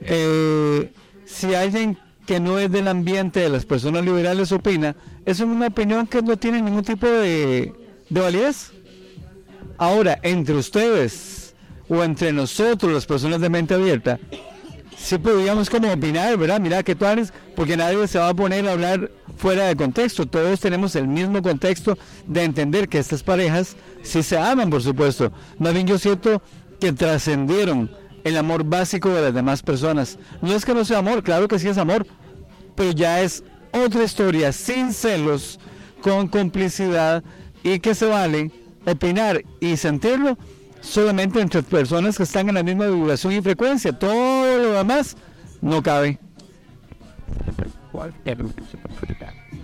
Eh, 0.01 0.93
si 1.25 1.55
alguien 1.55 1.97
que 2.27 2.41
no 2.41 2.59
es 2.59 2.71
del 2.71 2.89
ambiente 2.89 3.41
de 3.41 3.49
las 3.49 3.65
personas 3.65 4.05
liberales 4.05 4.51
opina, 4.53 4.97
es 5.25 5.41
una 5.41 5.69
opinión 5.69 6.07
que 6.07 6.23
no 6.23 6.37
tiene 6.37 6.63
ningún 6.63 6.83
tipo 6.83 7.07
de, 7.07 7.73
de 8.09 8.21
validez. 8.21 8.73
Ahora, 9.79 10.19
entre 10.23 10.55
ustedes 10.55 11.42
o 11.93 12.03
entre 12.03 12.33
nosotros, 12.33 12.91
las 12.91 13.05
personas 13.05 13.39
de 13.43 13.51
mente 13.51 13.75
abierta, 13.75 14.19
sí 14.97 15.19
podríamos 15.19 15.69
como 15.69 15.93
opinar, 15.93 16.39
¿verdad? 16.39 16.59
Mira 16.59 16.83
que 16.83 16.95
tú 16.95 17.05
eres, 17.05 17.35
porque 17.55 17.77
nadie 17.77 18.09
se 18.09 18.19
va 18.19 18.31
a 18.31 18.35
poner 18.35 18.67
a 18.67 18.73
hablar 18.73 19.11
fuera 19.37 19.67
de 19.67 19.77
contexto. 19.77 20.25
Todos 20.25 20.59
tenemos 20.59 20.97
el 20.97 21.07
mismo 21.07 21.43
contexto 21.43 21.99
de 22.27 22.45
entender 22.45 22.89
que 22.89 22.99
estas 22.99 23.23
parejas 23.23 23.77
sí 24.03 24.23
se 24.23 24.39
aman, 24.39 24.71
por 24.71 24.83
supuesto. 24.83 25.33
Más 25.59 25.75
bien 25.75 25.87
yo 25.87 25.99
siento 25.99 26.41
que 26.81 26.95
trascendieron 26.95 27.91
el 28.25 28.39
amor 28.39 28.65
básico 28.65 29.11
de 29.11 29.21
las 29.21 29.35
demás 29.35 29.63
personas. 29.63 30.19
No 30.41 30.55
es 30.55 30.65
que 30.65 30.73
no 30.73 30.87
sea 30.87 30.99
amor, 30.99 31.23
claro 31.23 31.47
que 31.47 31.59
sí 31.59 31.69
es 31.69 31.77
amor, 31.77 32.07
pero 32.75 32.93
ya 32.93 33.21
es 33.21 33.45
otra 33.71 34.05
historia, 34.05 34.51
sin 34.53 34.95
celos, 34.95 35.61
con 36.01 36.29
complicidad 36.29 37.23
y 37.63 37.81
que 37.81 37.95
se 37.95 38.07
vale 38.07 38.51
opinar 38.87 39.45
y 39.61 39.77
sentirlo 39.77 40.39
solamente 40.83 41.41
entre 41.41 41.63
personas 41.63 42.17
que 42.17 42.25
están 42.25 42.49
en 42.49 42.57
la 42.57 42.63
misma 42.63 42.87
vibración 42.89 43.33
y 43.33 43.41
frecuencia. 43.41 43.93
Todo 43.93 44.59
lo 44.59 44.73
demás 44.73 45.17
no 45.61 45.83
cabe. 45.83 46.19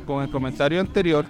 Con 0.06 0.22
el 0.22 0.30
comentario 0.30 0.80
anterior, 0.80 1.26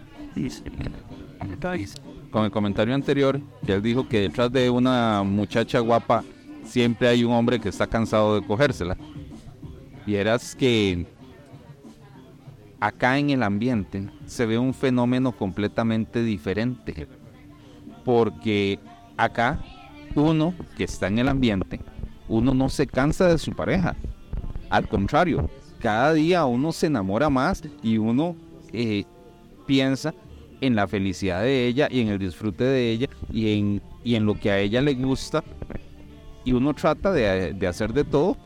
con 2.30 2.44
el 2.44 2.50
comentario 2.50 2.94
anterior, 2.94 3.40
él 3.66 3.82
dijo 3.82 4.06
que 4.08 4.20
detrás 4.20 4.52
de 4.52 4.70
una 4.70 5.22
muchacha 5.24 5.80
guapa 5.80 6.22
siempre 6.64 7.08
hay 7.08 7.24
un 7.24 7.32
hombre 7.32 7.58
que 7.58 7.70
está 7.70 7.86
cansado 7.86 8.38
de 8.38 8.46
cogérsela. 8.46 8.96
Y 10.06 10.14
eras 10.14 10.54
que 10.54 11.06
acá 12.80 13.18
en 13.18 13.30
el 13.30 13.42
ambiente 13.42 14.08
se 14.26 14.46
ve 14.46 14.58
un 14.58 14.74
fenómeno 14.74 15.32
completamente 15.32 16.22
diferente. 16.22 17.08
Porque 18.04 18.78
acá 19.16 19.60
uno 20.14 20.54
que 20.76 20.84
está 20.84 21.06
en 21.08 21.18
el 21.18 21.28
ambiente, 21.28 21.80
uno 22.28 22.54
no 22.54 22.68
se 22.68 22.86
cansa 22.86 23.28
de 23.28 23.38
su 23.38 23.52
pareja. 23.52 23.96
Al 24.70 24.88
contrario, 24.88 25.48
cada 25.78 26.12
día 26.12 26.44
uno 26.44 26.72
se 26.72 26.86
enamora 26.86 27.30
más 27.30 27.62
y 27.82 27.98
uno 27.98 28.36
eh, 28.72 29.04
piensa 29.66 30.14
en 30.60 30.74
la 30.74 30.88
felicidad 30.88 31.42
de 31.42 31.66
ella 31.66 31.88
y 31.90 32.00
en 32.00 32.08
el 32.08 32.18
disfrute 32.18 32.64
de 32.64 32.90
ella 32.90 33.08
y 33.30 33.58
en, 33.58 33.82
y 34.04 34.14
en 34.16 34.26
lo 34.26 34.38
que 34.38 34.50
a 34.50 34.58
ella 34.58 34.82
le 34.82 34.94
gusta. 34.94 35.42
Y 36.44 36.52
uno 36.52 36.74
trata 36.74 37.12
de, 37.12 37.52
de 37.52 37.66
hacer 37.66 37.92
de 37.92 38.04
todo 38.04 38.36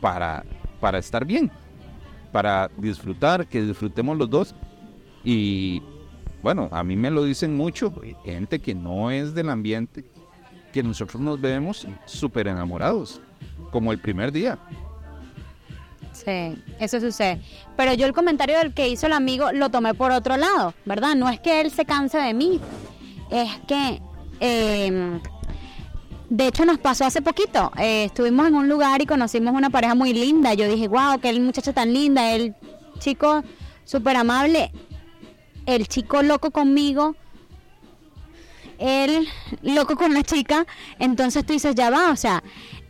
para, 0.00 0.44
para 0.80 0.98
estar 0.98 1.24
bien, 1.24 1.50
para 2.32 2.70
disfrutar, 2.76 3.46
que 3.46 3.62
disfrutemos 3.62 4.16
los 4.16 4.30
dos. 4.30 4.54
Y 5.24 5.82
bueno, 6.42 6.68
a 6.70 6.84
mí 6.84 6.96
me 6.96 7.10
lo 7.10 7.24
dicen 7.24 7.56
mucho, 7.56 7.92
gente 8.24 8.60
que 8.60 8.74
no 8.74 9.10
es 9.10 9.34
del 9.34 9.50
ambiente, 9.50 10.04
que 10.72 10.82
nosotros 10.82 11.20
nos 11.20 11.40
vemos 11.40 11.86
súper 12.04 12.48
enamorados, 12.48 13.20
como 13.70 13.92
el 13.92 13.98
primer 13.98 14.32
día. 14.32 14.58
Sí, 16.12 16.62
eso 16.80 17.00
sucede. 17.00 17.40
Pero 17.76 17.94
yo 17.94 18.06
el 18.06 18.12
comentario 18.12 18.58
del 18.58 18.74
que 18.74 18.88
hizo 18.88 19.06
el 19.06 19.12
amigo 19.12 19.52
lo 19.52 19.70
tomé 19.70 19.94
por 19.94 20.10
otro 20.10 20.36
lado, 20.36 20.74
¿verdad? 20.84 21.14
No 21.14 21.28
es 21.28 21.38
que 21.40 21.60
él 21.60 21.70
se 21.70 21.84
canse 21.84 22.18
de 22.18 22.34
mí, 22.34 22.60
es 23.30 23.50
que, 23.68 24.02
eh, 24.40 25.20
de 26.28 26.46
hecho 26.46 26.64
nos 26.64 26.78
pasó 26.78 27.04
hace 27.04 27.22
poquito, 27.22 27.70
eh, 27.78 28.04
estuvimos 28.04 28.48
en 28.48 28.54
un 28.54 28.68
lugar 28.68 29.00
y 29.00 29.06
conocimos 29.06 29.54
una 29.54 29.70
pareja 29.70 29.94
muy 29.94 30.12
linda, 30.12 30.54
yo 30.54 30.68
dije, 30.68 30.88
wow, 30.88 31.20
qué 31.20 31.38
muchacha 31.38 31.72
tan 31.72 31.92
linda, 31.92 32.32
el 32.32 32.54
chico 32.98 33.42
súper 33.84 34.16
amable, 34.16 34.72
el 35.66 35.86
chico 35.86 36.22
loco 36.22 36.50
conmigo, 36.50 37.14
él 38.78 39.28
loco 39.62 39.96
con 39.96 40.14
la 40.14 40.22
chica, 40.22 40.66
entonces 40.98 41.44
tú 41.44 41.52
dices, 41.52 41.74
ya 41.74 41.90
va, 41.90 42.10
o 42.10 42.16
sea, 42.16 42.42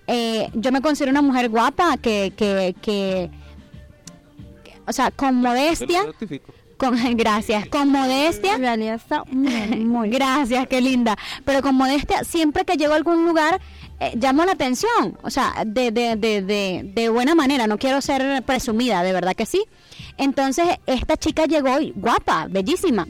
eh, 0.07 0.49
yo 0.55 0.73
me 0.73 0.81
considero 0.81 1.11
una 1.11 1.23
mujer 1.23 1.49
guapa 1.49 1.97
que, 1.99 2.33
que, 2.37 2.75
que, 2.81 3.31
que- 4.65 4.81
o 4.87 4.93
sea, 4.93 5.11
con 5.11 5.35
modestia, 5.37 6.03
con, 6.79 6.97
gracias, 7.17 7.67
con 7.69 7.91
modestia. 7.91 8.55
En 8.55 8.61
realidad 8.63 8.95
está 8.95 9.25
muy, 9.31 9.77
muy 9.85 10.09
Gracias, 10.19 10.67
qué 10.67 10.81
linda. 10.81 11.17
Pero 11.45 11.61
con 11.61 11.75
modestia, 11.75 12.25
siempre 12.25 12.65
que 12.65 12.77
llego 12.77 12.95
a 12.95 12.97
algún 12.97 13.27
lugar, 13.27 13.61
eh, 14.01 14.13
llamo 14.17 14.45
la 14.47 14.53
atención. 14.53 15.19
O 15.23 15.29
sea, 15.31 15.53
de, 15.67 15.91
de, 15.91 16.17
de, 16.17 16.41
de, 16.41 16.91
de 16.95 17.09
buena 17.11 17.35
manera. 17.35 17.67
No 17.67 17.77
quiero 17.79 18.01
ser 18.01 18.43
presumida, 18.45 19.03
de 19.03 19.13
verdad 19.13 19.35
que 19.35 19.45
sí. 19.45 19.63
Entonces, 20.17 20.67
esta 20.87 21.17
chica 21.19 21.45
llegó 21.45 21.79
y 21.81 21.93
guapa, 21.95 22.47
bellísima. 22.49 23.07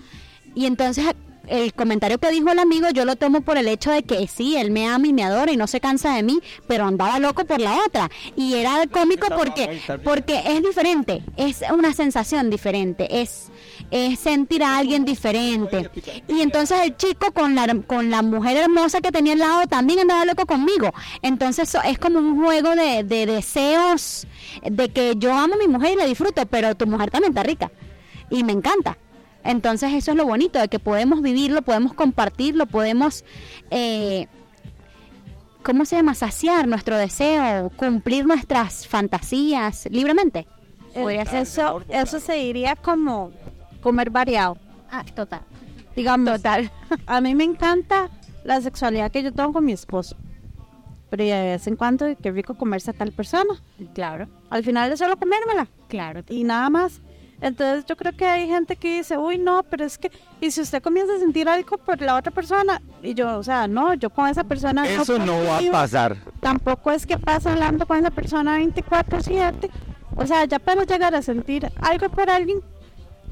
Y 0.54 0.66
entonces, 0.66 1.04
el 1.48 1.74
comentario 1.74 2.18
que 2.18 2.30
dijo 2.30 2.50
el 2.50 2.58
amigo, 2.58 2.88
yo 2.90 3.04
lo 3.04 3.16
tomo 3.16 3.40
por 3.40 3.56
el 3.58 3.68
hecho 3.68 3.90
de 3.90 4.02
que 4.02 4.26
sí, 4.28 4.56
él 4.56 4.70
me 4.70 4.86
ama 4.86 5.06
y 5.06 5.12
me 5.12 5.24
adora 5.24 5.52
y 5.52 5.56
no 5.56 5.66
se 5.66 5.80
cansa 5.80 6.14
de 6.14 6.22
mí, 6.22 6.40
pero 6.66 6.86
andaba 6.86 7.18
loco 7.18 7.44
por 7.44 7.60
la 7.60 7.78
otra. 7.86 8.10
Y 8.36 8.54
era 8.54 8.86
cómico 8.90 9.26
porque, 9.34 9.80
porque 10.04 10.42
es 10.44 10.62
diferente, 10.62 11.22
es 11.36 11.62
una 11.72 11.92
sensación 11.94 12.50
diferente, 12.50 13.20
es, 13.20 13.50
es 13.90 14.18
sentir 14.18 14.62
a 14.62 14.78
alguien 14.78 15.04
diferente. 15.04 15.90
Y 16.28 16.40
entonces 16.40 16.78
el 16.82 16.96
chico 16.96 17.32
con 17.32 17.54
la, 17.54 17.66
con 17.86 18.10
la 18.10 18.22
mujer 18.22 18.56
hermosa 18.56 19.00
que 19.00 19.12
tenía 19.12 19.32
al 19.32 19.38
lado 19.38 19.66
también 19.66 20.00
andaba 20.00 20.24
loco 20.24 20.46
conmigo. 20.46 20.92
Entonces 21.22 21.74
es 21.84 21.98
como 21.98 22.18
un 22.18 22.42
juego 22.42 22.74
de, 22.74 23.04
de 23.04 23.26
deseos, 23.26 24.26
de 24.62 24.88
que 24.90 25.14
yo 25.16 25.32
amo 25.32 25.54
a 25.54 25.58
mi 25.58 25.68
mujer 25.68 25.92
y 25.94 25.96
la 25.96 26.06
disfruto, 26.06 26.46
pero 26.46 26.74
tu 26.74 26.86
mujer 26.86 27.10
también 27.10 27.32
está 27.32 27.42
rica. 27.42 27.70
Y 28.30 28.44
me 28.44 28.52
encanta. 28.52 28.98
Entonces 29.44 29.92
eso 29.94 30.10
es 30.10 30.16
lo 30.16 30.26
bonito, 30.26 30.58
de 30.58 30.68
que 30.68 30.78
podemos 30.78 31.22
vivirlo, 31.22 31.62
podemos 31.62 31.94
compartirlo, 31.94 32.66
podemos, 32.66 33.24
eh, 33.70 34.26
¿cómo 35.62 35.84
se 35.84 35.96
llama? 35.96 36.14
Saciar 36.14 36.66
nuestro 36.68 36.96
deseo, 36.96 37.70
cumplir 37.70 38.26
nuestras 38.26 38.86
fantasías 38.86 39.86
libremente. 39.90 40.46
Podría 40.94 41.24
ser. 41.24 41.42
Eso, 41.42 41.82
eso 41.88 42.20
se 42.20 42.34
diría 42.34 42.76
como 42.76 43.30
comer 43.80 44.10
variado. 44.10 44.58
Ah, 44.90 45.04
total. 45.14 45.40
Digamos, 45.94 46.32
Total. 46.36 46.70
a 47.06 47.20
mí 47.20 47.34
me 47.34 47.44
encanta 47.44 48.08
la 48.44 48.60
sexualidad 48.60 49.10
que 49.10 49.22
yo 49.22 49.32
tengo 49.32 49.52
con 49.52 49.64
mi 49.64 49.72
esposo. 49.72 50.16
Pero 51.10 51.24
de 51.24 51.30
vez 51.30 51.66
en 51.66 51.76
cuando, 51.76 52.06
qué 52.22 52.30
rico 52.30 52.54
comerse 52.54 52.90
a 52.90 52.94
tal 52.94 53.12
persona. 53.12 53.54
Claro, 53.94 54.28
Al 54.50 54.62
final 54.62 54.92
es 54.92 54.98
solo 54.98 55.16
comérmela 55.16 55.66
claro. 55.88 56.22
y 56.28 56.44
nada 56.44 56.68
más. 56.70 57.00
Entonces 57.40 57.84
yo 57.86 57.96
creo 57.96 58.12
que 58.16 58.24
hay 58.24 58.48
gente 58.48 58.74
que 58.76 58.98
dice, 58.98 59.16
uy, 59.16 59.38
no, 59.38 59.62
pero 59.62 59.84
es 59.84 59.96
que, 59.96 60.10
y 60.40 60.50
si 60.50 60.60
usted 60.60 60.82
comienza 60.82 61.14
a 61.14 61.18
sentir 61.18 61.48
algo 61.48 61.78
por 61.78 62.00
la 62.00 62.16
otra 62.16 62.32
persona, 62.32 62.82
y 63.02 63.14
yo, 63.14 63.38
o 63.38 63.42
sea, 63.42 63.68
no, 63.68 63.94
yo 63.94 64.10
con 64.10 64.28
esa 64.28 64.44
persona 64.44 64.88
Eso 64.88 65.18
no 65.18 65.44
va 65.44 65.58
a 65.58 65.70
pasar. 65.70 66.16
Tampoco 66.40 66.90
es 66.90 67.06
que 67.06 67.16
pasa 67.16 67.52
hablando 67.52 67.86
con 67.86 67.98
esa 67.98 68.10
persona 68.10 68.58
24/7. 68.58 69.70
O 70.16 70.26
sea, 70.26 70.44
ya 70.46 70.58
para 70.58 70.82
llegar 70.82 71.14
a 71.14 71.22
sentir 71.22 71.70
algo 71.80 72.08
por 72.08 72.28
alguien, 72.28 72.60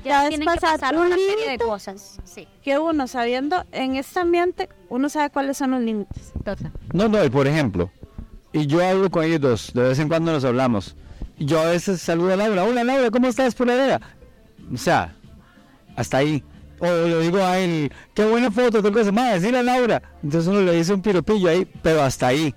ya 0.04 0.24
es 0.24 0.28
Tienen 0.28 0.46
que 0.46 0.54
pasar 0.54 0.78
pasar 0.78 0.94
un 0.94 1.06
una 1.06 1.16
serie 1.16 1.34
de 1.34 1.42
límite 1.42 1.64
cosas. 1.64 2.20
Sí, 2.22 2.46
que 2.62 2.78
uno 2.78 3.08
sabiendo 3.08 3.64
en 3.72 3.96
este 3.96 4.20
ambiente, 4.20 4.68
uno 4.88 5.08
sabe 5.08 5.30
cuáles 5.30 5.56
son 5.56 5.72
los 5.72 5.80
límites. 5.80 6.32
total. 6.44 6.70
No, 6.92 7.08
no, 7.08 7.24
y 7.24 7.28
por 7.28 7.48
ejemplo, 7.48 7.90
y 8.52 8.66
yo 8.66 8.86
hablo 8.86 9.10
con 9.10 9.24
ellos 9.24 9.40
dos, 9.40 9.72
de 9.74 9.82
vez 9.82 9.98
en 9.98 10.06
cuando 10.06 10.30
nos 10.30 10.44
hablamos. 10.44 10.94
Yo 11.38 11.60
a 11.60 11.66
veces 11.66 12.00
saludo 12.00 12.32
a 12.32 12.36
Laura, 12.36 12.64
hola 12.64 12.82
Laura, 12.84 13.10
¿cómo 13.10 13.28
estás 13.28 13.54
por 13.54 13.70
allá? 13.70 14.00
O 14.72 14.76
sea, 14.76 15.14
hasta 15.94 16.18
ahí. 16.18 16.42
O 16.78 16.86
le 16.86 17.20
digo 17.20 17.38
a 17.42 17.58
él, 17.58 17.90
qué 18.14 18.24
buena 18.24 18.50
foto, 18.50 18.82
tal 18.82 18.92
cosa, 18.92 19.12
más 19.12 19.34
decirle 19.34 19.58
a 19.58 19.62
Laura. 19.62 20.02
Entonces 20.22 20.48
uno 20.48 20.62
le 20.62 20.72
dice 20.72 20.92
un 20.94 21.02
piropillo 21.02 21.48
ahí, 21.48 21.66
pero 21.82 22.02
hasta 22.02 22.28
ahí. 22.28 22.54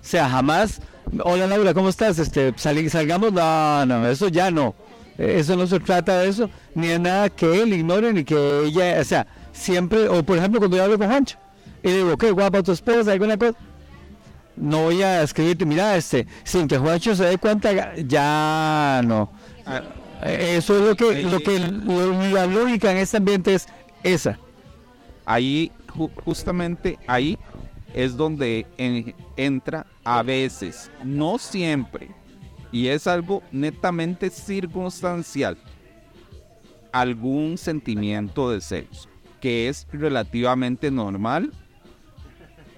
O 0.00 0.04
sea, 0.08 0.28
jamás, 0.28 0.80
hola 1.24 1.46
Laura, 1.46 1.72
¿cómo 1.74 1.88
estás? 1.88 2.18
Este, 2.18 2.52
sali- 2.56 2.88
salgamos, 2.90 3.32
no, 3.32 3.86
no, 3.86 4.08
eso 4.08 4.28
ya 4.28 4.50
no. 4.50 4.74
Eso 5.18 5.56
no 5.56 5.66
se 5.66 5.80
trata 5.80 6.18
de 6.18 6.28
eso, 6.28 6.50
ni 6.74 6.88
de 6.88 6.98
nada 6.98 7.30
que 7.30 7.62
él 7.62 7.72
ignore, 7.72 8.12
ni 8.12 8.22
que 8.24 8.64
ella, 8.66 9.00
o 9.00 9.04
sea, 9.04 9.26
siempre, 9.52 10.08
o 10.08 10.22
por 10.22 10.36
ejemplo 10.36 10.60
cuando 10.60 10.76
yo 10.76 10.84
hablo 10.84 10.98
con 10.98 11.08
Juancho, 11.08 11.38
y 11.82 11.90
digo, 11.90 12.16
qué 12.18 12.30
guapa 12.32 12.62
tu 12.62 12.72
esposa, 12.72 13.12
alguna 13.12 13.36
cosa 13.38 13.54
no 14.56 14.84
voy 14.84 15.02
a 15.02 15.22
escribirte, 15.22 15.64
mira, 15.66 15.96
este, 15.96 16.26
sin 16.44 16.66
que 16.68 16.78
Juancho 16.78 17.14
se 17.14 17.24
dé 17.24 17.38
cuenta, 17.38 17.94
ya 17.96 19.02
no. 19.04 19.30
Eh, 20.22 20.54
Eso 20.56 20.76
es 20.78 20.82
lo 20.88 20.96
que, 20.96 21.22
lo 21.22 21.40
que 21.40 21.58
la 21.58 22.46
lógica 22.46 22.90
en 22.90 22.96
este 22.98 23.18
ambiente 23.18 23.54
es 23.54 23.66
esa. 24.02 24.38
ahí 25.26 25.72
ju- 25.88 26.10
justamente 26.24 26.98
ahí 27.06 27.36
es 27.92 28.16
donde 28.16 28.66
en- 28.78 29.14
entra 29.36 29.86
a 30.04 30.22
veces, 30.22 30.90
no 31.04 31.36
siempre, 31.38 32.08
y 32.72 32.88
es 32.88 33.06
algo 33.06 33.42
netamente 33.52 34.30
circunstancial, 34.30 35.56
algún 36.92 37.58
sentimiento 37.58 38.50
de 38.50 38.60
celos, 38.60 39.08
que 39.40 39.68
es 39.68 39.86
relativamente 39.92 40.90
normal. 40.90 41.52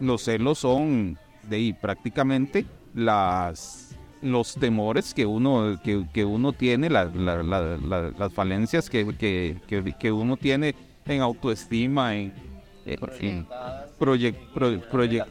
Los 0.00 0.22
celos 0.24 0.58
son 0.60 1.18
de 1.48 1.56
ahí, 1.56 1.72
prácticamente 1.72 2.64
las 2.94 3.84
los 4.20 4.54
temores 4.54 5.14
que 5.14 5.24
uno 5.26 5.78
que, 5.84 6.04
que 6.12 6.24
uno 6.24 6.52
tiene, 6.52 6.90
la- 6.90 7.04
la- 7.04 7.42
la- 7.44 7.76
la- 7.76 8.10
las 8.10 8.32
falencias 8.32 8.90
que, 8.90 9.06
que, 9.16 9.56
que- 9.68 9.94
que 9.96 10.10
uno 10.12 10.36
tiene 10.36 10.74
en 11.06 11.20
autoestima, 11.20 12.16
en, 12.16 12.32
en- 12.84 13.46
proye- 13.98 14.34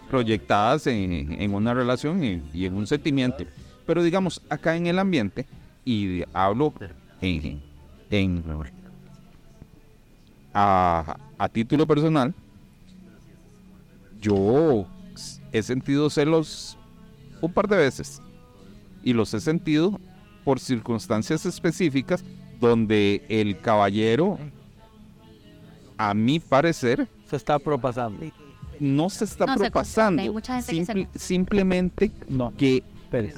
proyectadas 0.10 0.88
en, 0.88 1.34
en 1.42 1.54
una 1.54 1.74
relación 1.74 2.24
y, 2.24 2.42
y 2.54 2.66
en 2.66 2.76
un 2.76 2.88
sentimiento. 2.88 3.44
Pero 3.86 4.02
digamos, 4.04 4.42
acá 4.50 4.76
en 4.78 4.88
el 4.88 5.00
ambiente, 5.00 5.46
y 5.84 6.24
hablo 6.34 6.74
en, 7.22 7.62
en- 8.10 8.54
a, 10.54 11.18
a 11.38 11.50
título 11.50 11.86
personal, 11.86 12.34
yo 14.22 14.88
he 15.58 15.64
sentido 15.64 16.10
celos 16.10 16.78
un 17.42 17.52
par 17.54 17.68
de 17.68 17.78
veces. 17.78 18.22
Y 19.04 19.14
los 19.14 19.34
he 19.34 19.40
sentido 19.40 20.00
por 20.44 20.60
circunstancias 20.60 21.46
específicas 21.46 22.24
donde 22.60 23.24
el 23.30 23.60
caballero, 23.60 24.38
a 25.98 26.14
mi 26.14 26.40
parecer, 26.40 27.08
Se 27.30 27.36
está 27.36 27.60
propasando. 27.60 28.26
no 28.80 29.10
se 29.10 29.26
está 29.26 29.46
No 29.46 29.56
propasando, 29.56 30.18
confunde, 30.18 30.22
hay 30.24 30.30
mucha 30.30 30.56
gente 30.62 30.72
que 30.72 30.86
se 30.86 30.94
simple- 30.94 31.10
simplemente 31.20 32.12
No, 32.30 32.54
que 32.56 32.84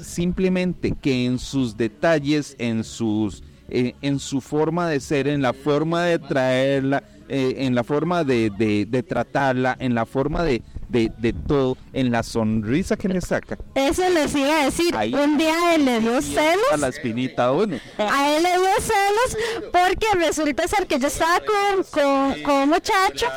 simplemente 0.02 0.92
que 1.00 1.26
en 1.26 1.38
sus 1.40 1.78
detalles, 1.78 2.56
en 2.60 2.84
sus 2.84 3.44
eh, 3.70 3.96
en 4.02 4.20
su 4.20 4.42
forma 4.42 4.90
de 4.90 5.00
ser, 5.00 5.28
en 5.28 5.42
la 5.42 5.54
forma 5.54 6.04
de 6.04 6.20
traerla, 6.20 7.04
eh, 7.28 7.56
en 7.66 7.76
la 7.76 7.84
forma 7.84 8.24
de, 8.24 8.50
de- 8.58 8.86
de 8.88 9.04
tratarla, 9.04 9.76
en 9.80 9.94
la 9.94 10.06
forma 10.08 10.44
de, 10.44 10.64
de, 10.88 11.34
todo, 11.48 11.78
en 11.94 12.12
la 12.12 12.24
sonrisa 12.24 12.96
que 12.98 13.08
le 13.08 13.22
saca. 13.22 13.58
Eso 13.76 14.02
les 14.10 14.34
iba 14.36 14.62
a 14.62 14.66
decir. 14.66 14.96
Ahí. 14.96 15.14
Un 15.14 15.38
día 15.38 15.76
él 15.76 15.86
le 15.86 16.00
dio 16.00 16.18
A 16.18 16.22
celos. 16.24 16.80
la 16.80 16.88
espinita 16.88 17.46
a 17.46 17.52
uno. 17.52 17.78
A 18.00 18.36
él 18.36 18.42
le 18.42 18.50
dio 18.50 18.70
celos 18.80 19.38
porque 19.72 20.08
resulta 20.26 20.68
ser 20.68 20.88
que 20.88 20.98
yo 20.98 21.08
estaba 21.08 21.40
con, 21.42 21.84
con, 21.92 22.42
con 22.42 22.54
un 22.64 22.70
muchacho 22.70 23.28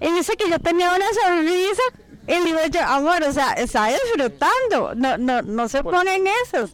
y 0.00 0.10
dice 0.12 0.32
que 0.36 0.50
yo 0.50 0.58
tenía 0.58 0.88
una 0.90 1.06
sonrisa 1.24 1.82
y 2.26 2.32
le 2.32 2.44
digo 2.44 2.58
yo, 2.72 2.80
amor, 2.82 3.22
o 3.22 3.32
sea, 3.32 3.52
está 3.52 3.86
disfrutando, 3.86 4.94
no, 4.96 5.16
no, 5.16 5.42
no 5.42 5.68
se 5.68 5.84
ponen 5.84 6.24
esos. 6.44 6.72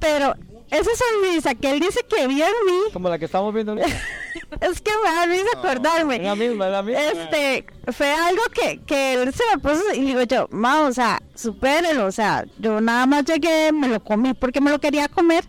Pero 0.00 0.34
esa 0.70 0.90
sonrisa 0.94 1.54
que 1.54 1.70
él 1.70 1.80
dice 1.80 2.00
que 2.08 2.26
vio 2.26 2.44
en 2.44 2.66
mí, 2.66 2.80
Como 2.92 3.08
la 3.08 3.18
que 3.18 3.26
estamos 3.26 3.54
viendo 3.54 3.72
ahorita. 3.72 3.88
es 4.60 4.80
que 4.80 4.90
me 5.04 5.10
da 5.10 5.26
risa 5.26 5.46
acordarme. 5.56 6.16
Es 6.16 6.22
la 6.22 6.34
misma, 6.34 6.66
es 6.66 6.72
la 6.72 6.82
misma. 6.82 7.02
Este, 7.02 7.66
fue 7.92 8.12
algo 8.12 8.42
que, 8.52 8.80
que 8.84 9.14
él 9.14 9.32
se 9.32 9.44
me 9.52 9.58
puso 9.60 9.82
y 9.94 10.00
digo 10.00 10.22
yo, 10.22 10.48
ma, 10.50 10.82
o 10.82 10.92
sea, 10.92 11.22
supérelo, 11.34 12.06
o 12.06 12.12
sea, 12.12 12.44
yo 12.58 12.80
nada 12.80 13.06
más 13.06 13.24
llegué, 13.24 13.72
me 13.72 13.88
lo 13.88 14.02
comí 14.02 14.34
porque 14.34 14.60
me 14.60 14.70
lo 14.70 14.80
quería 14.80 15.08
comer 15.08 15.44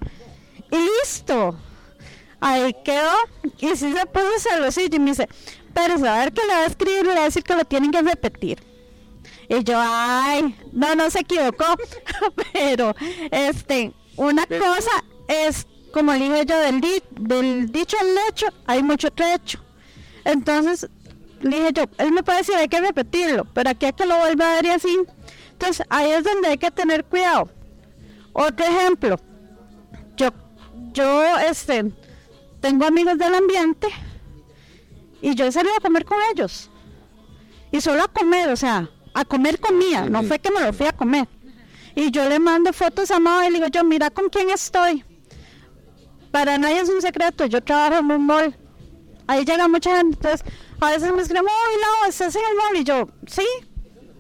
y 0.72 0.78
listo. 0.78 1.58
Ahí 2.40 2.76
quedó 2.86 3.14
y 3.58 3.76
sí 3.76 3.92
se 3.94 4.06
puso 4.06 4.28
celosillo 4.40 4.96
y 4.96 5.00
me 5.00 5.12
dice, 5.12 5.28
pero 5.74 5.96
a 6.08 6.20
ver 6.20 6.32
que 6.32 6.46
le 6.46 6.54
va 6.54 6.60
a 6.60 6.66
escribir, 6.66 7.06
le 7.06 7.16
va 7.16 7.22
a 7.22 7.26
decir 7.26 7.44
que 7.44 7.56
lo 7.56 7.66
tienen 7.66 7.92
que 7.92 8.02
repetir. 8.02 8.64
Y 9.50 9.64
yo, 9.64 9.80
ay, 9.80 10.56
no, 10.74 10.94
no 10.96 11.10
se 11.10 11.20
equivocó, 11.20 11.66
pero 12.54 12.94
este, 13.32 13.94
una 14.18 14.46
cosa 14.46 14.92
es, 15.28 15.66
como 15.94 16.12
le 16.14 16.20
dije 16.20 16.46
yo, 16.46 16.60
del, 16.60 16.82
di- 16.82 17.04
del 17.12 17.72
dicho 17.72 17.98
al 18.00 18.08
hecho, 18.30 18.48
hay 18.66 18.84
mucho 18.84 19.10
trecho. 19.12 19.60
Entonces, 20.26 20.90
le 21.42 21.58
dije 21.58 21.74
yo, 21.74 21.84
él 21.98 22.12
me 22.12 22.24
puede 22.24 22.40
decir, 22.40 22.56
hay 22.56 22.68
que 22.68 22.82
repetirlo, 22.82 23.46
pero 23.54 23.70
aquí 23.70 23.86
es 23.86 23.94
que 23.94 24.06
lo 24.06 24.18
vuelve 24.18 24.44
a 24.44 24.56
ver 24.56 24.66
y 24.66 24.70
así. 24.70 24.98
Entonces, 25.52 25.86
ahí 25.90 26.12
es 26.12 26.24
donde 26.24 26.50
hay 26.50 26.58
que 26.58 26.70
tener 26.72 27.04
cuidado. 27.06 27.50
Otro 28.34 28.66
ejemplo, 28.66 29.20
yo, 30.16 30.30
yo, 30.94 31.38
este, 31.40 31.92
tengo 32.60 32.86
amigos 32.86 33.18
del 33.18 33.34
ambiente 33.34 33.88
y 35.22 35.34
yo 35.36 35.46
he 35.46 35.52
salido 35.52 35.76
a 35.76 35.80
comer 35.82 36.06
con 36.06 36.18
ellos. 36.34 36.70
Y 37.72 37.82
solo 37.82 38.04
a 38.04 38.08
comer, 38.08 38.50
o 38.50 38.56
sea, 38.56 38.90
a 39.14 39.26
comer 39.26 39.60
comida, 39.60 40.06
no 40.10 40.22
fue 40.24 40.40
que 40.40 40.52
me 40.52 40.62
lo 40.62 40.72
fui 40.74 40.86
a 40.88 40.92
comer. 40.94 41.28
Y 41.98 42.12
yo 42.12 42.30
le 42.30 42.38
mando 42.38 42.72
fotos 42.74 43.10
a 43.10 43.20
Mao 43.20 43.42
y 43.42 43.48
le 43.50 43.54
digo 43.58 43.68
yo, 43.72 43.84
mira 43.84 44.12
con 44.12 44.30
quién 44.30 44.52
estoy. 44.52 45.04
Para 46.30 46.60
nadie 46.60 46.82
es 46.82 46.90
un 46.90 47.02
secreto, 47.02 47.48
yo 47.48 47.60
trabajo 47.64 47.98
en 47.98 48.12
un 48.12 48.24
mall. 48.24 48.56
Ahí 49.26 49.44
llega 49.44 49.68
mucha 49.68 49.98
gente, 49.98 50.16
entonces 50.16 50.46
a 50.80 50.92
veces 50.92 51.12
me 51.12 51.24
escriben, 51.24 51.46
uy, 51.46 51.82
no, 51.82 52.08
estás 52.08 52.36
en 52.36 52.44
el 52.52 52.56
mall. 52.56 52.76
Y 52.76 52.84
yo, 52.84 53.10
sí, 53.26 53.48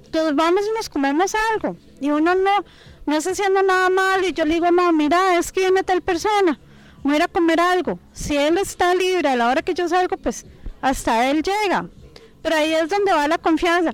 entonces 0.05 0.35
vamos 0.35 0.63
y 0.67 0.75
nos 0.75 0.89
comemos 0.89 1.35
algo. 1.53 1.77
Y 2.01 2.09
uno 2.09 2.33
no, 2.33 2.65
no 3.05 3.15
está 3.15 3.29
haciendo 3.29 3.61
nada 3.61 3.91
mal. 3.91 4.25
Y 4.25 4.33
yo 4.33 4.43
le 4.43 4.55
digo, 4.55 4.71
no, 4.71 4.91
mira, 4.91 5.37
es 5.37 5.51
que 5.51 5.59
viene 5.59 5.83
tal 5.83 6.01
persona, 6.01 6.59
voy 7.03 7.13
a 7.13 7.17
ir 7.17 7.23
a 7.25 7.27
comer 7.27 7.59
algo. 7.59 7.99
Si 8.11 8.35
él 8.35 8.57
está 8.57 8.95
libre 8.95 9.29
a 9.29 9.35
la 9.35 9.49
hora 9.49 9.61
que 9.61 9.75
yo 9.75 9.87
salgo, 9.87 10.17
pues 10.17 10.47
hasta 10.81 11.29
él 11.29 11.43
llega. 11.43 11.85
Pero 12.41 12.55
ahí 12.55 12.73
es 12.73 12.89
donde 12.89 13.13
va 13.13 13.27
la 13.27 13.37
confianza. 13.37 13.93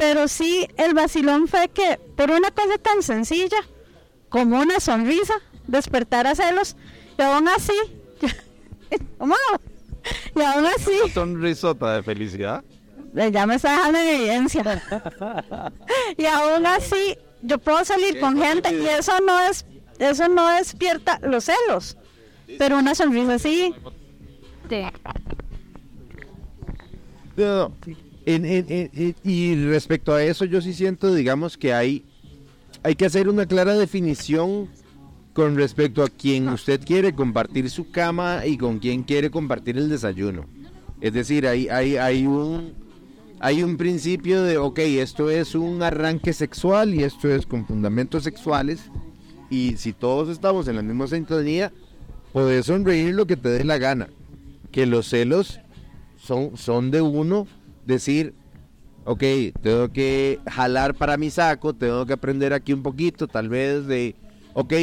Pero 0.00 0.28
sí, 0.28 0.66
el 0.78 0.94
vacilón 0.94 1.46
fue 1.46 1.68
que 1.68 2.00
por 2.16 2.30
una 2.30 2.50
cosa 2.50 2.78
tan 2.78 3.02
sencilla 3.02 3.58
como 4.30 4.58
una 4.58 4.80
sonrisa, 4.80 5.34
despertar 5.66 6.26
a 6.26 6.34
celos, 6.34 6.74
y 7.18 7.22
aún 7.22 7.46
así. 7.48 7.74
Y 10.34 10.40
aún 10.40 10.64
así, 10.64 10.92
Sonrisota 11.12 11.96
de 11.96 12.02
felicidad. 12.02 12.64
eh, 13.14 13.30
ya 13.30 13.46
me 13.46 13.56
está 13.56 13.72
dejando 13.72 13.98
en 13.98 14.08
evidencia. 14.08 14.62
y 16.16 16.24
aún 16.24 16.64
así, 16.64 17.18
yo 17.42 17.58
puedo 17.58 17.84
salir 17.84 18.18
con 18.18 18.40
gente 18.40 18.72
y 18.74 18.86
eso 18.86 19.12
no 19.20 19.38
es, 19.40 19.66
eso 19.98 20.28
no 20.28 20.48
despierta 20.48 21.20
los 21.22 21.44
celos. 21.44 21.98
Pero 22.58 22.78
una 22.78 22.94
sonrisa 22.94 23.38
sí. 23.38 23.74
No, 27.36 27.68
no. 27.68 28.09
En- 28.26 28.44
en- 28.44 28.66
en- 28.68 28.90
en- 28.94 29.14
y 29.24 29.54
respecto 29.66 30.12
a 30.14 30.22
eso, 30.22 30.44
yo 30.44 30.60
sí 30.60 30.72
siento, 30.74 31.14
digamos, 31.14 31.56
que 31.56 31.72
hay, 31.72 32.04
hay 32.82 32.94
que 32.94 33.06
hacer 33.06 33.28
una 33.28 33.46
clara 33.46 33.74
definición 33.74 34.68
con 35.32 35.56
respecto 35.56 36.02
a 36.02 36.08
quién 36.08 36.48
usted 36.48 36.80
quiere 36.84 37.14
compartir 37.14 37.70
su 37.70 37.90
cama 37.90 38.44
y 38.46 38.56
con 38.58 38.78
quién 38.78 39.02
quiere 39.04 39.30
compartir 39.30 39.78
el 39.78 39.88
desayuno. 39.88 40.46
Es 41.00 41.12
decir, 41.14 41.46
hay, 41.46 41.68
hay, 41.68 41.96
hay 41.96 42.26
un 42.26 42.74
hay 43.42 43.62
un 43.62 43.78
principio 43.78 44.42
de, 44.42 44.58
ok, 44.58 44.78
esto 44.80 45.30
es 45.30 45.54
un 45.54 45.82
arranque 45.82 46.34
sexual 46.34 46.94
y 46.94 47.04
esto 47.04 47.26
es 47.34 47.46
con 47.46 47.64
fundamentos 47.66 48.22
sexuales. 48.24 48.80
Y 49.48 49.78
si 49.78 49.94
todos 49.94 50.28
estamos 50.28 50.68
en 50.68 50.76
la 50.76 50.82
misma 50.82 51.06
sintonía, 51.06 51.72
puedes 52.34 52.66
sonreír 52.66 53.14
lo 53.14 53.26
que 53.26 53.38
te 53.38 53.48
dé 53.48 53.64
la 53.64 53.78
gana. 53.78 54.08
Que 54.70 54.84
los 54.84 55.08
celos 55.08 55.58
son, 56.18 56.58
son 56.58 56.90
de 56.90 57.00
uno 57.00 57.46
decir, 57.86 58.34
ok, 59.04 59.22
tengo 59.62 59.92
que 59.92 60.40
jalar 60.46 60.94
para 60.94 61.16
mi 61.16 61.30
saco, 61.30 61.74
tengo 61.74 62.06
que 62.06 62.12
aprender 62.12 62.52
aquí 62.52 62.72
un 62.72 62.82
poquito, 62.82 63.26
tal 63.28 63.48
vez 63.48 63.86
de, 63.86 64.14
ok, 64.54 64.74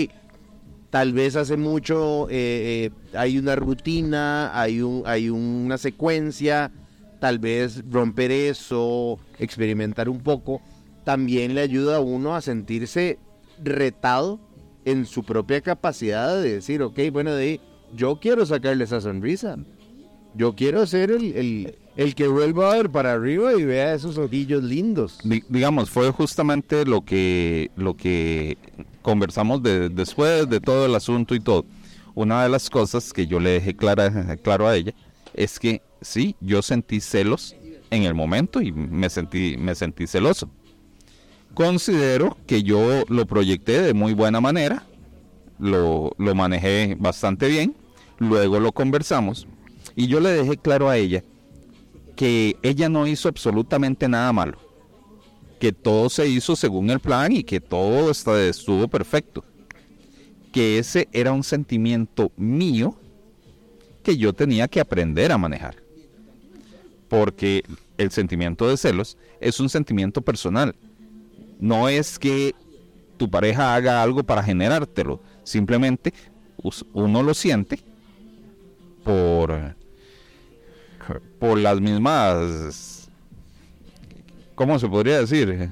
tal 0.90 1.14
vez 1.14 1.36
hace 1.36 1.58
mucho 1.58 2.30
eh, 2.30 2.90
eh, 2.90 3.18
hay 3.18 3.38
una 3.38 3.56
rutina, 3.56 4.60
hay, 4.60 4.82
un, 4.82 5.04
hay 5.06 5.30
una 5.30 5.78
secuencia, 5.78 6.72
tal 7.20 7.40
vez 7.40 7.84
romper 7.90 8.32
eso, 8.32 9.20
experimentar 9.40 10.10
un 10.10 10.20
poco, 10.20 10.62
también 11.04 11.56
le 11.56 11.62
ayuda 11.62 11.98
a 11.98 12.02
uno 12.02 12.36
a 12.36 12.42
sentirse 12.42 13.20
retado 13.64 14.40
en 14.86 15.06
su 15.06 15.24
propia 15.24 15.62
capacidad 15.62 16.42
de 16.42 16.56
decir, 16.56 16.82
ok, 16.82 17.00
bueno, 17.12 17.34
de, 17.34 17.60
yo 17.94 18.20
quiero 18.20 18.46
sacarle 18.46 18.84
esa 18.84 19.02
sonrisa. 19.02 19.58
Yo 20.36 20.56
quiero 20.56 20.86
ser 20.86 21.12
el, 21.12 21.36
el, 21.36 21.76
el 21.98 22.16
que 22.16 22.28
vuelva 22.28 22.72
a 22.72 22.76
ver 22.78 22.90
para 22.90 23.12
arriba 23.14 23.54
y 23.60 23.64
vea 23.66 23.94
esos 23.94 24.18
ojillos 24.18 24.64
lindos. 24.64 25.20
Di- 25.24 25.44
digamos, 25.50 25.90
fue 25.90 26.12
justamente 26.12 26.86
lo 26.86 27.02
que, 27.04 27.72
lo 27.76 27.96
que 27.98 28.58
conversamos 29.02 29.62
de- 29.64 29.90
después 29.90 30.48
de 30.50 30.62
todo 30.62 30.86
el 30.86 30.96
asunto 30.96 31.36
y 31.36 31.40
todo. 31.40 31.66
Una 32.16 32.44
de 32.44 32.50
las 32.50 32.70
cosas 32.70 33.12
que 33.12 33.28
yo 33.28 33.40
le 33.40 33.50
dejé 33.52 33.76
claro 34.44 34.68
a 34.68 34.76
ella 34.76 34.94
es 35.34 35.60
que 35.60 35.82
sí, 36.02 36.36
yo 36.40 36.62
sentí 36.62 37.02
celos 37.02 37.56
en 37.90 38.04
el 38.04 38.14
momento 38.14 38.62
y 38.62 38.72
me 38.72 39.10
sentí, 39.10 39.56
me 39.58 39.74
sentí 39.76 40.08
celoso. 40.08 40.50
Considero 41.54 42.38
que 42.46 42.62
yo 42.62 43.04
lo 43.08 43.26
proyecté 43.26 43.82
de 43.82 43.94
muy 43.96 44.14
buena 44.14 44.40
manera, 44.40 44.84
lo, 45.60 46.12
lo 46.20 46.36
manejé 46.36 46.96
bastante 47.00 47.48
bien, 47.48 47.76
luego 48.20 48.60
lo 48.60 48.72
conversamos 48.72 49.48
y 49.96 50.06
yo 50.08 50.20
le 50.20 50.30
dejé 50.30 50.58
claro 50.58 50.90
a 50.90 50.98
ella 50.98 51.24
que 52.18 52.58
ella 52.64 52.90
no 52.90 53.06
hizo 53.08 53.30
absolutamente 53.30 54.10
nada 54.10 54.34
malo, 54.34 54.58
que 55.60 55.72
todo 55.72 56.10
se 56.10 56.28
hizo 56.28 56.56
según 56.56 56.90
el 56.90 57.00
plan 57.00 57.32
y 57.32 57.44
que 57.44 57.62
todo 57.62 58.12
estuvo 58.12 58.88
perfecto, 58.88 59.46
que 60.52 60.80
ese 60.80 61.08
era 61.14 61.32
un 61.32 61.44
sentimiento 61.44 62.32
mío 62.36 62.98
que 64.04 64.18
yo 64.18 64.34
tenía 64.34 64.68
que 64.68 64.80
aprender 64.80 65.32
a 65.32 65.38
manejar, 65.38 65.76
porque 67.08 67.64
el 68.00 68.10
sentimiento 68.10 68.68
de 68.68 68.78
celos 68.78 69.16
es 69.40 69.60
un 69.60 69.70
sentimiento 69.70 70.22
personal, 70.22 70.76
no 71.60 71.88
es 71.88 72.18
que 72.18 72.56
tu 73.18 73.30
pareja 73.30 73.76
haga 73.76 74.02
algo 74.02 74.24
para 74.24 74.42
generártelo, 74.42 75.22
simplemente 75.44 76.14
uno 76.94 77.22
lo 77.22 77.36
siente 77.36 77.80
por 79.04 79.76
por 81.40 81.58
las 81.58 81.80
mismas 81.82 83.10
¿cómo 84.56 84.78
se 84.80 84.88
podría 84.88 85.20
decir? 85.20 85.70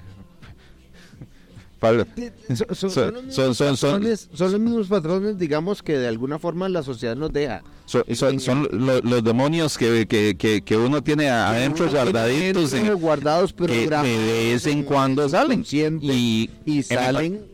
Son, 2.74 2.76
son- 2.76 3.32
Son- 3.32 3.56
son 3.56 3.72
los 3.74 3.76
mismos 3.76 3.80
patrones- 3.80 4.30
son 4.34 4.52
los 4.52 4.60
mismos 4.62 4.88
patrones, 4.88 5.38
digamos, 5.38 5.84
que 5.84 5.98
de 5.98 6.08
alguna 6.08 6.40
forma 6.40 6.68
la 6.70 6.82
sociedad 6.82 7.16
nos 7.16 7.32
deja. 7.32 7.62
Son, 7.86 8.04
son- 8.16 8.40
son 8.40 8.68
lo- 8.72 9.02
los 9.02 9.24
demonios 9.24 9.78
que, 9.78 10.08
que- 10.08 10.36
que- 10.36 10.62
que 10.64 10.78
uno 10.78 11.04
tiene 11.04 11.30
adentro 11.30 11.86
guardaditos 11.92 12.74
en- 12.74 13.00
guardados, 13.00 13.54
que 13.54 13.58
programados 13.66 14.08
de 14.18 14.18
vez 14.54 14.66
en 14.68 14.84
cuando 14.84 15.30
salen 15.30 15.64
y, 16.02 16.50
y 16.66 16.82
salen 16.84 17.46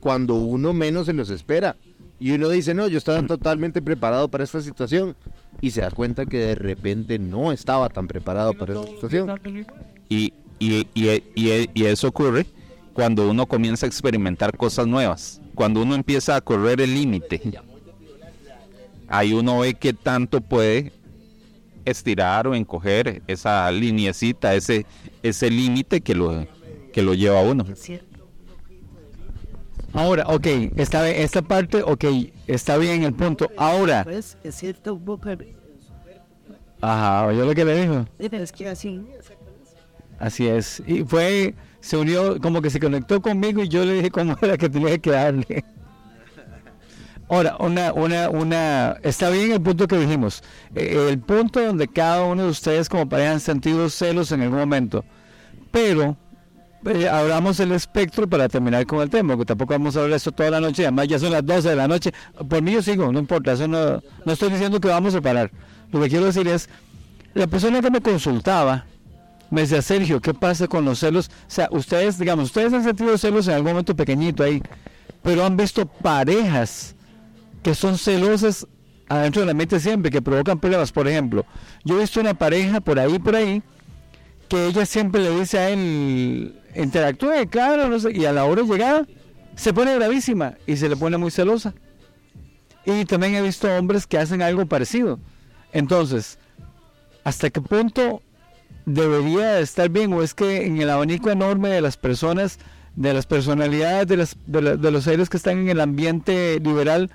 cuando 0.00 0.34
uno 0.34 0.72
menos 0.72 1.06
se 1.06 1.12
los 1.12 1.30
espera. 1.30 1.76
Y 2.20 2.30
uno 2.32 2.48
dice, 2.48 2.72
no, 2.72 2.86
yo 2.88 2.98
estaba 2.98 3.26
totalmente 3.26 3.82
preparado 3.82 4.28
para 4.28 4.44
esta 4.44 4.60
situación. 4.60 5.16
Y 5.60 5.70
se 5.70 5.80
da 5.80 5.90
cuenta 5.90 6.26
que 6.26 6.38
de 6.38 6.54
repente 6.54 7.18
no 7.18 7.50
estaba 7.52 7.88
tan 7.88 8.06
preparado 8.06 8.52
para 8.54 8.74
esta 8.74 8.86
situación. 8.94 9.26
y, 10.08 10.32
y- 10.58 10.86
y- 10.94 11.68
y- 11.74 11.84
eso 11.84 12.08
ocurre 12.08 12.46
cuando 12.92 13.28
uno 13.28 13.46
comienza 13.46 13.86
a 13.86 13.88
experimentar 13.88 14.56
cosas 14.56 14.86
nuevas, 14.86 15.40
cuando 15.54 15.82
uno 15.82 15.94
empieza 15.94 16.36
a 16.36 16.40
correr 16.40 16.80
el 16.80 16.94
límite. 16.94 17.40
ahí 19.08 19.32
uno 19.32 19.60
ve 19.60 19.74
qué 19.74 19.92
tanto 19.92 20.40
puede 20.40 20.92
estirar 21.84 22.46
o 22.48 22.54
encoger 22.54 23.22
esa 23.26 23.70
lineecita, 23.70 24.54
ese, 24.54 24.84
ese 25.22 25.50
límite 25.50 26.00
que 26.00 26.14
lo, 26.14 26.46
que 26.92 27.02
lo 27.02 27.14
lleva 27.14 27.38
a 27.40 27.42
uno. 27.42 27.64
Ahora, 29.96 30.24
ok, 30.26 30.46
está, 30.76 31.08
esta 31.08 31.40
parte, 31.40 31.82
ok, 31.82 32.04
está 32.46 32.76
bien 32.76 33.02
el 33.02 33.14
punto. 33.14 33.50
Ahora, 33.56 34.04
Pues 34.04 34.36
un 34.44 35.00
poco, 35.04 35.30
ajá, 36.82 37.32
yo 37.32 37.46
lo 37.46 37.54
que 37.54 37.64
le 37.64 37.80
dijo. 37.80 38.04
es 38.18 38.52
que 38.52 38.68
así, 38.68 39.02
Así 40.18 40.46
es. 40.46 40.82
Y 40.86 41.02
fue, 41.04 41.54
se 41.80 41.96
unió, 41.96 42.40
como 42.40 42.60
que 42.62 42.70
se 42.70 42.78
conectó 42.78 43.20
conmigo 43.22 43.62
y 43.62 43.68
yo 43.68 43.84
le 43.84 43.94
dije 43.94 44.10
cómo 44.10 44.36
era 44.42 44.56
que 44.58 44.68
tenía 44.68 44.98
que 44.98 45.10
darle. 45.10 45.64
Ahora, 47.28 47.56
una, 47.58 47.92
una, 47.92 48.28
una, 48.30 48.98
está 49.02 49.30
bien 49.30 49.50
el 49.52 49.60
punto 49.60 49.88
que 49.88 49.98
dijimos. 49.98 50.42
Eh, 50.74 51.08
el 51.10 51.18
punto 51.18 51.60
donde 51.60 51.88
cada 51.88 52.22
uno 52.22 52.44
de 52.44 52.50
ustedes 52.50 52.88
como 52.88 53.08
pareja 53.08 53.32
han 53.32 53.40
sentido 53.40 53.90
celos 53.90 54.30
en 54.30 54.42
algún 54.42 54.58
momento. 54.58 55.04
Pero, 55.72 56.16
eh, 56.86 57.08
abramos 57.08 57.58
el 57.60 57.72
espectro 57.72 58.28
para 58.28 58.48
terminar 58.48 58.86
con 58.86 59.00
el 59.00 59.10
tema, 59.10 59.34
porque 59.34 59.46
tampoco 59.46 59.74
vamos 59.74 59.96
a 59.96 60.02
hablar 60.02 60.16
esto 60.16 60.32
toda 60.32 60.50
la 60.50 60.60
noche, 60.60 60.82
además 60.82 61.08
ya 61.08 61.18
son 61.18 61.32
las 61.32 61.44
12 61.44 61.70
de 61.70 61.76
la 61.76 61.88
noche. 61.88 62.12
Por 62.48 62.62
mí 62.62 62.72
yo 62.72 62.82
sigo, 62.82 63.10
no 63.12 63.18
importa, 63.18 63.52
eso 63.52 63.68
no, 63.68 64.02
no 64.24 64.32
estoy 64.32 64.50
diciendo 64.50 64.80
que 64.80 64.88
vamos 64.88 65.14
a 65.14 65.20
parar. 65.20 65.50
Lo 65.92 66.00
que 66.00 66.08
quiero 66.08 66.26
decir 66.26 66.46
es, 66.48 66.68
la 67.34 67.46
persona 67.46 67.80
que 67.80 67.90
me 67.90 68.00
consultaba, 68.00 68.86
me 69.50 69.62
decía, 69.62 69.82
Sergio, 69.82 70.20
¿qué 70.20 70.34
pasa 70.34 70.66
con 70.66 70.84
los 70.84 70.98
celos? 70.98 71.28
O 71.28 71.50
sea, 71.50 71.68
ustedes, 71.70 72.18
digamos, 72.18 72.46
ustedes 72.46 72.72
han 72.72 72.82
sentido 72.82 73.16
celos 73.18 73.46
en 73.48 73.54
algún 73.54 73.72
momento 73.72 73.94
pequeñito 73.94 74.42
ahí, 74.42 74.62
pero 75.22 75.44
han 75.44 75.56
visto 75.56 75.86
parejas 75.86 76.94
que 77.62 77.74
son 77.74 77.98
celosas 77.98 78.66
adentro 79.08 79.42
de 79.42 79.46
la 79.46 79.54
mente 79.54 79.80
siempre, 79.80 80.10
que 80.10 80.22
provocan 80.22 80.58
problemas. 80.58 80.92
Por 80.92 81.08
ejemplo, 81.08 81.44
yo 81.84 81.96
he 81.96 82.00
visto 82.00 82.20
una 82.20 82.34
pareja 82.34 82.80
por 82.80 82.98
ahí, 82.98 83.18
por 83.18 83.36
ahí, 83.36 83.62
que 84.48 84.66
ella 84.66 84.86
siempre 84.86 85.22
le 85.22 85.38
dice 85.38 85.58
a 85.58 85.70
él, 85.70 86.60
interactúe, 86.76 87.48
claro, 87.50 87.88
no 87.88 87.98
sé, 87.98 88.12
y 88.12 88.24
a 88.24 88.32
la 88.32 88.44
hora 88.44 88.62
de 88.62 88.68
llegar 88.68 89.06
se 89.56 89.72
pone 89.72 89.96
bravísima 89.96 90.54
y 90.66 90.76
se 90.76 90.88
le 90.88 90.96
pone 90.96 91.16
muy 91.16 91.30
celosa. 91.30 91.74
Y 92.84 93.04
también 93.04 93.34
he 93.34 93.42
visto 93.42 93.68
hombres 93.68 94.06
que 94.06 94.18
hacen 94.18 94.42
algo 94.42 94.66
parecido. 94.66 95.18
Entonces, 95.72 96.38
¿hasta 97.24 97.50
qué 97.50 97.60
punto 97.60 98.22
debería 98.84 99.54
de 99.54 99.62
estar 99.62 99.88
bien 99.88 100.12
o 100.12 100.22
es 100.22 100.34
que 100.34 100.64
en 100.64 100.80
el 100.80 100.90
abanico 100.90 101.30
enorme 101.30 101.68
de 101.68 101.80
las 101.80 101.96
personas, 101.96 102.58
de 102.94 103.12
las 103.12 103.26
personalidades, 103.26 104.06
de, 104.06 104.16
las, 104.16 104.36
de, 104.46 104.76
de 104.76 104.90
los 104.90 105.04
seres 105.04 105.28
que 105.28 105.36
están 105.36 105.58
en 105.58 105.68
el 105.68 105.80
ambiente 105.80 106.60
liberal, 106.60 107.10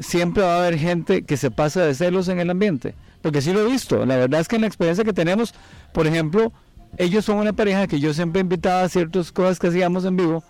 siempre 0.00 0.42
va 0.42 0.56
a 0.56 0.58
haber 0.58 0.78
gente 0.78 1.22
que 1.22 1.36
se 1.36 1.50
pasa 1.50 1.84
de 1.84 1.94
celos 1.94 2.28
en 2.28 2.40
el 2.40 2.50
ambiente? 2.50 2.94
Porque 3.22 3.40
sí 3.40 3.52
lo 3.52 3.60
he 3.60 3.70
visto, 3.70 4.04
la 4.04 4.16
verdad 4.16 4.40
es 4.40 4.48
que 4.48 4.56
en 4.56 4.62
la 4.62 4.68
experiencia 4.68 5.04
que 5.04 5.12
tenemos, 5.12 5.54
por 5.92 6.06
ejemplo, 6.06 6.52
ellos 6.98 7.24
son 7.24 7.38
una 7.38 7.52
pareja 7.52 7.86
que 7.86 8.00
yo 8.00 8.14
siempre 8.14 8.40
invitaba 8.40 8.82
a 8.82 8.88
ciertas 8.88 9.32
cosas 9.32 9.58
que 9.58 9.68
hacíamos 9.68 10.04
en 10.04 10.16
vivo, 10.16 10.44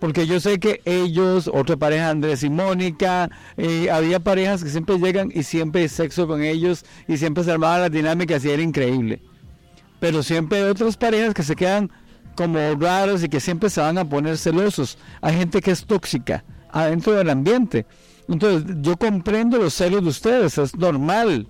porque 0.00 0.26
yo 0.26 0.40
sé 0.40 0.58
que 0.58 0.80
ellos, 0.84 1.50
otra 1.52 1.76
pareja, 1.76 2.10
Andrés 2.10 2.42
y 2.42 2.50
Mónica, 2.50 3.30
eh, 3.56 3.90
había 3.90 4.20
parejas 4.20 4.62
que 4.62 4.70
siempre 4.70 4.98
llegan 4.98 5.30
y 5.34 5.42
siempre 5.42 5.82
hay 5.82 5.88
sexo 5.88 6.26
con 6.26 6.42
ellos 6.42 6.84
y 7.08 7.16
siempre 7.16 7.44
se 7.44 7.52
armaban 7.52 7.82
las 7.82 7.90
dinámicas 7.90 8.44
y 8.44 8.50
era 8.50 8.62
increíble. 8.62 9.22
Pero 10.00 10.22
siempre 10.22 10.58
hay 10.58 10.64
otras 10.64 10.96
parejas 10.96 11.32
que 11.34 11.42
se 11.42 11.56
quedan 11.56 11.90
como 12.34 12.58
raros 12.74 13.22
y 13.22 13.28
que 13.28 13.40
siempre 13.40 13.70
se 13.70 13.80
van 13.80 13.96
a 13.98 14.04
poner 14.04 14.36
celosos. 14.36 14.98
Hay 15.20 15.36
gente 15.36 15.60
que 15.60 15.70
es 15.70 15.86
tóxica 15.86 16.44
adentro 16.70 17.12
del 17.12 17.30
ambiente. 17.30 17.86
Entonces, 18.28 18.76
yo 18.80 18.96
comprendo 18.96 19.58
los 19.58 19.74
celos 19.74 20.02
de 20.02 20.08
ustedes, 20.08 20.58
es 20.58 20.76
normal. 20.76 21.46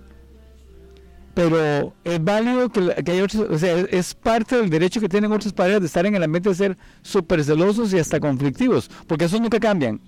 Pero 1.35 1.93
es 2.03 2.23
válido 2.23 2.69
que, 2.69 3.03
que 3.03 3.11
hay 3.11 3.19
otros, 3.21 3.45
o 3.49 3.59
sea, 3.59 3.77
es- 3.91 4.15
parte 4.15 4.55
del 4.57 4.69
derecho 4.69 4.99
que 5.01 5.09
tienen 5.09 5.31
otras 5.31 5.53
parejas 5.53 5.81
de 5.81 5.87
estar 5.87 6.05
en 6.05 6.15
el 6.15 6.23
ambiente 6.23 6.49
de 6.49 6.55
ser 6.55 6.77
súper 7.03 7.43
celosos 7.43 7.93
y 7.93 7.99
hasta 7.99 8.19
conflictivos, 8.19 8.89
porque 9.05 9.25
esos 9.25 9.39
nunca 9.41 9.59
cambian. 9.59 9.99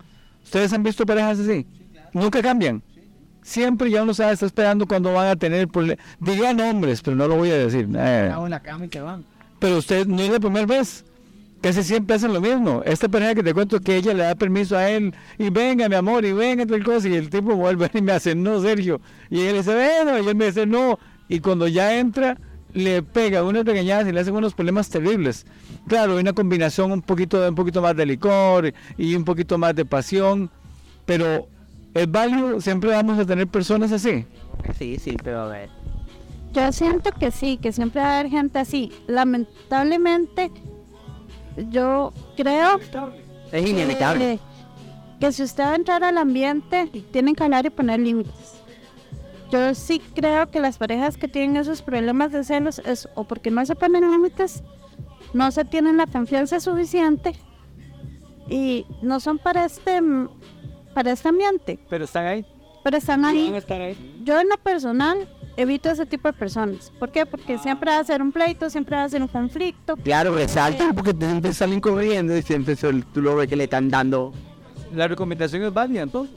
¿Ustedes 0.43 0.71
han 0.73 0.81
visto 0.83 1.05
parejas 1.05 1.39
así? 1.39 1.67
Nunca 2.13 2.41
cambian. 2.41 2.81
Siempre 3.43 3.89
ya 3.91 4.03
uno 4.03 4.13
sabe, 4.13 4.33
está 4.33 4.45
esperando 4.45 4.87
cuando 4.87 5.13
van 5.13 5.27
a 5.27 5.35
tener 5.35 5.67
problemas. 5.67 6.03
Diría 6.19 6.53
nombres, 6.53 7.01
pero 7.01 7.15
no 7.15 7.27
lo 7.27 7.35
voy 7.35 7.51
a 7.51 7.57
decir. 7.57 7.87
Eh, 7.95 8.31
en 8.33 8.49
la 8.49 8.59
cama 8.61 8.85
y 8.85 8.87
te 8.87 8.99
van. 9.01 9.23
pero 9.59 9.77
usted 9.77 10.07
no 10.07 10.21
es 10.21 10.29
la 10.29 10.39
primera 10.39 10.65
vez. 10.65 11.03
Casi 11.61 11.81
siempre 11.83 12.15
hacen 12.15 12.33
lo 12.33 12.39
mismo. 12.39 12.83
Esta 12.85 13.09
pareja 13.09 13.35
que 13.35 13.43
te 13.43 13.53
cuento 13.53 13.79
que 13.81 13.97
ella 13.97 14.13
le 14.13 14.23
da 14.23 14.35
permiso 14.35 14.77
a 14.77 14.89
él 14.89 15.13
y 15.37 15.49
venga, 15.49 15.89
mi 15.89 15.95
amor, 15.95 16.23
y 16.23 16.31
venga, 16.31 16.65
tal 16.65 16.83
cosa, 16.83 17.07
y 17.09 17.15
el 17.15 17.29
tipo 17.29 17.55
vuelve 17.55 17.89
y 17.93 18.01
me 18.01 18.11
hace 18.13 18.35
no, 18.35 18.61
Sergio. 18.61 19.01
Y 19.29 19.41
él 19.41 19.57
dice, 19.57 19.73
bueno, 19.73 20.19
y 20.23 20.27
él 20.27 20.35
me 20.35 20.45
dice 20.45 20.65
no. 20.65 20.97
Y 21.29 21.39
cuando 21.39 21.67
ya 21.67 21.97
entra, 21.99 22.37
le 22.73 23.01
pega 23.03 23.43
unas 23.43 23.63
pequeñadas 23.63 24.07
y 24.07 24.11
le 24.11 24.19
hacen 24.19 24.35
unos 24.35 24.53
problemas 24.53 24.89
terribles. 24.89 25.45
Claro, 25.87 26.13
hay 26.13 26.19
una 26.21 26.33
combinación 26.33 26.91
un 26.91 27.01
poquito, 27.01 27.47
un 27.47 27.55
poquito 27.55 27.81
más 27.81 27.95
de 27.95 28.05
licor 28.05 28.73
y 28.97 29.15
un 29.15 29.23
poquito 29.23 29.57
más 29.57 29.75
de 29.75 29.85
pasión, 29.85 30.49
pero 31.05 31.47
es 31.93 32.09
válido, 32.11 32.61
siempre 32.61 32.91
vamos 32.91 33.17
a 33.19 33.25
tener 33.25 33.47
personas 33.47 33.91
así. 33.91 34.25
Sí, 34.77 34.97
sí, 34.99 35.17
pero 35.23 35.41
a 35.41 35.47
ver. 35.47 35.69
Yo 36.53 36.71
siento 36.71 37.11
que 37.11 37.31
sí, 37.31 37.57
que 37.57 37.71
siempre 37.71 38.01
va 38.01 38.07
a 38.15 38.19
haber 38.19 38.31
gente 38.31 38.59
así. 38.59 38.91
Lamentablemente, 39.07 40.51
yo 41.69 42.13
creo 42.35 42.79
Es 43.51 43.67
inevitable. 43.67 44.39
que, 45.19 45.25
que 45.25 45.31
si 45.31 45.43
usted 45.43 45.63
va 45.63 45.71
a 45.71 45.75
entrar 45.75 46.03
al 46.03 46.17
ambiente, 46.17 46.87
tienen 47.11 47.35
que 47.35 47.43
hablar 47.43 47.65
y 47.65 47.69
poner 47.69 47.99
límites. 47.99 48.61
Yo 49.51 49.73
sí 49.75 50.01
creo 50.13 50.49
que 50.51 50.59
las 50.59 50.77
parejas 50.77 51.17
que 51.17 51.27
tienen 51.27 51.55
esos 51.57 51.81
problemas 51.81 52.31
de 52.31 52.43
celos 52.43 52.79
es 52.79 53.07
o 53.15 53.23
porque 53.23 53.49
no 53.51 53.65
se 53.65 53.75
ponen 53.75 54.09
límites, 54.11 54.63
no 55.33 55.51
se 55.51 55.63
tienen 55.65 55.97
la 55.97 56.05
confianza 56.07 56.59
suficiente 56.59 57.33
y 58.49 58.85
no 59.01 59.19
son 59.19 59.37
para 59.39 59.65
este, 59.65 60.01
para 60.93 61.11
este 61.11 61.29
ambiente, 61.29 61.79
Pero 61.89 62.05
están 62.05 62.25
ahí. 62.25 62.45
pero 62.83 62.97
están 62.97 63.21
Van 63.21 63.35
ahí 63.35 63.53
a 63.53 63.57
estar 63.57 63.81
ahí. 63.81 64.21
yo 64.23 64.39
en 64.39 64.49
lo 64.49 64.57
personal 64.57 65.27
evito 65.57 65.89
ese 65.89 66.05
tipo 66.05 66.27
de 66.27 66.33
personas. 66.33 66.91
¿Por 66.99 67.11
qué? 67.11 67.25
Porque 67.25 67.57
siempre 67.57 67.89
va 67.91 67.99
a 67.99 68.03
ser 68.03 68.21
un 68.21 68.31
pleito, 68.31 68.69
siempre 68.69 68.95
va 68.95 69.03
a 69.05 69.09
ser 69.09 69.21
un 69.21 69.27
conflicto. 69.27 69.95
Claro, 69.97 70.35
resaltan 70.35 70.93
porque 70.93 71.13
siempre 71.17 71.53
salen 71.53 71.81
corriendo 71.81 72.37
y 72.37 72.41
siempre 72.41 72.75
son- 72.75 73.01
tú 73.13 73.21
lo 73.21 73.35
ves 73.35 73.47
que 73.49 73.55
le 73.55 73.63
están 73.65 73.89
dando. 73.89 74.33
La 74.93 75.07
recomendación 75.07 75.63
es 75.63 75.73
válida, 75.73 76.03
entonces. 76.03 76.35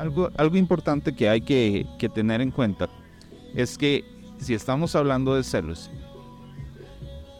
Algo, 0.00 0.30
algo 0.38 0.56
importante 0.56 1.14
que 1.14 1.28
hay 1.28 1.42
que, 1.42 1.86
que 1.98 2.08
tener 2.08 2.40
en 2.40 2.50
cuenta 2.50 2.88
es 3.54 3.76
que 3.76 4.02
si 4.38 4.54
estamos 4.54 4.96
hablando 4.96 5.34
de 5.34 5.44
celos, 5.44 5.90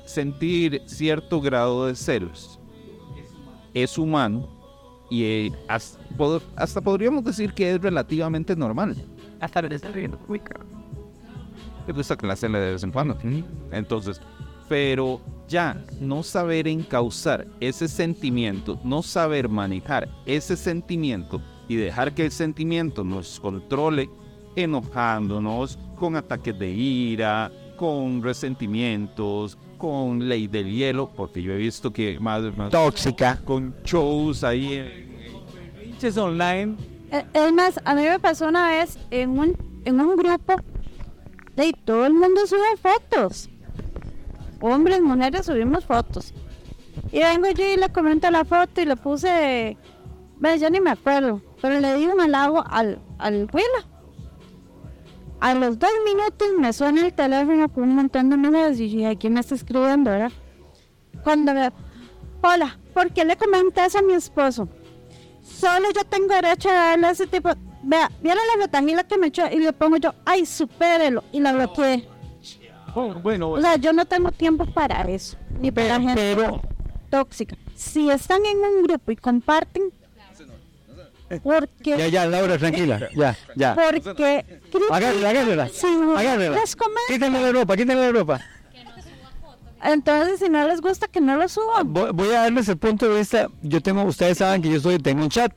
sentir 0.05 0.83
cierto 0.85 1.41
grado 1.41 1.87
de 1.87 1.95
celos 1.95 2.59
es 3.73 3.97
humano 3.97 4.47
y 5.09 5.25
eh, 5.25 5.53
hasta 5.67 6.81
podríamos 6.83 7.25
decir 7.25 7.55
que 7.55 7.73
es 7.73 7.81
relativamente 7.81 8.55
normal. 8.55 8.95
Hasta 9.41 9.63
le 9.63 9.75
está 9.75 9.91
riendo. 9.91 10.19
Uy, 10.29 10.39
cabrón. 10.39 10.69
que 11.87 11.93
gusta 11.93 12.17
que 12.17 12.27
la 12.27 12.35
hacerle 12.35 12.59
de 12.61 12.73
vez 12.73 12.83
en 12.85 12.93
cuando. 12.93 13.17
Entonces, 13.73 14.21
pero 14.69 15.21
ya 15.49 15.83
no 15.99 16.23
saber 16.23 16.69
encauzar 16.69 17.47
ese 17.59 17.89
sentimiento, 17.89 18.79
no 18.85 19.03
saber 19.03 19.49
manejar 19.49 20.09
ese 20.27 20.57
sentimiento 20.57 21.41
y 21.71 21.77
dejar 21.77 22.13
que 22.15 22.25
el 22.25 22.33
sentimiento 22.33 23.05
nos 23.05 23.39
controle, 23.39 24.11
enojándonos 24.57 25.79
con 25.97 26.17
ataques 26.17 26.59
de 26.59 26.69
ira, 26.69 27.53
con 27.77 28.23
resentimientos, 28.25 29.57
con 29.79 30.29
ley 30.29 30.49
del 30.49 30.69
hielo, 30.69 31.11
porque 31.17 31.41
yo 31.41 31.53
he 31.53 31.59
visto 31.59 31.93
que 31.93 32.19
más, 32.19 32.43
más 32.57 32.71
Tóxica. 32.71 33.39
con 33.45 33.73
shows 33.85 34.43
ahí. 34.43 34.75
en- 34.75 35.11
Pinches 35.81 36.17
online. 36.17 36.75
Eh, 37.13 37.25
Es 37.35 37.53
más, 37.53 37.79
a 37.85 37.95
mí 37.95 38.03
me 38.03 38.19
pasó 38.19 38.49
una 38.49 38.69
vez 38.71 38.99
en 39.13 39.31
un, 39.39 39.57
en 39.85 40.01
un 40.01 40.17
grupo 40.17 40.57
de 41.55 41.73
todo 41.85 42.05
el 42.05 42.15
mundo 42.15 42.47
sube 42.49 42.77
fotos. 42.83 43.49
Hombres, 44.61 45.01
mujeres, 45.01 45.47
subimos 45.47 45.85
fotos. 45.85 46.35
Y 47.13 47.21
vengo 47.21 47.49
yo 47.51 47.65
y 47.65 47.77
le 47.77 47.89
comento 47.91 48.29
la 48.29 48.45
foto 48.45 48.81
y 48.81 48.85
le 48.87 48.97
puse, 48.97 49.77
ve, 50.39 50.59
yo 50.59 50.69
ni 50.69 50.81
me 50.81 50.91
acuerdo, 50.91 51.41
pero 51.61 51.81
le 51.81 51.97
di 51.97 52.07
un 52.07 52.21
halago 52.21 52.65
al, 52.67 53.01
al. 53.19 53.49
A 55.41 55.55
los 55.55 55.79
dos 55.79 55.91
minutos 56.05 56.49
me 56.59 56.73
suena 56.73 57.07
el 57.07 57.15
teléfono 57.15 57.69
con 57.69 57.85
un 57.85 57.95
montón 57.97 58.29
de 58.29 58.37
números 58.37 58.79
y 58.79 58.89
dije, 58.89 59.17
¿quién 59.17 59.33
me 59.33 59.41
está 59.41 59.55
escribiendo, 59.55 60.11
verdad? 60.11 60.33
Cuando 61.25 61.55
me, 61.55 61.71
hola, 62.43 62.79
¿por 62.93 63.11
qué 63.13 63.25
le 63.25 63.37
comenté 63.37 63.85
eso 63.87 63.99
a 63.99 64.03
mi 64.03 64.13
esposo? 64.13 64.69
Solo 65.43 65.87
yo 65.95 66.05
tengo 66.05 66.35
derecho 66.35 66.69
a 66.69 66.75
darle 66.75 67.11
ese 67.11 67.27
tipo. 67.27 67.51
Vea, 67.83 68.11
viera 68.23 68.41
la 68.55 68.65
retajila 68.65 69.05
que 69.05 69.17
me 69.17 69.29
echó 69.29 69.47
y 69.51 69.59
le 69.59 69.73
pongo 69.73 69.97
yo, 69.97 70.15
ay, 70.27 70.45
supérelo, 70.45 71.25
y 71.33 71.41
la 71.41 71.53
bloqueé. 71.53 72.07
Oh, 72.95 73.15
bueno, 73.15 73.51
O 73.53 73.61
sea, 73.61 73.77
yo 73.77 73.93
no 73.93 74.05
tengo 74.05 74.33
tiempo 74.33 74.67
para 74.67 75.03
eso, 75.03 75.39
ni 75.61 75.71
para 75.71 76.01
gente 76.01 76.37
tóxica. 77.09 77.57
Si 77.75 78.11
están 78.11 78.45
en 78.45 78.59
un 78.59 78.83
grupo 78.83 79.11
y 79.11 79.17
comparten, 79.17 79.93
Porque, 81.43 81.97
Ya, 81.97 82.09
ya, 82.09 82.27
Laura, 82.27 82.59
tranquila. 82.59 83.09
Ya, 83.15 83.37
ya. 83.55 83.75
porque, 83.75 84.45
Agárrela, 84.91 85.31
agárrela. 85.31 85.69
Sí, 85.69 85.87
Agárrela. 86.17 86.57
les. 86.57 87.01
Quítenle 87.09 87.41
la 87.41 87.53
ropa, 87.53 87.77
quítenle 87.77 88.07
la 88.07 88.13
ropa. 88.13 88.41
Entonces, 89.83 90.41
si 90.41 90.49
no 90.49 90.67
les 90.69 90.81
gusta, 90.81 91.09
que 91.09 91.21
no 91.21 91.37
lo 91.37 91.49
suban. 91.49 91.93
Voy, 91.93 92.11
voy 92.13 92.29
a 92.31 92.43
darles 92.43 92.69
el 92.69 92.77
punto 92.77 93.09
de 93.09 93.19
vista. 93.19 93.49
Yo 93.63 93.81
tengo, 93.81 94.03
ustedes 94.03 94.39
saben 94.39 94.61
que 94.61 94.71
yo 94.71 94.81
soy, 94.81 94.99
tengo 94.99 95.23
un 95.23 95.31
chat. 95.31 95.53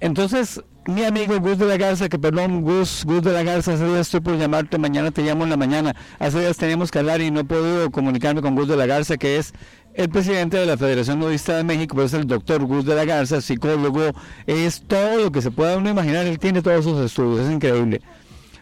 Entonces, 0.00 0.60
mi 0.86 1.02
amigo 1.04 1.38
Gus 1.40 1.56
de 1.58 1.64
la 1.66 1.78
Garza, 1.78 2.10
que 2.10 2.18
perdón, 2.18 2.60
Gus, 2.62 3.04
Gus 3.06 3.22
de 3.22 3.32
la 3.32 3.42
Garza, 3.42 3.72
hace 3.72 3.86
días 3.86 4.00
estoy 4.00 4.20
por 4.20 4.36
llamarte, 4.36 4.76
mañana 4.76 5.10
te 5.10 5.22
llamo 5.22 5.44
en 5.44 5.50
la 5.50 5.56
mañana. 5.56 5.96
Hace 6.18 6.40
días 6.40 6.58
teníamos 6.58 6.90
que 6.90 6.98
hablar 6.98 7.22
y 7.22 7.30
no 7.30 7.40
he 7.40 7.44
podido 7.44 7.90
comunicarme 7.90 8.42
con 8.42 8.54
Gus 8.54 8.68
de 8.68 8.76
la 8.76 8.84
Garza, 8.84 9.16
que 9.16 9.38
es 9.38 9.54
el 9.94 10.08
presidente 10.08 10.56
de 10.56 10.66
la 10.66 10.76
Federación 10.76 11.20
Nudista 11.20 11.56
de 11.56 11.64
México, 11.64 12.02
es 12.02 12.12
el 12.12 12.26
doctor 12.26 12.64
Gus 12.64 12.84
de 12.84 12.96
la 12.96 13.04
Garza, 13.04 13.40
psicólogo, 13.40 14.10
es 14.46 14.82
todo 14.86 15.18
lo 15.18 15.32
que 15.32 15.40
se 15.40 15.50
pueda 15.50 15.76
uno 15.76 15.88
imaginar, 15.88 16.26
él 16.26 16.38
tiene 16.38 16.62
todos 16.62 16.84
sus 16.84 17.00
estudios, 17.00 17.46
es 17.46 17.52
increíble. 17.52 18.00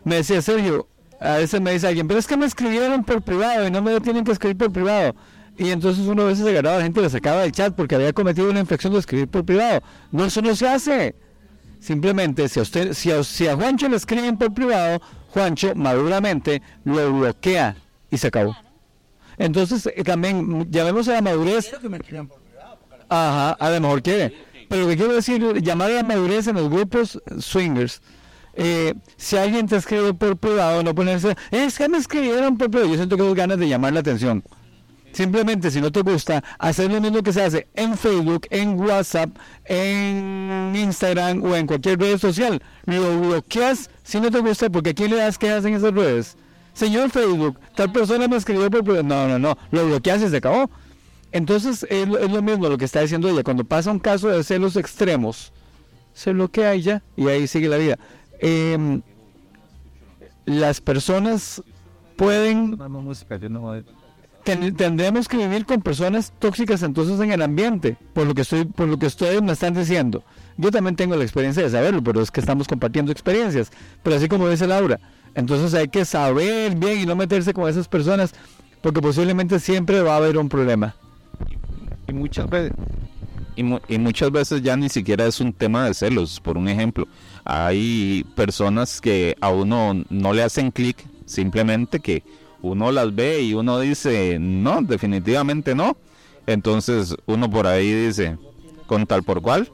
Me 0.05 0.17
decía, 0.17 0.43
Sergio, 0.43 0.89
a 1.21 1.37
veces 1.37 1.61
me 1.61 1.73
dice 1.73 1.87
alguien, 1.87 2.07
pero 2.07 2.21
es 2.21 2.27
que 2.27 2.37
me 2.37 2.45
escribieron 2.45 3.05
por 3.05 3.23
privado 3.23 3.67
y 3.67 3.71
no 3.71 3.81
me 3.81 3.93
lo 3.93 4.01
tienen 4.01 4.25
que 4.25 4.33
escribir 4.33 4.59
por 4.59 4.73
privado. 4.73 5.15
Y 5.57 5.71
entonces 5.71 6.07
uno 6.07 6.23
a 6.23 6.27
veces 6.27 6.47
agarraba 6.47 6.77
a 6.77 6.79
la 6.79 6.85
gente 6.85 7.01
y 7.01 7.03
la 7.03 7.11
sacaba 7.11 7.43
del 7.43 7.53
chat 7.53 7.75
porque 7.75 7.95
había 7.95 8.13
cometido 8.13 8.51
una 8.51 8.61
infracción 8.61 8.93
de 8.93 8.99
escribir 8.99 9.29
por 9.29 9.45
privado. 9.45 9.83
No, 10.11 10.25
eso 10.25 10.43
no 10.43 10.55
se 10.57 10.69
hace. 10.69 11.15
Simplemente, 11.79 12.49
si 12.49 12.59
a 12.59 12.63
usted, 12.63 12.93
si 12.95 13.11
a, 13.11 13.23
si 13.23 13.49
a 13.49 13.57
Juancho 13.57 13.89
le 13.89 13.97
escriben 13.97 14.37
por 14.37 14.53
privado, 14.53 15.01
Juancho 15.29 15.75
maduramente 15.75 16.63
lo 16.85 17.13
bloquea 17.13 17.77
y 18.11 18.19
se 18.19 18.29
acabó. 18.29 18.57
Entonces, 19.39 19.89
eh, 19.95 20.05
también 20.05 20.45
mm, 20.47 20.71
llamemos 20.71 21.09
a 21.09 21.13
la 21.13 21.23
madurez. 21.23 21.71
Ajá, 23.09 23.53
a 23.53 23.71
lo 23.71 23.81
mejor 23.81 24.03
quiere. 24.03 24.35
Pero 24.69 24.83
lo 24.83 24.89
que 24.89 24.97
quiero 24.97 25.13
decir, 25.13 25.63
llamar 25.63 25.91
a 25.91 25.95
la 25.95 26.03
madurez 26.03 26.47
en 26.47 26.57
los 26.57 26.71
grupos 26.71 27.21
swingers. 27.39 28.01
eh, 28.55 28.95
si 29.17 29.37
alguien 29.37 29.67
te 29.67 29.77
escribe 29.77 30.15
por 30.15 30.37
privado, 30.37 30.83
no 30.83 30.95
ponerse, 30.95 31.35
es 31.51 31.77
que 31.79 31.89
me 31.89 31.99
escribieron 31.99 32.57
por 32.59 32.71
privado. 32.71 32.91
Yo 32.91 32.97
siento 32.97 33.17
que 33.17 33.23
tengo 33.23 33.35
ganas 33.35 33.59
de 33.59 33.69
llamar 33.69 33.93
la 33.93 34.01
atención. 34.01 34.43
Simplemente, 35.13 35.71
si 35.71 35.81
no 35.81 35.93
te 35.93 36.01
gusta, 36.01 36.43
hacer 36.59 36.91
lo 36.91 36.99
mismo 37.01 37.23
que 37.23 37.35
se 37.35 37.43
hace 37.43 37.69
en 37.75 37.99
Facebook, 37.99 38.47
en 38.51 38.81
WhatsApp, 38.81 39.37
en 39.67 40.73
Instagram 40.75 41.43
o 41.45 41.55
en 41.55 41.67
cualquier 41.67 41.99
red 41.99 42.17
social. 42.19 42.63
Lo 42.87 43.21
bloqueas 43.21 43.91
si 44.03 44.21
no 44.21 44.31
te 44.31 44.39
gusta, 44.41 44.71
porque 44.71 44.91
¿a 44.91 44.95
quién 44.95 45.11
le 45.11 45.17
das 45.17 45.37
quejas 45.37 45.67
en 45.67 45.75
esas 45.75 45.93
redes? 45.93 46.37
Señor 46.75 47.11
Facebook, 47.11 47.59
tal 47.77 47.93
persona 47.93 48.29
me 48.29 48.37
escribió 48.37 48.71
por. 48.71 49.05
No, 49.05 49.29
no, 49.29 49.39
no, 49.39 49.57
lo 49.71 49.87
bloqueas 49.87 50.23
y 50.23 50.29
se 50.29 50.37
acabó. 50.39 50.71
Entonces, 51.31 51.87
es, 51.89 52.09
lo- 52.09 52.19
es 52.19 52.31
lo 52.31 52.43
mismo 52.43 52.69
lo 52.69 52.79
que 52.79 52.85
está 52.85 53.01
diciendo 53.01 53.29
ella. 53.29 53.43
Cuando 53.43 53.65
pasa 53.65 53.91
un 53.91 53.99
caso 53.99 54.29
de 54.29 54.43
celos 54.45 54.77
extremos, 54.77 55.53
se 56.15 56.33
bloquea 56.33 56.75
ya, 56.77 57.03
y 57.17 57.27
ahí 57.29 57.47
sigue 57.47 57.69
la 57.69 57.77
vida. 57.79 57.99
Em, 58.41 59.03
las 60.45 60.81
personas 60.81 61.63
pueden 62.17 62.77
ten- 64.45 64.75
tendremos 64.77 65.29
que 65.29 65.37
vivir 65.37 65.65
con 65.67 65.81
personas 65.83 66.33
tóxicas 66.39 66.83
entonces 66.83 67.21
en 67.21 67.33
el 67.33 67.43
ambiente, 67.43 67.97
por 68.13 68.27
lo 68.27 68.35
que 68.35 68.43
estoy, 68.43 68.65
por 68.65 68.89
lo 68.89 68.99
que 68.99 69.07
ustedes 69.07 69.41
me 69.43 69.53
están 69.53 69.75
diciendo. 69.75 70.25
Yo 70.57 70.71
también 70.71 70.97
tengo 70.97 71.17
la 71.17 71.23
experiencia 71.23 71.63
de 71.63 71.71
saberlo, 71.71 72.03
pero 72.03 72.21
es 72.21 72.31
que 72.31 72.41
estamos 72.41 72.67
compartiendo 72.69 73.13
experiencias. 73.13 73.71
Pero 74.03 74.17
así 74.17 74.29
como 74.29 74.49
dice 74.49 74.67
Laura, 74.67 74.99
entonces 75.35 75.75
hay 75.75 75.89
que 75.89 76.05
saber 76.05 76.75
bien 76.77 77.01
y 77.01 77.07
no 77.07 77.17
meterse 77.17 77.53
con 77.55 77.69
esas 77.69 77.89
personas, 77.89 78.35
porque 78.81 79.01
posiblemente 79.01 79.59
siempre 79.61 80.01
va 80.03 80.15
a 80.15 80.17
haber 80.19 80.37
un 80.39 80.49
problema. 80.49 80.95
Y 82.09 82.13
muchas 82.13 82.49
veces, 82.51 82.73
y, 83.57 83.63
mu- 83.63 83.81
y 83.89 83.99
muchas 83.99 84.31
veces 84.31 84.63
ya 84.63 84.77
ni 84.77 84.89
siquiera 84.89 85.27
es 85.27 85.41
un 85.41 85.53
tema 85.53 85.87
de 85.87 85.95
celos. 85.95 86.41
Por 86.41 86.59
un 86.59 86.69
ejemplo, 86.69 87.07
hay 87.45 88.25
personas 88.35 89.01
que 89.01 89.37
a 89.41 89.51
uno 89.51 90.03
no 90.11 90.33
le 90.33 90.43
hacen 90.43 90.71
clic, 90.71 90.97
simplemente 91.27 92.01
que 92.01 92.23
uno 92.61 92.91
las 92.93 93.15
ve 93.15 93.43
y 93.43 93.55
uno 93.55 93.79
dice, 93.81 94.39
no, 94.41 94.83
definitivamente 94.83 95.75
no. 95.75 95.97
Entonces 96.47 97.15
uno 97.27 97.49
por 97.51 97.67
ahí 97.67 97.93
dice, 98.07 98.37
con 98.87 99.07
tal 99.07 99.23
por 99.23 99.41
cual, 99.43 99.71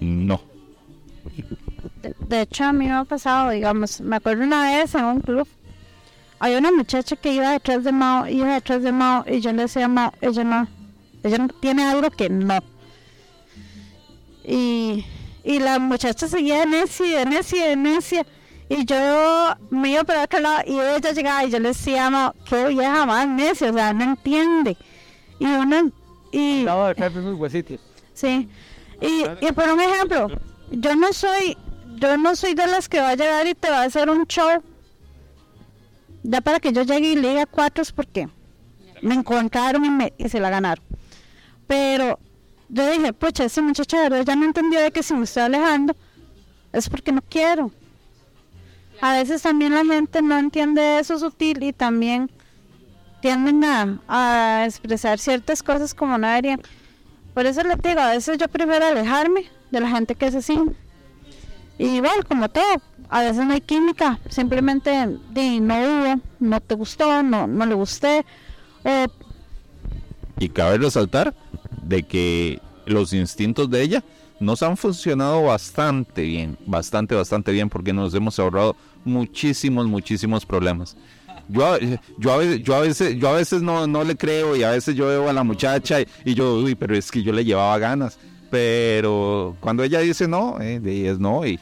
no. 0.00 0.40
De, 2.02 2.14
de 2.18 2.40
hecho, 2.42 2.64
a 2.64 2.72
mí 2.72 2.86
me 2.86 2.92
ha 2.92 3.04
pasado, 3.04 3.50
digamos, 3.50 4.00
me 4.00 4.16
acuerdo 4.16 4.44
una 4.44 4.62
vez 4.62 4.94
en 4.94 5.04
un 5.04 5.20
club, 5.20 5.46
hay 6.38 6.54
una 6.54 6.72
muchacha 6.72 7.16
que 7.16 7.34
iba 7.34 7.50
detrás 7.50 7.84
de 7.84 7.92
Mao, 7.92 8.26
iba 8.26 8.54
detrás 8.54 8.82
de 8.82 8.92
Mao, 8.92 9.24
y 9.26 9.40
yo 9.40 9.52
le 9.52 9.62
decía 9.62 9.84
a 9.84 9.88
Mao, 9.88 10.12
ella 10.20 10.44
no, 10.44 10.68
ella 11.22 11.38
no 11.38 11.48
tiene 11.48 11.84
algo 11.84 12.10
que 12.10 12.30
no. 12.30 12.58
Y, 14.42 15.04
y 15.44 15.58
la 15.58 15.78
muchacha 15.78 16.26
seguía 16.26 16.60
de 16.60 16.66
necia, 16.66 17.18
de 17.18 17.26
necia, 17.26 17.66
de 17.66 17.76
necia, 17.76 18.26
y 18.70 18.84
yo 18.86 19.56
me 19.68 19.90
iba 19.90 20.04
para 20.04 20.22
aquel 20.22 20.44
lado, 20.44 20.62
y 20.66 20.78
ella 20.80 21.12
llegaba, 21.12 21.44
y 21.44 21.50
yo 21.50 21.58
le 21.58 21.68
decía 21.68 22.08
Mao, 22.08 22.34
qué 22.48 22.68
vieja 22.68 23.04
más 23.04 23.28
necia, 23.28 23.70
o 23.70 23.74
sea, 23.74 23.92
no 23.92 24.04
entiende. 24.04 24.76
Y 25.38 25.44
uno, 25.44 25.90
y... 26.32 26.64
Sí. 28.14 28.48
Y, 29.00 29.24
y 29.46 29.52
por 29.52 29.68
un 29.68 29.80
ejemplo, 29.80 30.28
yo 30.70 30.94
no 30.94 31.12
soy, 31.12 31.56
yo 31.96 32.16
no 32.16 32.36
soy 32.36 32.54
de 32.54 32.66
las 32.66 32.88
que 32.88 33.00
va 33.00 33.10
a 33.10 33.14
llegar 33.14 33.46
y 33.46 33.54
te 33.54 33.70
va 33.70 33.82
a 33.82 33.84
hacer 33.84 34.08
un 34.08 34.26
show. 34.26 34.62
Ya 36.22 36.40
para 36.40 36.60
que 36.60 36.72
yo 36.72 36.82
llegue 36.82 37.12
y 37.12 37.16
le 37.16 37.30
diga 37.30 37.46
cuatro 37.46 37.82
es 37.82 37.92
porque 37.92 38.28
me 39.02 39.14
encontraron 39.14 39.84
y, 39.84 39.90
me, 39.90 40.12
y 40.18 40.28
se 40.28 40.40
la 40.40 40.50
ganaron. 40.50 40.84
Pero 41.66 42.18
yo 42.68 42.90
dije, 42.90 43.12
pucha, 43.12 43.44
ese 43.44 43.62
muchacho 43.62 43.96
de 43.96 44.08
verdad 44.08 44.24
ya 44.26 44.36
no 44.36 44.44
entendió 44.44 44.80
de 44.80 44.90
que 44.90 45.02
si 45.02 45.14
me 45.14 45.24
estoy 45.24 45.44
alejando 45.44 45.96
es 46.72 46.88
porque 46.88 47.12
no 47.12 47.22
quiero. 47.22 47.70
A 49.00 49.14
veces 49.14 49.42
también 49.42 49.74
la 49.74 49.84
gente 49.84 50.20
no 50.20 50.38
entiende 50.38 50.98
eso 50.98 51.18
sutil 51.18 51.62
y 51.62 51.72
también 51.72 52.30
tienden 53.22 53.64
a, 53.64 53.98
a 54.08 54.66
expresar 54.66 55.18
ciertas 55.18 55.62
cosas 55.62 55.94
como 55.94 56.18
no 56.18 56.26
deberían. 56.26 56.60
Por 57.34 57.46
eso 57.46 57.62
les 57.62 57.80
digo, 57.80 58.00
a 58.00 58.10
veces 58.10 58.36
yo 58.38 58.48
prefiero 58.48 58.86
alejarme 58.86 59.44
de 59.70 59.80
la 59.80 59.88
gente 59.88 60.14
que 60.14 60.26
es 60.26 60.34
así. 60.34 60.58
Y 61.80 61.96
igual, 61.96 62.26
como 62.28 62.50
todo, 62.50 62.62
a 63.08 63.22
veces 63.22 63.42
no 63.46 63.54
hay 63.54 63.62
química, 63.62 64.18
simplemente 64.28 65.16
di, 65.30 65.60
no 65.60 65.74
hubo, 65.78 66.20
no 66.38 66.60
te 66.60 66.74
gustó, 66.74 67.22
no, 67.22 67.46
no 67.46 67.64
le 67.64 67.72
gusté. 67.74 68.22
Y 70.38 70.50
cabe 70.50 70.76
resaltar 70.76 71.34
de 71.82 72.02
que 72.02 72.60
los 72.84 73.14
instintos 73.14 73.70
de 73.70 73.80
ella 73.80 74.04
nos 74.40 74.62
han 74.62 74.76
funcionado 74.76 75.44
bastante 75.44 76.20
bien, 76.20 76.58
bastante, 76.66 77.14
bastante 77.14 77.50
bien, 77.50 77.70
porque 77.70 77.94
nos 77.94 78.12
hemos 78.12 78.38
ahorrado 78.38 78.76
muchísimos, 79.06 79.86
muchísimos 79.86 80.44
problemas. 80.44 80.98
Yo, 81.48 81.78
yo, 82.18 82.32
a 82.34 82.36
veces, 82.36 82.62
yo 82.62 82.74
a 82.74 82.80
veces, 82.80 83.16
yo 83.16 83.28
a 83.30 83.32
veces 83.32 83.62
no, 83.62 83.86
no 83.86 84.04
le 84.04 84.18
creo 84.18 84.54
y 84.54 84.64
a 84.64 84.70
veces 84.72 84.94
yo 84.94 85.06
veo 85.06 85.30
a 85.30 85.32
la 85.32 85.44
muchacha 85.44 86.02
y, 86.02 86.06
y 86.26 86.34
yo, 86.34 86.56
uy, 86.56 86.74
pero 86.74 86.94
es 86.94 87.10
que 87.10 87.22
yo 87.22 87.32
le 87.32 87.42
llevaba 87.42 87.78
ganas. 87.78 88.18
Pero 88.50 89.56
cuando 89.60 89.82
ella 89.82 90.00
dice 90.00 90.28
no, 90.28 90.60
eh, 90.60 90.80
es 91.08 91.18
no 91.18 91.46
y 91.46 91.58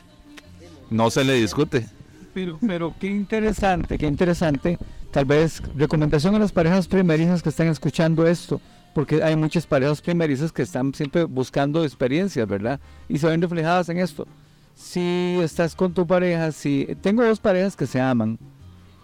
no 0.91 1.11
se 1.11 1.25
le 1.25 1.35
discute. 1.35 1.87
Pero, 2.35 2.59
pero 2.67 2.95
qué 2.99 3.09
interesante, 3.09 3.99
qué 3.99 4.07
interesante. 4.07 4.79
Tal 5.11 5.25
vez 5.25 5.63
recomendación 5.75 6.35
a 6.35 6.39
las 6.39 6.53
parejas 6.53 6.87
primerizas 6.87 7.43
que 7.43 7.49
están 7.49 7.69
escuchando 7.69 8.27
esto, 8.27 8.61
porque 8.95 9.23
hay 9.23 9.37
muchas 9.37 9.67
parejas 9.67 10.01
primerizas 10.01 10.53
que 10.53 10.63
están 10.63 10.95
siempre 10.95 11.25
buscando 11.25 11.85
experiencias, 11.85 12.47
¿verdad? 12.47 12.79
Y 13.09 13.19
se 13.19 13.27
ven 13.27 13.41
reflejadas 13.41 13.89
en 13.89 13.99
esto. 13.99 14.27
Si 14.75 15.39
estás 15.43 15.75
con 15.75 15.93
tu 15.93 16.07
pareja, 16.07 16.53
si 16.53 16.97
tengo 17.01 17.25
dos 17.25 17.41
parejas 17.41 17.75
que 17.75 17.87
se 17.87 18.01
aman, 18.01 18.39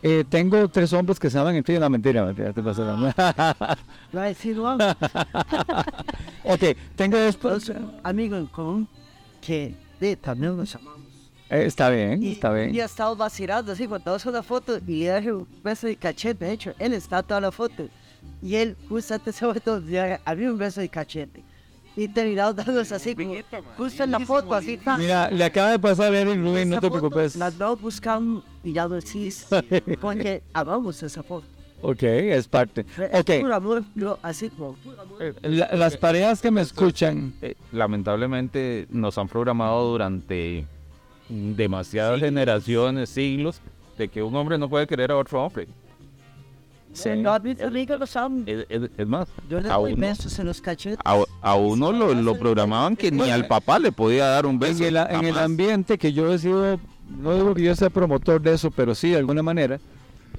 eh, 0.06 0.22
tengo 0.28 0.68
tres 0.68 0.92
hombres 0.92 1.18
que 1.18 1.30
se 1.30 1.38
aman 1.38 1.56
entre 1.56 1.74
ellos, 1.74 1.80
no 1.80 1.88
mentira, 1.88 2.24
mentira, 2.26 2.52
te 2.52 2.62
pasa 2.62 2.84
nada. 2.84 3.78
Va 4.14 4.22
a 4.22 4.26
decir 4.26 4.56
algo. 4.58 4.84
ok, 6.44 6.76
tengo 6.94 7.16
dos, 7.18 7.72
amigos 8.02 8.40
en 8.40 8.46
común 8.48 8.88
que 9.40 9.74
de, 9.98 10.14
también 10.16 10.58
nos 10.58 10.74
amamos. 10.74 11.03
Eh, 11.50 11.64
está 11.66 11.90
bien, 11.90 12.22
Y, 12.22 12.32
está 12.32 12.52
bien. 12.52 12.74
y 12.74 12.80
ha 12.80 12.84
estado 12.86 13.14
vacilando 13.16 13.72
así, 13.72 13.86
cuando 13.86 14.14
hace 14.14 14.28
una 14.28 14.42
foto 14.42 14.78
y 14.86 15.04
le 15.04 15.16
dije 15.16 15.32
un 15.32 15.46
beso 15.62 15.86
de 15.86 15.96
cachete. 15.96 16.44
De 16.44 16.52
hecho, 16.52 16.72
él 16.78 16.92
está 16.94 17.22
toda 17.22 17.40
la 17.40 17.52
foto. 17.52 17.86
Y 18.42 18.54
él, 18.56 18.76
justo 18.88 19.14
antes 19.14 19.26
de 19.26 19.30
esa 19.46 19.52
foto, 19.54 19.80
le 19.80 19.92
da 19.98 20.20
a 20.24 20.34
mí 20.34 20.46
un 20.46 20.56
beso 20.58 20.80
de 20.80 20.88
cachete. 20.88 21.42
Y 21.96 22.08
terminamos 22.08 22.56
dándonos 22.56 22.90
así, 22.90 23.14
como, 23.14 23.34
justo 23.76 24.02
en 24.02 24.10
la 24.10 24.18
foto, 24.20 24.52
así. 24.54 24.76
ta. 24.78 24.96
Mira, 24.98 25.30
le 25.30 25.44
acaba 25.44 25.70
de 25.70 25.78
pasar 25.78 26.12
a 26.12 26.18
Eric 26.20 26.36
Rubin, 26.42 26.68
no 26.70 26.80
te 26.80 26.88
foto 26.88 26.98
preocupes. 26.98 27.36
La 27.36 27.46
andamos 27.46 27.80
buscando 27.80 28.42
y 28.64 28.72
ya 28.72 28.88
lo 28.88 28.96
decís. 28.96 29.46
Porque 30.00 30.42
amamos 30.52 31.00
esa 31.02 31.22
foto. 31.22 31.46
Ok, 31.82 32.02
es 32.02 32.48
parte. 32.48 32.86
Es 32.98 33.20
Ok, 33.20 33.40
puro 33.42 33.54
amor, 33.54 33.84
yo 33.94 34.18
así 34.22 34.48
como. 34.50 34.76
amor. 34.98 35.34
la- 35.42 35.68
las 35.74 35.96
parejas 35.98 36.40
que 36.40 36.50
me 36.50 36.62
escuchan, 36.62 37.34
Eh, 37.42 37.54
lamentablemente 37.72 38.86
nos 38.90 39.16
han 39.18 39.28
programado 39.28 39.90
durante 39.90 40.66
demasiadas 41.28 42.20
generaciones, 42.20 43.10
siglos, 43.10 43.60
de 43.98 44.08
que 44.08 44.22
un 44.22 44.34
hombre 44.36 44.58
no 44.58 44.68
puede 44.68 44.86
querer 44.86 45.10
a 45.10 45.16
otro 45.16 45.42
hombre. 45.44 45.66
Amigos 47.66 47.98
lo 47.98 48.06
saben. 48.06 48.44
Es, 48.68 49.06
más, 49.06 49.28
Yo 49.48 49.60
le 49.60 49.68
a 49.68 49.74
doy 49.76 49.94
uno, 49.94 50.00
besos 50.00 50.38
en 50.38 50.46
los 50.46 50.60
cachetes. 50.60 50.98
a, 51.04 51.22
a 51.42 51.54
uno 51.56 51.90
lo, 51.92 52.14
lo 52.14 52.38
programaban 52.38 52.94
que 52.96 53.10
ni 53.10 53.30
al 53.30 53.46
papá 53.48 53.78
le 53.80 53.90
podía 53.90 54.26
dar 54.26 54.46
un 54.46 54.58
beso. 54.58 54.84
en 54.84 54.96
el, 54.96 54.96
en 54.96 55.24
el 55.24 55.32
jamás. 55.32 55.44
ambiente 55.44 55.98
que 55.98 56.12
yo 56.12 56.32
he 56.32 56.38
sido, 56.38 56.78
no 57.08 57.34
digo 57.34 57.54
que 57.54 57.62
yo 57.62 57.74
sea 57.74 57.90
promotor 57.90 58.40
de 58.40 58.54
eso, 58.54 58.70
pero 58.70 58.94
sí 58.94 59.10
de 59.10 59.16
alguna 59.16 59.42
manera, 59.42 59.80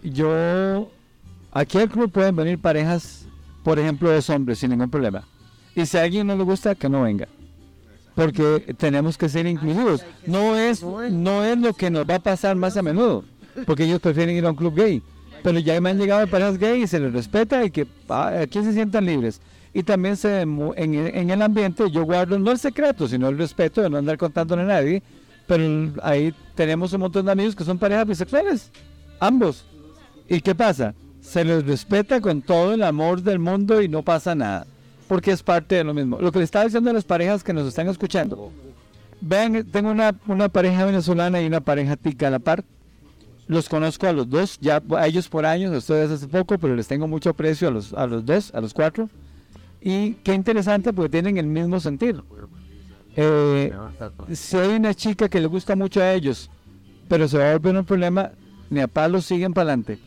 yo, 0.01 0.89
aquí 1.51 1.77
al 1.77 1.89
club 1.89 2.09
pueden 2.11 2.35
venir 2.35 2.57
parejas, 2.57 3.25
por 3.63 3.77
ejemplo, 3.77 4.09
dos 4.11 4.29
hombres 4.29 4.59
sin 4.59 4.69
ningún 4.69 4.89
problema. 4.89 5.23
Y 5.75 5.85
si 5.85 5.97
a 5.97 6.03
alguien 6.03 6.25
no 6.25 6.37
le 6.37 6.43
gusta, 6.43 6.73
que 6.73 6.87
no 6.87 7.01
venga. 7.01 7.27
Porque 8.15 8.75
tenemos 8.77 9.17
que 9.17 9.29
ser 9.29 9.45
inclusivos. 9.45 10.03
No 10.25 10.55
es, 10.55 10.81
no 10.83 11.43
es 11.43 11.57
lo 11.57 11.73
que 11.73 11.89
nos 11.89 12.09
va 12.09 12.15
a 12.15 12.19
pasar 12.19 12.55
más 12.55 12.77
a 12.77 12.81
menudo, 12.81 13.25
porque 13.65 13.83
ellos 13.83 13.99
prefieren 13.99 14.35
ir 14.35 14.45
a 14.45 14.51
un 14.51 14.55
club 14.55 14.75
gay. 14.75 15.01
Pero 15.43 15.59
ya 15.59 15.79
me 15.79 15.91
han 15.91 15.99
llegado 15.99 16.25
parejas 16.27 16.57
gay 16.57 16.83
y 16.83 16.87
se 16.87 16.99
les 16.99 17.13
respeta 17.13 17.63
y 17.63 17.69
que 17.69 17.85
ah, 18.09 18.39
aquí 18.41 18.63
se 18.63 18.73
sientan 18.73 19.05
libres. 19.05 19.41
Y 19.73 19.83
también 19.83 20.15
se, 20.15 20.41
en, 20.41 20.71
en 20.77 21.29
el 21.29 21.41
ambiente 21.41 21.91
yo 21.91 22.03
guardo 22.03 22.39
no 22.39 22.51
el 22.51 22.57
secreto, 22.57 23.07
sino 23.07 23.27
el 23.27 23.37
respeto 23.37 23.81
de 23.81 23.89
no 23.89 23.97
andar 23.97 24.17
contándole 24.17 24.63
a 24.63 24.65
nadie. 24.65 25.03
Pero 25.47 25.91
ahí 26.01 26.33
tenemos 26.55 26.93
un 26.93 27.01
montón 27.01 27.25
de 27.25 27.31
amigos 27.31 27.55
que 27.55 27.63
son 27.63 27.77
parejas 27.77 28.07
bisexuales, 28.07 28.71
ambos. 29.19 29.65
¿Y 30.27 30.41
qué 30.41 30.55
pasa? 30.55 30.95
Se 31.21 31.43
les 31.43 31.65
respeta 31.65 32.21
con 32.21 32.41
todo 32.41 32.73
el 32.73 32.83
amor 32.83 33.21
del 33.21 33.39
mundo 33.39 33.81
y 33.81 33.87
no 33.87 34.03
pasa 34.03 34.33
nada, 34.33 34.65
porque 35.07 35.31
es 35.31 35.43
parte 35.43 35.75
de 35.75 35.83
lo 35.83 35.93
mismo. 35.93 36.19
Lo 36.19 36.31
que 36.31 36.39
le 36.39 36.45
estaba 36.45 36.65
diciendo 36.65 36.89
a 36.89 36.93
las 36.93 37.03
parejas 37.03 37.43
que 37.43 37.53
nos 37.53 37.67
están 37.67 37.87
escuchando, 37.87 38.51
vean, 39.21 39.65
tengo 39.65 39.91
una, 39.91 40.15
una 40.27 40.49
pareja 40.49 40.85
venezolana 40.85 41.41
y 41.41 41.47
una 41.47 41.61
pareja 41.61 41.95
tica 41.95 42.27
a 42.27 42.31
la 42.31 42.39
par. 42.39 42.63
Los 43.47 43.69
conozco 43.69 44.07
a 44.07 44.13
los 44.13 44.27
dos, 44.27 44.57
ya 44.59 44.81
a 44.97 45.07
ellos 45.07 45.29
por 45.29 45.45
años, 45.45 45.75
ustedes 45.75 46.09
hace 46.09 46.27
poco, 46.27 46.57
pero 46.57 46.75
les 46.75 46.87
tengo 46.87 47.07
mucho 47.07 47.29
aprecio 47.29 47.67
a 47.67 47.71
los, 47.71 47.93
a 47.93 48.07
los 48.07 48.25
dos, 48.25 48.51
a 48.55 48.61
los 48.61 48.73
cuatro. 48.73 49.07
Y 49.81 50.13
qué 50.23 50.33
interesante 50.33 50.91
porque 50.93 51.09
tienen 51.09 51.37
el 51.37 51.45
mismo 51.45 51.79
sentir. 51.79 52.23
Eh, 53.15 53.71
si 54.33 54.57
hay 54.57 54.69
una 54.75 54.95
chica 54.95 55.29
que 55.29 55.39
le 55.39 55.45
gusta 55.45 55.75
mucho 55.75 56.01
a 56.01 56.11
ellos, 56.13 56.49
pero 57.07 57.27
se 57.27 57.37
va 57.37 57.51
a 57.51 57.53
volver 57.53 57.77
un 57.77 57.85
problema, 57.85 58.31
ni 58.71 58.79
a 58.79 58.87
palos 58.87 59.25
siguen 59.25 59.53
para 59.53 59.69
adelante. 59.69 59.99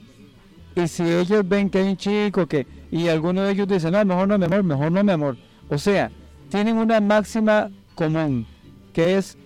Y 0.78 0.86
si 0.86 1.02
ellos 1.02 1.48
ven 1.48 1.68
que 1.68 1.78
hay 1.78 1.88
un 1.88 1.96
chico 1.96 2.46
que, 2.46 2.64
y 2.92 3.08
alguno 3.08 3.42
de 3.42 3.52
ellos 3.52 3.66
dice, 3.66 3.90
no, 3.90 4.04
mejor 4.04 4.28
no, 4.28 4.38
mi 4.38 4.44
amor, 4.44 4.62
mejor 4.62 4.92
no, 4.92 5.02
mi 5.02 5.10
amor. 5.10 5.36
O 5.68 5.76
sea, 5.76 6.10
tienen 6.50 6.76
una 6.76 7.00
máxima 7.00 7.68
común, 7.96 8.46
que 8.92 9.18
es, 9.18 9.36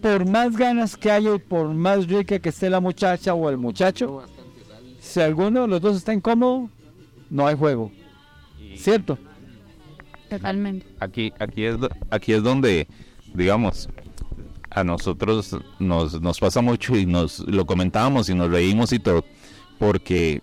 por 0.00 0.26
más 0.26 0.56
ganas 0.56 0.96
que 0.96 1.10
haya 1.10 1.34
y 1.34 1.38
por 1.38 1.68
más 1.74 2.06
rica 2.06 2.38
que 2.38 2.48
esté 2.48 2.70
la 2.70 2.80
muchacha 2.80 3.34
o 3.34 3.50
el 3.50 3.58
muchacho, 3.58 4.22
si 4.98 5.20
alguno 5.20 5.62
de 5.62 5.68
los 5.68 5.82
dos 5.82 5.96
está 5.98 6.14
incómodo, 6.14 6.70
no 7.28 7.46
hay 7.46 7.56
juego. 7.56 7.92
¿Cierto? 8.76 9.18
Totalmente. 10.30 10.86
aquí, 11.00 11.32
aquí, 11.38 11.64
es, 11.64 11.76
aquí 12.08 12.32
es 12.32 12.42
donde, 12.42 12.86
digamos, 13.34 13.90
a 14.70 14.84
nosotros 14.84 15.54
nos, 15.78 16.20
nos 16.22 16.38
pasa 16.38 16.62
mucho 16.62 16.96
y 16.96 17.04
nos 17.04 17.40
lo 17.40 17.66
comentábamos 17.66 18.28
y 18.30 18.34
nos 18.34 18.50
reímos 18.50 18.92
y 18.92 19.00
todo, 19.00 19.24
porque 19.80 20.42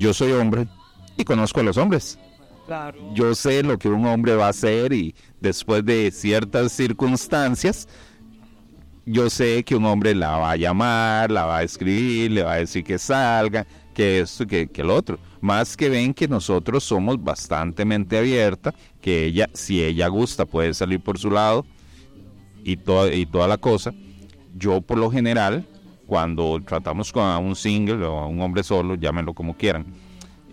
yo 0.00 0.12
soy 0.12 0.32
hombre 0.32 0.66
y 1.16 1.24
conozco 1.24 1.60
a 1.60 1.62
los 1.62 1.76
hombres. 1.76 2.18
Yo 3.14 3.34
sé 3.36 3.62
lo 3.62 3.78
que 3.78 3.88
un 3.88 4.04
hombre 4.04 4.34
va 4.34 4.46
a 4.46 4.50
hacer 4.50 4.92
y 4.92 5.14
después 5.40 5.84
de 5.84 6.10
ciertas 6.10 6.72
circunstancias, 6.72 7.88
yo 9.06 9.30
sé 9.30 9.62
que 9.62 9.76
un 9.76 9.84
hombre 9.84 10.14
la 10.14 10.38
va 10.38 10.50
a 10.50 10.56
llamar, 10.56 11.30
la 11.30 11.44
va 11.44 11.58
a 11.58 11.62
escribir, 11.62 12.32
le 12.32 12.42
va 12.42 12.54
a 12.54 12.56
decir 12.56 12.82
que 12.82 12.98
salga, 12.98 13.64
que 13.94 14.20
esto, 14.20 14.44
que, 14.44 14.66
que 14.66 14.82
lo 14.82 14.96
otro. 14.96 15.20
Más 15.40 15.76
que 15.76 15.88
ven 15.88 16.12
que 16.12 16.26
nosotros 16.26 16.82
somos 16.82 17.22
bastante 17.22 17.84
mente 17.84 18.18
abierta, 18.18 18.74
que 19.00 19.26
ella, 19.26 19.48
si 19.54 19.84
ella 19.84 20.08
gusta, 20.08 20.46
puede 20.46 20.74
salir 20.74 21.00
por 21.00 21.16
su 21.16 21.30
lado 21.30 21.64
y, 22.64 22.76
toda 22.76 23.14
y 23.14 23.24
toda 23.24 23.46
la 23.46 23.58
cosa. 23.58 23.94
Yo 24.56 24.80
por 24.80 24.98
lo 24.98 25.12
general, 25.12 25.64
cuando 26.12 26.60
tratamos 26.62 27.10
con 27.10 27.24
un 27.42 27.56
single 27.56 28.04
o 28.04 28.18
a 28.18 28.26
un 28.26 28.38
hombre 28.42 28.62
solo, 28.62 28.96
llámenlo 28.96 29.32
como 29.32 29.56
quieran, 29.56 29.86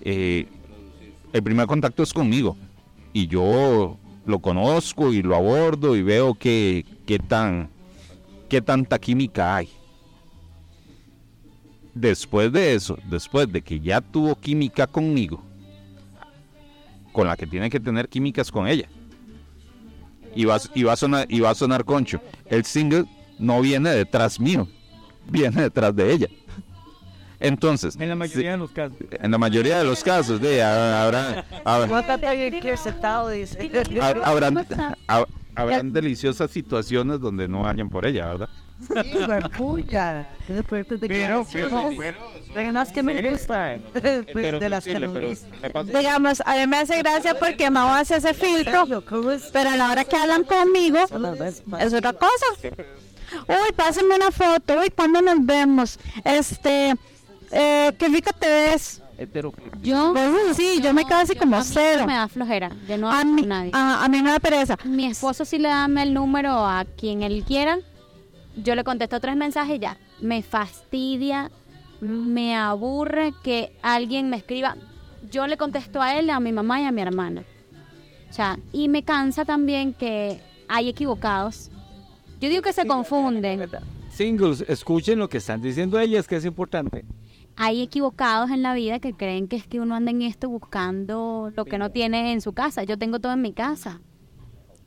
eh, 0.04 0.48
el 1.34 1.44
primer 1.44 1.68
contacto 1.68 2.02
es 2.02 2.14
conmigo 2.14 2.56
y 3.12 3.28
yo 3.28 3.98
lo 4.26 4.40
conozco 4.40 5.12
y 5.12 5.22
lo 5.22 5.36
abordo 5.36 5.98
y 5.98 6.02
veo 6.02 6.34
que, 6.34 6.86
qué 7.06 7.20
tan 7.20 7.68
qué 8.48 8.62
tanta 8.62 8.98
química 9.00 9.58
hay. 9.58 9.68
Después 11.94 12.54
de 12.54 12.74
eso, 12.74 12.98
después 13.10 13.52
de 13.52 13.62
que 13.62 13.82
ya 13.82 14.00
tuvo 14.00 14.36
química 14.36 14.88
conmigo, 14.88 15.44
con 17.12 17.28
la 17.28 17.36
que 17.36 17.48
tiene 17.48 17.70
que 17.70 17.82
tener 17.82 18.08
químicas 18.08 18.50
con 18.50 18.66
ella. 18.66 18.88
Y 20.34 20.46
va, 20.46 20.58
y 20.74 20.84
va 20.84 20.94
a 20.94 20.96
sonar, 20.96 21.26
y 21.30 21.42
va 21.42 21.50
a 21.50 21.56
sonar 21.56 21.84
concho. 21.84 22.22
El 22.46 22.64
single 22.64 23.04
no 23.38 23.60
viene 23.60 23.90
detrás 23.90 24.40
mío, 24.40 24.66
viene 25.32 25.62
detrás 25.64 25.96
de 25.96 26.12
ella. 26.12 26.28
Entonces, 27.40 27.96
En 27.98 28.10
la 28.10 28.16
mayoría 28.16 28.52
de 28.52 28.58
los 28.58 28.72
casos. 28.72 28.98
en 29.12 29.32
la 29.32 29.38
mayoría 29.38 29.78
de 29.80 29.86
los 29.86 30.04
casos, 30.04 30.42
de, 30.42 30.62
habrá, 30.62 31.46
habrán, 34.26 34.56
hab- 35.08 35.28
habrán 35.56 35.94
deliciosas 35.94 36.52
situaciones 36.52 37.22
donde 37.22 37.48
no 37.48 37.62
vayan 37.62 37.90
por 37.90 38.06
ella, 38.06 38.28
¿verdad? 38.28 38.50
Puya. 39.58 40.28
De 40.48 40.64
Pero, 40.64 41.46
pero, 41.52 41.92
pero, 41.98 42.20
Pero 42.54 42.72
no 42.72 42.82
es 42.82 42.90
que 42.92 43.04
me 43.04 43.30
gusta. 43.30 43.78
Pues 44.34 44.60
de 44.60 44.70
las. 44.70 44.86
Digamos, 44.86 46.42
a 46.46 46.56
mí 46.56 46.68
me 46.68 46.78
hace 46.78 46.98
gracia 47.00 47.38
porque 47.38 47.70
Mao 47.70 47.90
hace 47.94 48.18
ese 48.18 48.34
filtro, 48.34 48.86
pero 49.54 49.70
a 49.70 49.76
la 49.76 49.92
hora 49.92 50.06
que 50.06 50.16
hablan 50.16 50.44
conmigo 50.44 50.98
es 51.80 51.94
otra 51.94 52.14
cosa. 52.14 52.46
Uy, 53.48 53.72
pásenme 53.76 54.16
una 54.16 54.32
foto, 54.32 54.80
uy, 54.80 54.90
¿cuándo 54.96 55.22
nos 55.22 55.46
vemos? 55.46 56.00
Este, 56.24 56.96
eh, 57.52 57.94
qué 57.98 58.08
rico 58.10 58.32
te 58.38 58.48
ves. 58.48 59.02
Yo, 59.82 60.14
Pues, 60.14 60.56
sí, 60.56 60.80
yo 60.82 60.94
me 60.94 61.04
quedo 61.04 61.18
así 61.18 61.36
como 61.36 61.58
a 61.58 61.60
mí 61.60 61.66
cero. 61.68 62.06
me 62.08 62.14
da 62.14 62.28
flojera 62.30 62.70
de 62.88 62.98
no 62.98 63.12
A 63.12 63.24
mí, 63.26 63.42
con 63.42 63.50
nadie. 63.50 63.72
a, 63.74 64.06
a 64.06 64.08
mí 64.08 64.22
me 64.22 64.32
da 64.32 64.40
pereza. 64.40 64.78
Mi 64.86 65.08
esposo 65.08 65.44
sí 65.44 65.58
le 65.58 65.68
da 65.68 65.86
el 65.88 66.14
número 66.14 66.66
a 66.66 66.86
quien 66.86 67.22
él 67.22 67.44
quiera. 67.46 67.80
Yo 68.56 68.76
le 68.76 68.84
contesto 68.86 69.20
tres 69.20 69.36
mensajes 69.36 69.76
y 69.76 69.80
ya. 69.80 69.98
Me 70.22 70.42
fastidia, 70.42 71.52
me 72.00 72.56
aburre 72.56 73.34
que 73.44 73.78
alguien 73.82 74.30
me 74.30 74.38
escriba. 74.38 74.78
Yo 75.30 75.48
le 75.48 75.58
contesto 75.58 76.02
a 76.02 76.18
él, 76.18 76.30
a 76.30 76.40
mi 76.40 76.54
mamá 76.54 76.80
y 76.82 76.86
a 76.86 76.92
mi 76.92 77.02
hermana. 77.02 77.44
O 78.30 78.34
sea, 78.34 78.58
y 78.72 78.88
me 78.88 79.04
cansa 79.04 79.44
también 79.44 79.94
que 79.94 80.40
hay 80.70 80.88
equivocados. 80.88 81.72
Yo 82.40 82.50
digo 82.50 82.62
que 82.62 82.74
se 82.74 82.86
confunden. 82.86 83.70
Singles, 84.12 84.64
escuchen 84.68 85.20
lo 85.20 85.30
que 85.30 85.38
están 85.38 85.62
diciendo 85.62 86.00
ellas, 86.00 86.28
que 86.28 86.38
es 86.38 86.46
importante. 86.46 87.06
Hay 87.56 87.82
equivocados 87.82 88.52
en 88.52 88.62
la 88.62 88.74
vida 88.74 89.00
que 89.00 89.14
creen 89.14 89.48
que 89.48 89.58
es 89.58 89.68
que 89.68 89.82
uno 89.82 89.96
anda 89.96 90.12
en 90.12 90.22
esto 90.22 90.48
buscando 90.48 91.52
lo 91.56 91.66
que 91.66 91.78
no 91.78 91.92
tiene 91.92 92.32
en 92.32 92.40
su 92.40 92.54
casa. 92.54 92.84
Yo 92.84 92.98
tengo 92.98 93.20
todo 93.20 93.34
en 93.34 93.42
mi 93.42 93.52
casa. 93.52 94.00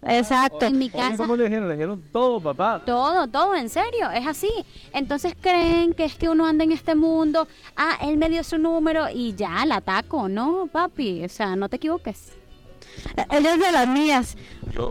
Exacto. 0.02 0.64
En 0.64 0.78
mi 0.78 0.88
casa. 0.88 1.16
¿Cómo 1.16 1.36
le 1.36 1.44
dijeron? 1.44 1.68
Le 1.68 1.74
dijeron 1.74 2.02
todo, 2.10 2.40
papá. 2.40 2.82
Todo, 2.84 3.28
todo, 3.28 3.54
en 3.54 3.68
serio, 3.68 4.10
es 4.10 4.26
así. 4.26 4.50
Entonces 4.92 5.34
creen 5.40 5.92
que 5.92 6.04
es 6.04 6.16
que 6.16 6.28
uno 6.28 6.46
anda 6.46 6.64
en 6.64 6.72
este 6.72 6.94
mundo, 6.94 7.46
ah, 7.76 7.98
él 8.02 8.16
me 8.16 8.28
dio 8.28 8.42
su 8.42 8.58
número 8.58 9.06
y 9.12 9.34
ya, 9.34 9.64
la 9.66 9.76
ataco, 9.76 10.28
¿no, 10.28 10.66
papi? 10.66 11.24
O 11.24 11.28
sea, 11.28 11.54
no 11.54 11.68
te 11.68 11.76
equivoques. 11.76 12.41
Ella 13.30 13.54
es 13.54 13.60
de 13.60 13.72
las 13.72 13.88
mías. 13.88 14.36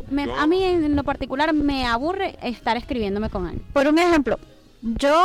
Me- 0.09 0.31
a 0.31 0.45
mí 0.47 0.63
en 0.63 0.95
lo 0.95 1.03
particular 1.03 1.53
me 1.53 1.85
aburre 1.85 2.37
estar 2.41 2.77
escribiéndome 2.77 3.29
con 3.29 3.47
él. 3.47 3.61
Por 3.73 3.87
un 3.87 3.97
ejemplo, 3.99 4.37
yo 4.81 5.23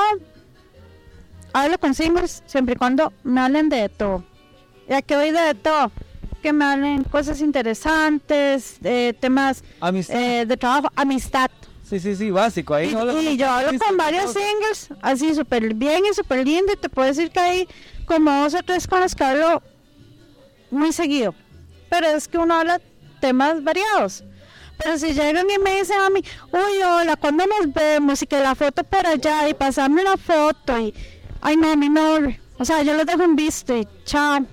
hablo 1.53 1.79
con 1.79 1.95
singles 1.95 2.43
siempre 2.47 2.75
y 2.75 2.79
cuando 2.79 3.13
me 3.25 3.41
hablen 3.41 3.69
de 3.69 3.89
todo. 3.89 4.25
Ya 4.89 5.03
que 5.03 5.17
voy 5.17 5.31
de 5.33 5.55
todo, 5.55 5.91
que 6.43 6.53
me 6.53 6.65
hablen 6.65 7.05
cosas 7.05 7.41
interesantes, 7.41 8.79
temas 9.21 9.65
Amistad. 9.81 10.17
eh, 10.21 10.47
de 10.47 10.57
trabajo, 10.57 10.89
amistad. 10.95 11.51
Sí, 11.83 12.01
sí, 12.01 12.17
sí, 12.17 12.31
básico. 12.31 12.75
Ahí 12.75 12.91
Y, 12.91 12.95
no 12.95 13.05
lo- 13.05 13.21
y 13.21 13.37
yo 13.37 13.49
hablo 13.49 13.79
con 13.79 13.97
varios 13.97 14.33
singles, 14.33 14.89
así 15.03 15.35
súper 15.35 15.73
bien 15.75 16.03
y 16.11 16.15
súper 16.15 16.45
lindo, 16.47 16.73
y 16.73 16.77
te 16.77 16.89
puedo 16.89 17.07
decir 17.09 17.31
que 17.31 17.39
hay 17.41 17.69
como 18.07 18.31
dos 18.43 18.55
o 18.55 18.63
tres 18.65 18.87
con 18.87 19.01
los 19.01 19.15
que 19.15 19.25
hablo 19.25 19.63
muy 20.71 20.93
seguido. 20.93 21.35
Pero 21.91 22.07
es 22.09 22.29
que 22.29 22.39
uno 22.39 22.55
habla 22.55 22.81
temas 23.21 23.63
variados. 23.63 24.25
Pero 24.83 24.99
si 24.99 25.13
llegan 25.15 25.47
y 25.49 25.59
me 25.63 25.79
dicen 25.79 25.97
a 26.01 26.11
mí, 26.11 26.21
uy, 26.53 26.83
hola, 26.85 27.17
¿cuándo 27.17 27.45
nos 27.47 27.73
vemos? 27.73 28.21
Y 28.23 28.27
que 28.27 28.39
la 28.41 28.55
foto 28.55 28.85
por 28.85 29.07
allá, 29.07 29.49
y 29.49 29.55
pasarme 29.55 30.03
una 30.03 30.17
foto, 30.19 30.79
y, 30.79 30.93
ay, 31.41 31.57
no, 31.57 31.71
a 31.73 31.77
mí 31.77 31.89
me 31.89 32.01
aburre. 32.01 32.41
O 32.59 32.65
sea, 32.65 32.83
yo 32.83 32.95
los 32.95 33.07
dejo 33.07 33.23
en 33.23 33.37
visto 33.37 33.77
y 33.77 33.87
chao. 34.05 34.45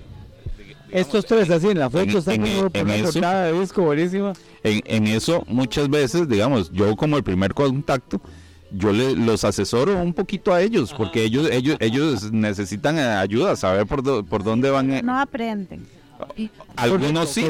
Estos 0.90 1.26
tres 1.26 1.50
así 1.50 1.68
en 1.68 1.78
la 1.80 1.90
foto 1.90 2.04
En- 2.04 2.16
están 2.16 2.34
en- 2.46 2.70
en 2.72 2.86
una 2.86 2.96
eso- 2.96 3.20
de 3.20 3.60
disco 3.60 3.82
buenísima. 3.82 4.32
En, 4.62 4.80
en 4.86 5.06
eso 5.08 5.42
muchas 5.48 5.88
veces, 5.90 6.28
digamos, 6.28 6.70
yo 6.72 6.94
como 6.96 7.16
el 7.16 7.24
primer 7.24 7.52
contacto, 7.52 8.20
yo 8.70 8.92
le, 8.92 9.14
los 9.16 9.44
asesoro 9.44 10.00
un 10.00 10.14
poquito 10.14 10.52
a 10.54 10.62
ellos, 10.62 10.94
porque 10.96 11.24
ellos, 11.24 11.48
ellos, 11.50 11.76
ellos 11.80 12.32
necesitan 12.32 12.98
eh, 12.98 13.02
ayuda, 13.02 13.56
saber 13.56 13.86
por, 13.86 14.02
do- 14.02 14.24
por 14.24 14.42
dónde 14.44 14.70
van. 14.70 14.90
eh. 14.92 15.02
No 15.02 15.18
aprenden. 15.18 15.86
Algunos 16.76 17.30
sí, 17.30 17.44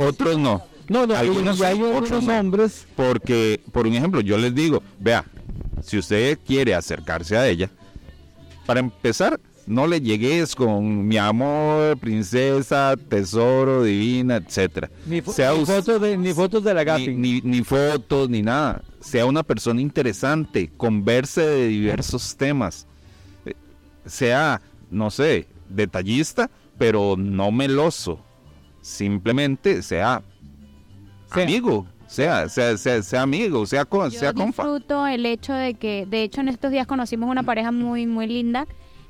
otros 0.00 0.38
no. 0.38 0.62
No, 0.88 1.06
no, 1.06 1.16
Algunos 1.16 1.60
hay 1.62 1.82
otros 1.82 2.22
no. 2.22 2.38
hombres 2.38 2.86
Porque, 2.94 3.60
por 3.72 3.86
un 3.88 3.94
ejemplo, 3.94 4.20
yo 4.20 4.38
les 4.38 4.54
digo, 4.54 4.82
vea, 5.00 5.24
si 5.82 5.98
usted 5.98 6.38
quiere 6.46 6.74
acercarse 6.74 7.36
a 7.36 7.48
ella, 7.48 7.70
para 8.66 8.80
empezar, 8.80 9.40
no 9.66 9.88
le 9.88 10.00
llegues 10.00 10.54
con 10.54 11.08
mi 11.08 11.16
amor, 11.16 11.98
princesa, 11.98 12.94
tesoro, 13.08 13.82
divina, 13.82 14.36
etcétera. 14.36 14.88
Ni, 15.06 15.20
fo- 15.22 15.32
Sea 15.32 15.54
ni 15.54 15.64
fotos 15.66 16.00
de, 16.00 16.16
ni 16.16 16.32
fotos 16.32 16.62
de 16.62 16.72
la 16.74 16.80
ni, 16.80 16.84
Gapi. 16.84 17.08
ni- 17.08 17.40
ni 17.40 17.64
fotos, 17.64 18.28
ni 18.30 18.42
nada. 18.42 18.82
Sea 19.00 19.26
una 19.26 19.42
persona 19.42 19.80
interesante, 19.80 20.70
converse 20.76 21.40
de 21.42 21.66
diversos 21.68 22.36
temas. 22.36 22.86
Eh, 23.44 23.54
Sea, 24.06 24.60
no 24.90 25.10
sé, 25.10 25.48
detallista, 25.68 26.48
pero 26.78 27.16
no 27.16 27.50
meloso. 27.52 28.20
Simplemente 28.80 29.82
sea 29.82 30.22
Sea. 31.32 31.42
amigo, 31.42 31.86
sea, 32.06 32.48
sea, 32.48 32.76
sea, 32.76 33.02
sea 33.02 33.22
amigo, 33.22 33.66
sea, 33.66 33.84
con, 33.84 34.10
Yo 34.10 34.20
sea 34.20 34.32
confa. 34.32 34.62
disfruto 34.62 35.06
el 35.06 35.26
hecho 35.26 35.52
de 35.52 35.74
que, 35.74 36.06
de 36.06 36.22
hecho, 36.22 36.40
en 36.40 36.48
estos 36.48 36.70
días 36.70 36.86
conocimos 36.86 37.28
una 37.28 37.42
pareja 37.42 37.72
muy, 37.72 38.06
muy 38.06 38.26
linda 38.26 38.66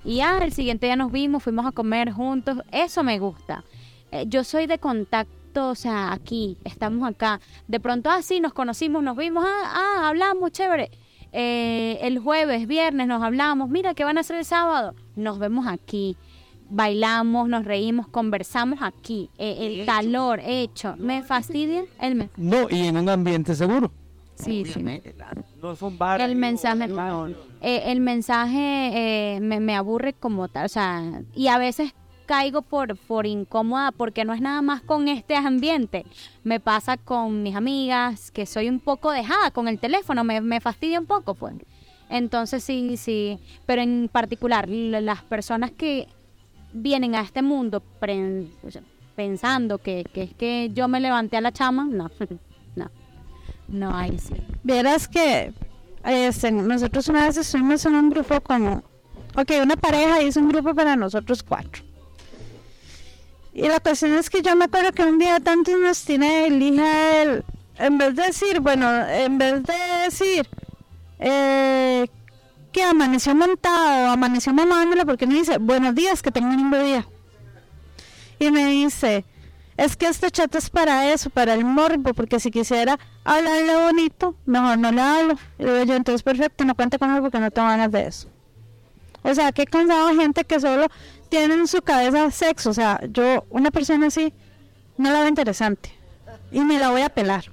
y 0.06 0.16
ya 0.16 0.38
el 0.38 0.52
siguiente 0.52 0.86
día 0.86 0.96
nos 0.96 1.10
vimos, 1.10 1.42
fuimos 1.42 1.66
a 1.66 1.72
comer 1.72 2.12
juntos. 2.12 2.58
Eso 2.70 3.02
me 3.02 3.18
gusta. 3.18 3.64
Eh, 4.12 4.24
yo 4.28 4.44
soy 4.44 4.66
de 4.66 4.78
contacto, 4.78 5.70
o 5.70 5.74
sea, 5.74 6.12
aquí, 6.12 6.56
estamos 6.64 7.08
acá. 7.08 7.40
De 7.66 7.80
pronto, 7.80 8.08
así 8.08 8.38
nos 8.38 8.52
conocimos, 8.52 9.02
nos 9.02 9.16
vimos, 9.16 9.44
ah, 9.46 9.72
ah, 9.74 10.08
hablamos, 10.08 10.52
chévere. 10.52 10.90
Eh, 11.32 11.98
el 12.02 12.20
jueves, 12.20 12.68
viernes 12.68 13.08
nos 13.08 13.20
hablamos, 13.22 13.68
mira, 13.68 13.94
¿qué 13.94 14.04
van 14.04 14.16
a 14.16 14.20
hacer 14.20 14.36
el 14.36 14.44
sábado? 14.44 14.94
Nos 15.16 15.40
vemos 15.40 15.66
aquí. 15.66 16.16
Bailamos, 16.68 17.48
nos 17.48 17.64
reímos, 17.64 18.08
conversamos 18.08 18.80
aquí. 18.82 19.30
Eh, 19.38 19.78
el 19.80 19.86
calor 19.86 20.40
hecho. 20.44 20.94
¿Me 20.98 21.22
fastidia? 21.22 21.84
No, 22.36 22.68
y 22.70 22.86
en 22.86 22.96
un 22.96 23.08
ambiente 23.08 23.54
seguro. 23.54 23.92
Sí, 24.34 24.64
sí. 24.66 24.84
No 25.62 25.76
son 25.76 25.96
bares. 25.96 26.28
El 26.28 26.36
mensaje, 26.36 26.88
eh, 27.62 27.82
el 27.86 28.00
mensaje 28.00 29.36
eh, 29.36 29.40
me, 29.40 29.60
me 29.60 29.74
aburre 29.74 30.12
como 30.12 30.48
tal, 30.48 30.66
o 30.66 30.68
sea, 30.68 31.22
y 31.34 31.48
a 31.48 31.56
veces 31.56 31.94
caigo 32.26 32.60
por, 32.62 32.96
por 32.96 33.24
incómoda 33.24 33.92
porque 33.92 34.24
no 34.24 34.34
es 34.34 34.40
nada 34.40 34.60
más 34.60 34.82
con 34.82 35.08
este 35.08 35.36
ambiente. 35.36 36.04
Me 36.44 36.60
pasa 36.60 36.96
con 36.96 37.42
mis 37.42 37.54
amigas 37.54 38.30
que 38.30 38.44
soy 38.44 38.68
un 38.68 38.80
poco 38.80 39.10
dejada 39.10 39.50
con 39.52 39.68
el 39.68 39.78
teléfono, 39.78 40.24
me, 40.24 40.40
me 40.40 40.60
fastidia 40.60 41.00
un 41.00 41.06
poco, 41.06 41.34
pues. 41.34 41.54
Entonces 42.08 42.62
sí, 42.62 42.96
sí, 42.96 43.38
pero 43.64 43.82
en 43.82 44.08
particular 44.12 44.68
las 44.68 45.22
personas 45.22 45.72
que 45.72 46.08
vienen 46.72 47.14
a 47.14 47.22
este 47.22 47.42
mundo 47.42 47.82
pensando 49.14 49.78
que, 49.78 50.04
que 50.12 50.22
es 50.24 50.34
que 50.34 50.70
yo 50.74 50.88
me 50.88 51.00
levanté 51.00 51.36
a 51.36 51.40
la 51.40 51.52
chama, 51.52 51.86
no, 51.90 52.10
no, 52.76 52.90
no 53.68 53.96
hay 53.96 54.18
sí. 54.18 54.34
Vieras 54.62 55.08
que 55.08 55.52
este, 56.04 56.52
nosotros 56.52 57.08
una 57.08 57.26
vez 57.26 57.36
estuvimos 57.36 57.84
en 57.84 57.94
un 57.94 58.10
grupo 58.10 58.40
como, 58.40 58.82
ok, 59.36 59.52
una 59.62 59.76
pareja 59.76 60.22
hizo 60.22 60.40
un 60.40 60.48
grupo 60.48 60.74
para 60.74 60.96
nosotros 60.96 61.42
cuatro. 61.42 61.82
Y 63.52 63.62
la 63.62 63.80
cuestión 63.80 64.12
es 64.12 64.28
que 64.28 64.42
yo 64.42 64.54
me 64.54 64.66
acuerdo 64.66 64.92
que 64.92 65.02
un 65.02 65.18
día 65.18 65.40
tanto 65.40 65.76
nos 65.78 66.04
tiene 66.04 66.46
el 66.46 66.60
hija 66.60 67.22
él, 67.22 67.44
en 67.78 67.98
vez 67.98 68.14
de 68.14 68.22
decir, 68.24 68.60
bueno, 68.60 68.86
en 69.08 69.38
vez 69.38 69.62
de 69.62 69.74
decir 70.04 70.46
eh, 71.18 72.06
amaneció 72.82 73.34
montado, 73.34 74.10
amaneció 74.10 74.52
mamándolo, 74.52 75.04
porque 75.06 75.26
me 75.26 75.34
dice, 75.34 75.58
buenos 75.58 75.94
días, 75.94 76.22
que 76.22 76.30
tengan 76.30 76.52
un 76.52 76.56
lindo 76.56 76.82
día. 76.82 77.06
Y 78.38 78.50
me 78.50 78.66
dice, 78.66 79.24
es 79.76 79.96
que 79.96 80.06
este 80.06 80.30
chat 80.30 80.54
es 80.54 80.70
para 80.70 81.12
eso, 81.12 81.30
para 81.30 81.54
el 81.54 81.64
morbo, 81.64 82.14
porque 82.14 82.40
si 82.40 82.50
quisiera 82.50 82.98
hablarle 83.24 83.76
bonito, 83.76 84.34
mejor 84.46 84.78
no 84.78 84.90
le 84.90 85.00
hablo. 85.00 85.38
Y 85.58 85.64
digo 85.64 85.82
yo, 85.84 85.94
entonces 85.94 86.22
perfecto, 86.22 86.64
no 86.64 86.74
cuente 86.74 86.98
conmigo 86.98 87.22
porque 87.22 87.38
no 87.40 87.50
tengo 87.50 87.68
ganas 87.68 87.90
de 87.90 88.06
eso. 88.06 88.28
O 89.22 89.34
sea, 89.34 89.50
he 89.54 89.66
cansado 89.66 90.14
gente 90.14 90.44
que 90.44 90.60
solo 90.60 90.86
tiene 91.28 91.54
en 91.54 91.66
su 91.66 91.82
cabeza 91.82 92.30
sexo. 92.30 92.70
O 92.70 92.74
sea, 92.74 93.00
yo, 93.10 93.44
una 93.50 93.70
persona 93.70 94.06
así, 94.06 94.32
no 94.96 95.10
la 95.10 95.20
veo 95.20 95.28
interesante. 95.28 95.92
Y 96.52 96.60
me 96.60 96.78
la 96.78 96.90
voy 96.90 97.02
a 97.02 97.08
pelar. 97.08 97.44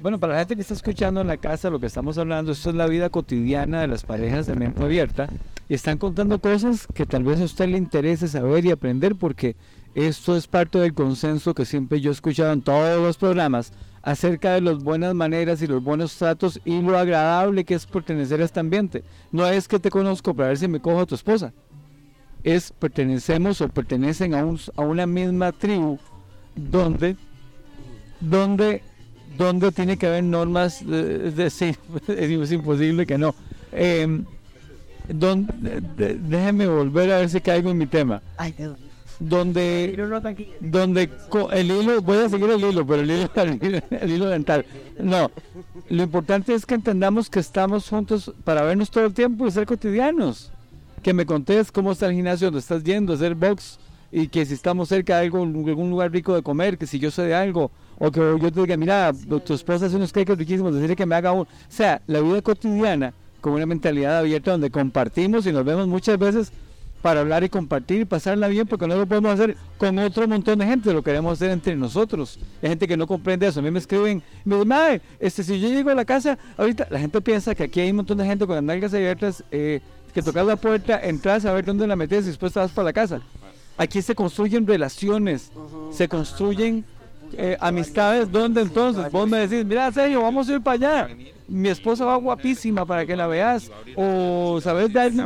Bueno, 0.00 0.18
para 0.18 0.34
la 0.34 0.38
gente 0.40 0.56
que 0.56 0.62
está 0.62 0.74
escuchando 0.74 1.20
en 1.20 1.26
la 1.26 1.36
casa, 1.36 1.70
lo 1.70 1.80
que 1.80 1.86
estamos 1.86 2.18
hablando, 2.18 2.52
esto 2.52 2.70
es 2.70 2.76
la 2.76 2.86
vida 2.86 3.10
cotidiana 3.10 3.80
de 3.80 3.88
las 3.88 4.04
parejas 4.04 4.46
de 4.46 4.54
mente 4.54 4.82
abierta. 4.82 5.28
Y 5.68 5.74
están 5.74 5.98
contando 5.98 6.40
cosas 6.40 6.86
que 6.94 7.06
tal 7.06 7.24
vez 7.24 7.40
a 7.40 7.44
usted 7.44 7.68
le 7.68 7.78
interese 7.78 8.28
saber 8.28 8.64
y 8.64 8.70
aprender, 8.70 9.14
porque 9.16 9.56
esto 9.94 10.36
es 10.36 10.46
parte 10.46 10.78
del 10.78 10.94
consenso 10.94 11.54
que 11.54 11.64
siempre 11.64 12.00
yo 12.00 12.10
he 12.10 12.12
escuchado 12.12 12.52
en 12.52 12.62
todos 12.62 13.02
los 13.02 13.16
programas 13.16 13.72
acerca 14.02 14.52
de 14.52 14.60
las 14.60 14.82
buenas 14.82 15.14
maneras 15.14 15.60
y 15.62 15.66
los 15.66 15.82
buenos 15.82 16.16
tratos 16.16 16.60
y 16.64 16.80
lo 16.80 16.98
agradable 16.98 17.64
que 17.64 17.74
es 17.74 17.86
pertenecer 17.86 18.40
a 18.40 18.44
este 18.44 18.60
ambiente. 18.60 19.04
No 19.30 19.46
es 19.46 19.68
que 19.68 19.78
te 19.78 19.90
conozco 19.90 20.34
para 20.34 20.48
ver 20.48 20.58
si 20.58 20.68
me 20.68 20.80
cojo 20.80 21.00
a 21.00 21.06
tu 21.06 21.14
esposa. 21.14 21.52
Es 22.42 22.72
pertenecemos 22.72 23.60
o 23.60 23.68
pertenecen 23.68 24.34
a, 24.34 24.44
un, 24.44 24.58
a 24.76 24.82
una 24.82 25.06
misma 25.06 25.52
tribu 25.52 25.98
donde 26.56 27.16
donde 28.20 28.82
donde 29.36 29.72
tiene 29.72 29.96
que 29.96 30.06
haber 30.06 30.24
normas 30.24 30.84
de, 30.86 31.30
de- 31.30 31.50
sí, 31.50 31.74
es 32.08 32.52
imposible 32.52 33.06
que 33.06 33.18
no 33.18 33.34
Em, 33.72 34.24
donde, 35.08 35.80
de- 35.96 36.14
déjeme 36.14 36.66
volver 36.66 37.12
a 37.12 37.18
ver 37.18 37.30
si 37.30 37.40
caigo 37.40 37.70
en 37.70 37.78
mi 37.78 37.86
tema. 37.86 38.22
Ay, 38.36 38.52
Dios. 38.56 38.76
donde 39.18 39.94
donde 40.60 41.10
el 41.52 41.70
hilo 41.70 42.00
voy 42.02 42.18
a 42.18 42.28
seguir 42.28 42.48
el 42.50 42.64
hilo 42.64 42.86
pero 42.86 43.02
el 43.02 43.10
hilo, 43.10 43.30
el 43.36 43.58
hilo, 43.62 43.78
el 43.90 44.10
hilo 44.10 44.28
dental. 44.28 44.64
No 45.02 45.30
lo 45.88 46.02
importante 46.02 46.54
es 46.54 46.64
que 46.66 46.74
entendamos 46.74 47.28
que 47.28 47.40
estamos 47.40 47.88
juntos 47.88 48.32
para 48.44 48.62
vernos 48.62 48.90
todo 48.90 49.04
el 49.06 49.12
tiempo 49.14 49.46
y 49.46 49.50
ser 49.50 49.66
cotidianos. 49.66 50.50
Que 51.02 51.12
me 51.14 51.26
contés 51.26 51.72
cómo 51.72 51.92
está 51.92 52.06
el 52.06 52.14
gimnasio 52.14 52.48
donde 52.48 52.60
estás 52.60 52.82
yendo 52.84 53.12
hacer 53.14 53.34
box 53.34 53.78
y 54.12 54.28
que 54.28 54.44
si 54.44 54.54
estamos 54.54 54.88
cerca 54.88 55.16
de 55.18 55.24
algo, 55.24 55.42
algún 55.42 55.90
lugar 55.90 56.10
rico 56.12 56.34
de 56.34 56.42
comer, 56.42 56.76
que 56.78 56.86
si 56.86 56.98
yo 56.98 57.10
sé 57.10 57.22
de 57.22 57.34
algo, 57.34 57.70
o 58.00 58.10
que 58.10 58.20
yo 58.40 58.50
te 58.50 58.60
diga, 58.62 58.76
mira, 58.78 59.12
tu 59.44 59.52
esposa 59.52 59.86
hace 59.86 59.94
unos 59.94 60.10
cakes 60.10 60.34
riquísimos, 60.34 60.74
decirle 60.74 60.96
que 60.96 61.04
me 61.04 61.14
haga 61.14 61.32
uno. 61.32 61.42
O 61.42 61.46
sea, 61.68 62.00
la 62.06 62.20
vida 62.20 62.40
cotidiana 62.40 63.12
con 63.42 63.52
una 63.52 63.66
mentalidad 63.66 64.18
abierta 64.18 64.52
donde 64.52 64.70
compartimos 64.70 65.46
y 65.46 65.52
nos 65.52 65.64
vemos 65.66 65.86
muchas 65.86 66.18
veces 66.18 66.50
para 67.02 67.20
hablar 67.20 67.44
y 67.44 67.50
compartir 67.50 68.00
y 68.00 68.04
pasarla 68.06 68.48
bien, 68.48 68.66
porque 68.66 68.86
no 68.86 68.96
lo 68.96 69.06
podemos 69.06 69.32
hacer 69.32 69.54
con 69.76 69.98
otro 69.98 70.26
montón 70.26 70.58
de 70.58 70.66
gente, 70.66 70.92
lo 70.92 71.02
queremos 71.02 71.34
hacer 71.34 71.50
entre 71.50 71.76
nosotros. 71.76 72.38
Hay 72.62 72.70
gente 72.70 72.88
que 72.88 72.96
no 72.96 73.06
comprende 73.06 73.46
eso. 73.46 73.60
A 73.60 73.62
mí 73.62 73.70
me 73.70 73.78
escriben, 73.78 74.22
me 74.44 74.56
dicen, 74.56 74.68
"Mae, 74.68 75.02
este, 75.18 75.42
si 75.42 75.60
yo 75.60 75.68
llego 75.68 75.90
a 75.90 75.94
la 75.94 76.04
casa, 76.06 76.38
ahorita 76.56 76.88
la 76.90 76.98
gente 76.98 77.20
piensa 77.20 77.54
que 77.54 77.64
aquí 77.64 77.80
hay 77.80 77.90
un 77.90 77.96
montón 77.96 78.16
de 78.18 78.24
gente 78.24 78.46
con 78.46 78.54
las 78.54 78.64
nalgas 78.64 78.94
abiertas, 78.94 79.44
eh, 79.50 79.80
que 80.14 80.22
tocas 80.22 80.46
la 80.46 80.56
puerta, 80.56 80.98
entras 81.02 81.44
a 81.44 81.52
ver 81.52 81.66
dónde 81.66 81.86
la 81.86 81.96
metes 81.96 82.24
y 82.24 82.28
después 82.28 82.52
te 82.52 82.60
vas 82.60 82.70
para 82.70 82.86
la 82.86 82.92
casa. 82.92 83.20
Aquí 83.76 84.02
se 84.02 84.14
construyen 84.14 84.66
relaciones, 84.66 85.52
se 85.92 86.08
construyen 86.08 86.84
eh, 87.32 87.56
amistades. 87.60 88.30
¿Dónde 88.30 88.62
entonces? 88.62 89.10
Vos 89.10 89.28
me 89.28 89.38
decís, 89.46 89.64
mira, 89.64 89.90
Sergio, 89.92 90.22
vamos 90.22 90.48
a 90.48 90.52
ir 90.52 90.60
para 90.60 90.74
allá. 90.74 91.16
Mi 91.48 91.68
esposa 91.68 92.04
va 92.04 92.16
guapísima 92.16 92.86
para 92.86 93.04
que 93.04 93.16
la 93.16 93.26
veas. 93.26 93.70
O, 93.96 94.60
¿sabes? 94.62 94.94
Alguien? 94.94 95.20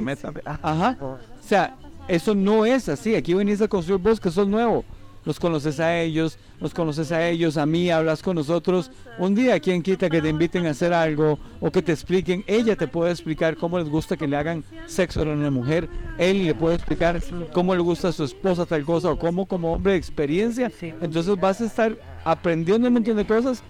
Ajá. 0.63 0.97
O 1.01 1.19
sea, 1.47 1.77
eso 2.09 2.35
no 2.35 2.65
es 2.65 2.89
así. 2.89 3.15
Aquí 3.15 3.35
venís 3.35 3.61
a 3.61 3.69
construir 3.69 4.01
vos 4.01 4.19
que 4.21 4.31
sos 4.31 4.49
nuevo. 4.49 4.85
Los 5.25 5.41
conoces 5.41 5.81
a 5.81 6.01
ellos, 6.01 6.39
los 6.61 6.75
conoces 6.75 7.11
a 7.12 7.27
ellos, 7.29 7.57
a 7.57 7.66
mí, 7.66 7.91
hablas 7.91 8.22
con 8.22 8.37
nosotros. 8.37 8.91
Un 9.18 9.35
día, 9.35 9.59
quien 9.61 9.83
quita 9.83 10.11
que 10.11 10.20
te 10.20 10.29
inviten 10.29 10.66
a 10.66 10.70
hacer 10.70 10.93
algo 10.93 11.39
o 11.61 11.70
que 11.70 11.83
te 11.83 11.93
expliquen? 11.93 12.45
Ella 12.47 12.77
te 12.77 12.87
puede 12.87 13.11
explicar 13.11 13.57
cómo 13.57 13.79
les 13.79 13.89
gusta 13.89 14.16
que 14.16 14.27
le 14.27 14.37
hagan 14.37 14.64
sexo 14.87 15.20
a 15.20 15.25
una 15.25 15.51
mujer. 15.51 15.89
Él 16.18 16.47
le 16.47 16.55
puede 16.55 16.77
explicar 16.77 17.22
cómo 17.53 17.75
le 17.75 17.81
gusta 17.81 18.09
a 18.09 18.12
su 18.12 18.25
esposa 18.25 18.66
tal 18.66 18.85
cosa 18.85 19.11
o 19.11 19.18
cómo 19.18 19.47
como 19.47 19.72
hombre 19.72 19.93
de 19.93 19.99
experiencia. 19.99 20.70
Entonces 20.81 21.35
vas 21.41 21.61
a 21.61 21.66
estar 21.66 21.97
aprendiendo 22.25 22.89
un 22.89 22.95
montón 22.95 23.16
de 23.16 23.27
cosas 23.27 23.62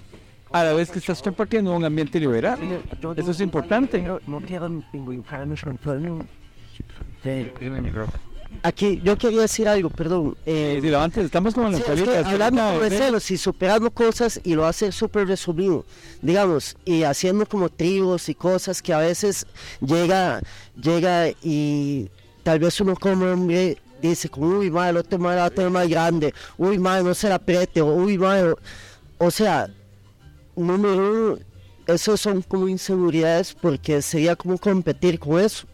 a 0.52 0.64
la 0.64 0.72
vez 0.72 0.90
que 0.90 0.98
estás 0.98 1.20
compartiendo 1.22 1.74
un 1.74 1.84
ambiente 1.84 2.18
liberal. 2.20 2.58
Eso 3.16 3.30
es 3.30 3.40
importante. 3.40 4.04
Aquí 8.62 9.00
yo 9.04 9.16
quería 9.18 9.42
decir 9.42 9.68
algo, 9.68 9.90
perdón. 9.90 10.36
Eh, 10.46 10.78
Sí, 10.82 10.94
antes 10.94 11.24
estamos 11.26 11.54
con 11.54 11.70
la 11.72 11.78
Sí, 11.78 11.84
es 11.86 12.02
que 12.02 12.16
hablando 12.16 12.62
como 12.62 12.80
de 12.80 12.88
ve- 12.90 12.96
celos 12.98 13.30
y 13.30 13.36
superando 13.36 13.90
cosas 13.90 14.40
y 14.44 14.54
lo 14.54 14.64
hace 14.66 14.90
súper 14.92 15.26
resumido, 15.28 15.84
digamos, 16.22 16.76
y 16.84 17.02
haciendo 17.02 17.44
como 17.46 17.68
tribus 17.68 18.28
y 18.28 18.34
cosas 18.34 18.80
que 18.80 18.92
a 18.94 18.98
veces 18.98 19.46
llega, 19.80 20.40
llega 20.80 21.28
y 21.42 22.08
tal 22.42 22.58
vez 22.58 22.80
uno 22.80 22.94
como 22.96 23.26
hombre 23.26 23.78
dice, 24.00 24.28
como, 24.28 24.58
uy, 24.58 24.70
madre, 24.70 24.90
el 24.90 24.96
otro 24.98 25.18
madre 25.18 25.40
va 25.40 25.46
a 25.46 25.50
tener 25.50 25.70
más 25.70 25.88
grande, 25.88 26.32
uy, 26.56 26.78
madre, 26.78 27.04
no 27.04 27.14
se 27.14 27.28
la 27.28 27.36
apriete, 27.36 27.80
o 27.80 27.86
uy, 27.94 28.16
madre, 28.18 28.50
o, 28.50 28.56
o 29.18 29.30
sea, 29.30 29.68
número 30.56 31.10
uno, 31.32 31.38
eso 31.86 32.16
son 32.16 32.40
como 32.42 32.68
inseguridades 32.68 33.54
porque 33.54 34.00
sería 34.00 34.36
como 34.36 34.56
competir 34.58 35.18
con 35.18 35.38
eso. 35.40 35.66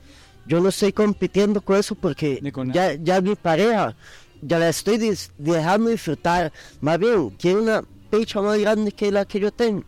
Yo 0.51 0.59
no 0.59 0.69
estoy 0.69 0.93
compitiendo 0.93 1.61
con 1.61 1.77
eso 1.77 1.95
porque 1.95 2.43
ya, 2.73 2.95
ya 2.95 3.21
mi 3.21 3.37
pareja, 3.37 3.95
ya 4.43 4.59
la 4.59 4.71
estoy 4.71 5.17
dejando 5.39 5.91
disfrutar. 5.91 6.53
Más 6.81 6.99
bien, 6.99 7.31
quiere 7.31 7.61
una 7.61 7.85
pecha 8.11 8.43
más 8.43 8.59
grande 8.59 8.91
que 8.91 9.13
la 9.13 9.25
que 9.25 9.39
yo 9.39 9.53
tengo. 9.53 9.85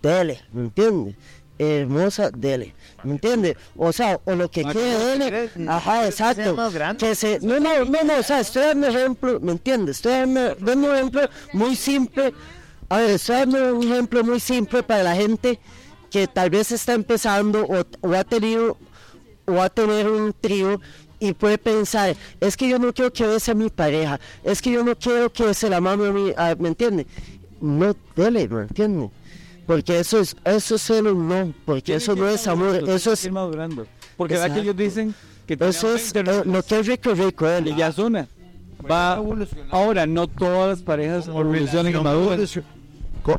Dele, 0.00 0.40
¿me 0.52 0.62
entiendes? 0.62 1.16
Hermosa, 1.58 2.30
dele, 2.30 2.76
¿me 3.02 3.10
entiendes? 3.14 3.56
O 3.76 3.92
sea, 3.92 4.20
o 4.24 4.36
lo 4.36 4.48
que 4.48 4.62
quiere, 4.62 5.18
dele. 5.18 5.50
Ajá, 5.66 6.06
exacto. 6.06 6.56
Que 6.96 7.16
se, 7.16 7.40
no, 7.40 7.58
no, 7.58 7.84
no, 7.84 8.04
no, 8.04 8.18
o 8.20 8.22
sea, 8.22 8.38
estoy 8.38 8.66
dando 8.66 8.86
un 8.86 8.96
ejemplo, 8.96 9.40
¿me 9.40 9.50
entiendes? 9.50 9.96
Estoy 9.96 10.12
dando, 10.12 10.54
dando 10.60 10.90
un 10.90 10.94
ejemplo 10.94 11.28
muy 11.52 11.74
simple. 11.74 12.32
A 12.88 12.98
ver, 12.98 13.10
estoy 13.10 13.34
dando 13.34 13.76
un 13.76 13.92
ejemplo 13.92 14.22
muy 14.22 14.38
simple 14.38 14.84
para 14.84 15.02
la 15.02 15.16
gente 15.16 15.58
que 16.08 16.28
tal 16.28 16.50
vez 16.50 16.70
está 16.70 16.94
empezando 16.94 17.66
o, 17.66 17.84
o 18.08 18.14
ha 18.14 18.22
tenido 18.22 18.78
o 19.48 19.54
va 19.54 19.64
a 19.64 19.70
tener 19.70 20.08
un 20.08 20.32
trío 20.38 20.80
y 21.20 21.32
puede 21.32 21.58
pensar, 21.58 22.14
es 22.40 22.56
que 22.56 22.68
yo 22.68 22.78
no 22.78 22.92
quiero 22.92 23.12
que 23.12 23.26
bese 23.26 23.50
a 23.50 23.54
mi 23.54 23.70
pareja, 23.70 24.20
es 24.44 24.62
que 24.62 24.70
yo 24.70 24.84
no 24.84 24.94
quiero 24.96 25.32
que 25.32 25.52
se 25.54 25.68
la 25.68 25.80
mame 25.80 26.06
a 26.08 26.12
mi, 26.12 26.32
a- 26.36 26.54
¿me 26.58 26.68
entiende? 26.68 27.06
No, 27.60 27.94
dele, 28.14 28.46
¿me 28.48 28.62
entiende? 28.62 29.10
Porque 29.66 29.98
eso 29.98 30.20
es, 30.20 30.36
eso 30.44 30.76
es 30.76 30.82
celo, 30.82 31.14
no, 31.14 31.52
porque 31.64 31.96
eso 31.96 32.14
no 32.14 32.28
es 32.28 32.46
amor, 32.46 32.88
eso 32.88 33.12
es, 33.12 33.30
madurando. 33.32 33.86
Porque 34.16 34.34
verdad 34.34 34.46
que 34.54 34.60
Exacto. 34.60 34.62
ellos 34.62 34.76
dicen 34.76 35.14
que 35.46 35.56
eso 35.60 35.94
es, 35.94 36.14
eh, 36.14 36.22
lo 36.44 36.62
que 36.62 36.78
es 36.78 36.86
rico, 36.86 37.12
rico, 37.14 37.46
y 37.46 37.50
dele. 37.50 37.74
ya 37.76 37.88
es 37.88 37.98
una. 37.98 38.28
Va, 38.88 39.20
ahora, 39.70 40.06
no 40.06 40.28
todas 40.28 40.68
las 40.70 40.82
parejas 40.82 41.26
evolucionan 41.26 41.92
y 41.92 41.96
maduran. 41.98 42.40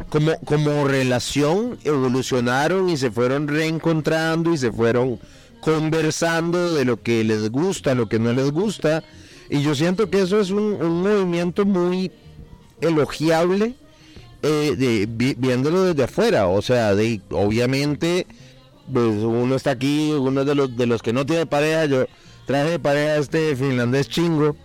Como, 0.10 0.34
como 0.46 0.88
relación 0.88 1.80
evolucionaron 1.84 2.90
y 2.90 2.98
se 2.98 3.10
fueron 3.10 3.48
reencontrando 3.48 4.54
y 4.54 4.58
se 4.58 4.72
fueron 4.72 5.18
conversando 5.62 6.74
de 6.74 6.86
lo 6.86 7.02
que 7.02 7.24
les 7.24 7.50
gusta, 7.50 7.96
lo 7.96 8.10
que 8.10 8.20
no 8.20 8.34
les 8.34 8.52
gusta. 8.52 9.04
Y 9.50 9.62
yo 9.62 9.76
siento 9.76 10.10
que 10.10 10.22
eso 10.22 10.40
es 10.40 10.52
un, 10.52 10.82
un 10.82 11.02
movimiento 11.02 11.66
muy 11.66 12.12
elogiable 12.82 13.76
eh, 14.42 15.06
viéndolo 15.38 15.84
desde 15.84 16.04
afuera. 16.04 16.48
O 16.48 16.62
sea, 16.62 16.96
de, 16.96 17.22
obviamente, 17.30 18.28
pues 18.92 19.16
uno 19.18 19.56
está 19.56 19.72
aquí, 19.72 20.12
uno 20.12 20.46
de 20.46 20.56
los, 20.56 20.76
de 20.76 20.86
los 20.86 21.02
que 21.02 21.14
no 21.14 21.26
tiene 21.26 21.46
pareja, 21.46 21.86
yo 21.86 22.06
traje 22.46 22.80
pareja 22.80 23.14
a 23.14 23.18
este 23.18 23.56
finlandés 23.56 24.10
chingo. 24.10 24.56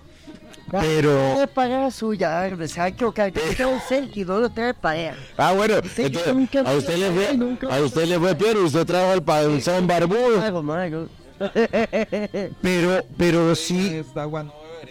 Pero... 0.71 1.43
Es 1.43 1.49
pareja 1.49 1.91
suya, 1.91 2.49
se 2.67 2.79
va 2.81 2.85
a 2.85 2.89
equivocar, 2.89 3.33
yo 3.33 3.41
tengo 3.57 3.81
ser 3.89 4.09
y 4.17 4.25
no 4.25 4.39
lo 4.41 4.51
tiene 4.51 4.75
pareja. 4.75 5.15
Ah, 5.37 5.53
bueno, 5.53 5.77
que 5.95 6.07
entonces, 6.07 6.35
nunca 6.35 6.61
a 6.61 6.73
usted 6.75 6.97
le 6.97 7.11
fue, 7.11 7.37
nunca- 7.37 7.75
a 7.75 7.81
usted 7.81 8.07
le 8.07 8.19
fue 8.19 8.35
peor, 8.35 8.57
usted 8.59 8.85
trajo 8.87 9.13
el 9.13 9.23
panzón 9.23 9.87
barbudo. 9.87 10.41
Algo 10.41 10.63
malo. 10.63 11.09
Pero, 12.63 13.03
pero 13.19 13.55
sí, 13.57 14.03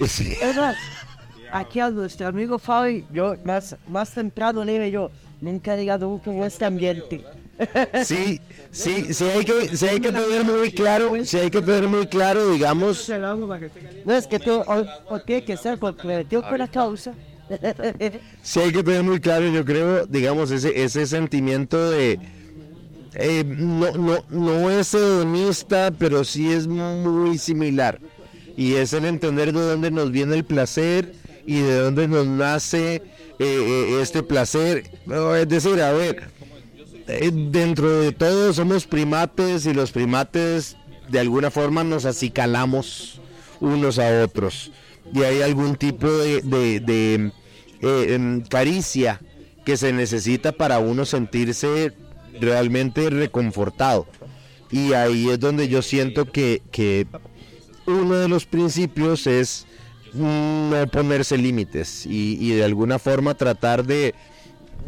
sí, 0.08 0.34
Es 0.42 0.56
más, 0.58 0.76
aquí 1.52 1.80
a 1.80 1.90
nuestro 1.90 2.28
amigo 2.28 2.60
Fabi, 2.60 3.06
yo 3.12 3.36
más, 3.46 3.78
más 3.88 4.12
temprano 4.12 4.64
le 4.66 4.74
digo 4.74 4.86
yo, 5.10 5.12
nunca 5.40 5.76
diga 5.76 5.98
nunca 5.98 6.32
en 6.32 6.44
este 6.44 6.66
ambiente. 6.66 7.24
Sí, 8.04 8.42
sí, 8.72 9.14
sí 9.14 9.24
hay 9.26 9.46
que, 9.46 9.78
sí 9.78 9.88
hay 9.88 10.00
que 10.00 10.12
tener 10.12 10.44
muy 10.44 10.72
claro, 10.72 11.14
sí 11.24 11.38
hay 11.38 11.52
que 11.52 11.62
tener 11.62 11.88
muy 11.88 12.08
claro, 12.08 12.52
digamos, 12.52 13.10
No 14.06 14.14
es 14.14 14.28
que 14.28 14.40
tú, 14.40 14.52
o, 14.54 14.86
o 15.10 15.20
tiene 15.22 15.44
que 15.44 15.58
ser 15.58 15.78
comprometido 15.78 16.42
con 16.42 16.58
la 16.58 16.68
causa. 16.68 17.14
sí 18.42 18.60
hay 18.60 18.72
que 18.72 18.84
tener 18.84 19.04
muy 19.04 19.20
claro, 19.20 19.48
yo 19.48 19.64
creo, 19.66 20.06
digamos, 20.06 20.50
ese, 20.52 20.84
ese 20.84 21.06
sentimiento 21.06 21.92
de, 21.92 22.20
eh, 23.16 23.44
no, 23.46 23.92
no, 23.92 24.26
no 24.30 24.70
es 24.72 24.94
hedonista, 24.94 25.92
pero 25.98 26.24
sí 26.24 26.52
es 26.52 26.68
muy 26.68 27.38
similar. 27.38 28.00
Y 28.56 28.76
es 28.76 28.94
el 28.94 29.06
entender 29.06 29.52
de 29.54 29.62
dónde 29.62 29.92
nos 29.92 30.12
viene 30.12 30.36
el 30.36 30.44
placer 30.44 31.14
y 31.46 31.60
de 31.60 31.80
dónde 31.80 32.08
nos 32.08 32.26
nace 32.26 32.96
eh, 32.96 33.02
eh, 33.40 34.00
este 34.02 34.24
placer. 34.24 34.84
No, 35.06 35.36
Es 35.36 35.48
decir, 35.48 35.82
a 35.82 35.92
ver, 35.92 36.30
dentro 37.08 38.02
de 38.02 38.12
todo 38.12 38.54
somos 38.54 38.86
primates 38.86 39.66
y 39.66 39.74
los 39.74 39.92
primates 39.92 40.78
de 41.10 41.20
alguna 41.20 41.52
forma 41.52 41.84
nos 41.84 42.06
acicalamos 42.06 43.20
unos 43.60 44.00
a 44.00 44.24
otros. 44.24 44.72
Y 45.14 45.22
hay 45.24 45.42
algún 45.42 45.76
tipo 45.76 46.10
de, 46.10 46.42
de- 46.42 47.32
eh, 47.82 48.14
em, 48.14 48.42
caricia 48.42 49.20
que 49.66 49.76
se 49.78 49.92
necesita 49.92 50.54
para 50.54 50.80
uno 50.80 51.06
sentirse 51.06 51.92
realmente 52.40 53.10
reconfortado. 53.10 54.08
Y 54.72 54.94
ahí 54.94 55.30
es 55.30 55.40
donde 55.40 55.68
yo 55.68 55.82
siento 55.82 56.32
que, 56.32 56.62
que 56.72 57.06
uno 57.86 58.16
de 58.16 58.28
los 58.30 58.46
principios 58.46 59.28
es 59.28 59.68
no 60.14 60.88
ponerse 60.92 61.38
límites 61.38 62.06
y, 62.06 62.38
y 62.40 62.52
de 62.52 62.64
alguna 62.64 62.98
forma 63.00 63.34
tratar 63.36 63.84
de, 63.86 64.16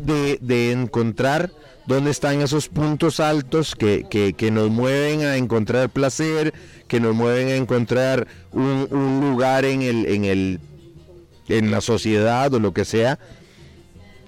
de, 0.04 0.38
de 0.42 0.72
encontrar 0.72 1.52
dónde 1.88 2.12
están 2.12 2.42
esos 2.42 2.68
puntos 2.70 3.20
altos 3.20 3.76
que, 3.76 4.06
que- 4.10 4.52
nos 4.52 4.70
mueven 4.70 5.22
a 5.22 5.38
encontrar 5.38 5.90
placer, 5.90 6.54
que 6.88 7.00
nos 7.00 7.16
mueven 7.16 7.48
a 7.50 7.56
encontrar 7.56 8.28
un, 8.52 8.88
un 8.92 9.20
lugar 9.22 9.66
en 9.66 9.82
el, 9.82 10.06
en 10.06 10.26
el 10.26 10.60
en 11.48 11.70
la 11.72 11.82
sociedad 11.82 12.54
o 12.54 12.60
lo 12.60 12.74
que 12.74 12.86
sea. 12.86 13.20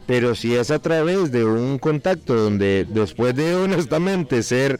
Pero 0.05 0.36
si 0.36 0.55
es 0.55 0.72
a 0.72 0.80
través 0.80 1.32
de 1.32 1.43
un 1.43 1.80
contacto 1.80 2.34
donde 2.36 2.86
después 2.88 3.36
de 3.36 3.55
honestamente 3.55 4.41
ser 4.43 4.80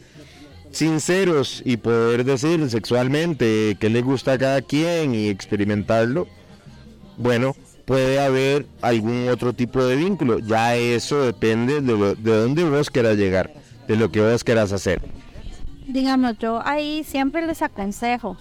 sinceros 0.71 1.61
y 1.65 1.78
poder 1.78 2.23
decir 2.23 2.69
sexualmente 2.69 3.75
qué 3.80 3.89
le 3.89 4.01
gusta 4.01 4.34
a 4.34 4.38
cada 4.38 4.61
quien 4.61 5.15
y 5.15 5.28
experimentarlo, 5.30 6.28
bueno, 7.17 7.55
puede 7.88 8.19
haber 8.19 8.65
algún 8.81 9.29
otro 9.29 9.53
tipo 9.53 9.81
de 9.83 9.95
vínculo. 9.95 10.39
Ya 10.39 10.75
eso 10.75 11.21
depende 11.21 11.79
de, 11.81 11.93
lo- 11.97 12.15
de 12.15 12.38
dónde 12.41 12.63
vos 12.69 12.89
quieras 12.89 13.15
llegar, 13.15 13.53
de 13.88 13.95
lo 13.95 14.11
que 14.11 14.19
vos 14.19 14.43
quieras 14.43 14.73
hacer. 14.73 15.01
digamos, 15.88 16.38
yo 16.38 16.59
ahí 16.67 17.05
siempre 17.05 17.47
les 17.47 17.61
aconsejo 17.61 18.35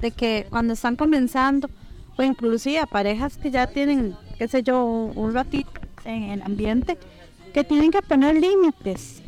de 0.00 0.12
que 0.12 0.46
cuando 0.50 0.72
están 0.74 0.94
comenzando, 0.94 1.68
o 2.16 2.22
inclusive 2.22 2.78
a 2.78 2.86
parejas 2.86 3.36
que 3.38 3.50
ya 3.50 3.66
tienen, 3.66 4.14
qué 4.38 4.46
sé 4.46 4.62
yo, 4.62 4.84
un, 4.84 5.12
un 5.18 5.34
ratito 5.34 5.70
en 6.04 6.22
el 6.34 6.42
ambiente, 6.42 6.96
que 7.52 7.64
tienen 7.64 7.90
que 7.90 8.02
poner 8.02 8.36
límites. 8.36 9.20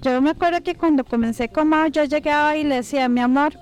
Yo 0.00 0.22
me 0.22 0.30
acuerdo 0.30 0.62
que 0.62 0.74
cuando 0.74 1.04
comencé 1.04 1.48
con 1.50 1.68
Mao, 1.68 1.88
yo 1.88 2.04
llegaba 2.04 2.56
y 2.56 2.64
le 2.64 2.76
decía, 2.76 3.08
mi 3.10 3.20
amor, 3.20 3.52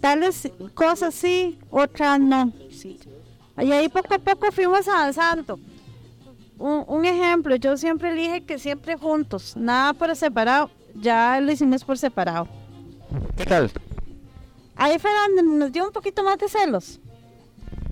tales 0.00 0.48
cosas 0.74 1.14
sí, 1.14 1.58
otras 1.70 2.20
no. 2.20 2.52
Y 3.58 3.70
ahí 3.72 3.88
poco 3.88 4.14
a 4.14 4.18
poco 4.18 4.50
fuimos 4.52 4.88
avanzando. 4.88 5.58
Un, 6.58 6.84
un 6.86 7.04
ejemplo, 7.04 7.56
yo 7.56 7.76
siempre 7.76 8.14
le 8.14 8.22
dije 8.22 8.40
que 8.44 8.58
siempre 8.58 8.96
juntos, 8.96 9.54
nada 9.56 9.92
por 9.92 10.14
separado. 10.16 10.70
Ya 10.94 11.40
lo 11.40 11.50
hicimos 11.50 11.84
por 11.84 11.98
separado. 11.98 12.46
¿Qué 13.36 13.44
tal? 13.44 13.70
Ahí 14.76 14.98
fue 14.98 15.10
donde 15.26 15.42
nos 15.58 15.72
dio 15.72 15.86
un 15.86 15.92
poquito 15.92 16.22
más 16.22 16.38
de 16.38 16.48
celos. 16.48 17.00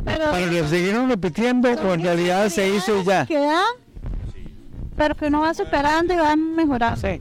Pero 0.05 0.31
Para 0.31 0.49
que 0.49 0.67
siguieron 0.69 1.09
repitiendo, 1.09 1.69
o 1.69 1.95
en 1.95 2.03
realidad 2.03 2.49
se 2.49 2.69
hizo 2.75 3.03
ya. 3.03 3.27
que 3.27 3.39
da, 3.39 3.63
pero 4.97 5.15
que 5.15 5.27
uno 5.27 5.41
va 5.41 5.53
superando 5.53 6.15
y 6.15 6.17
va 6.17 6.37
mejorando. 6.37 6.97
Sí. 7.01 7.21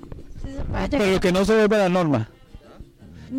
Pero 0.92 1.20
que 1.20 1.32
no 1.32 1.44
se 1.46 1.56
vuelva 1.56 1.78
la 1.78 1.90
norma. 1.90 2.30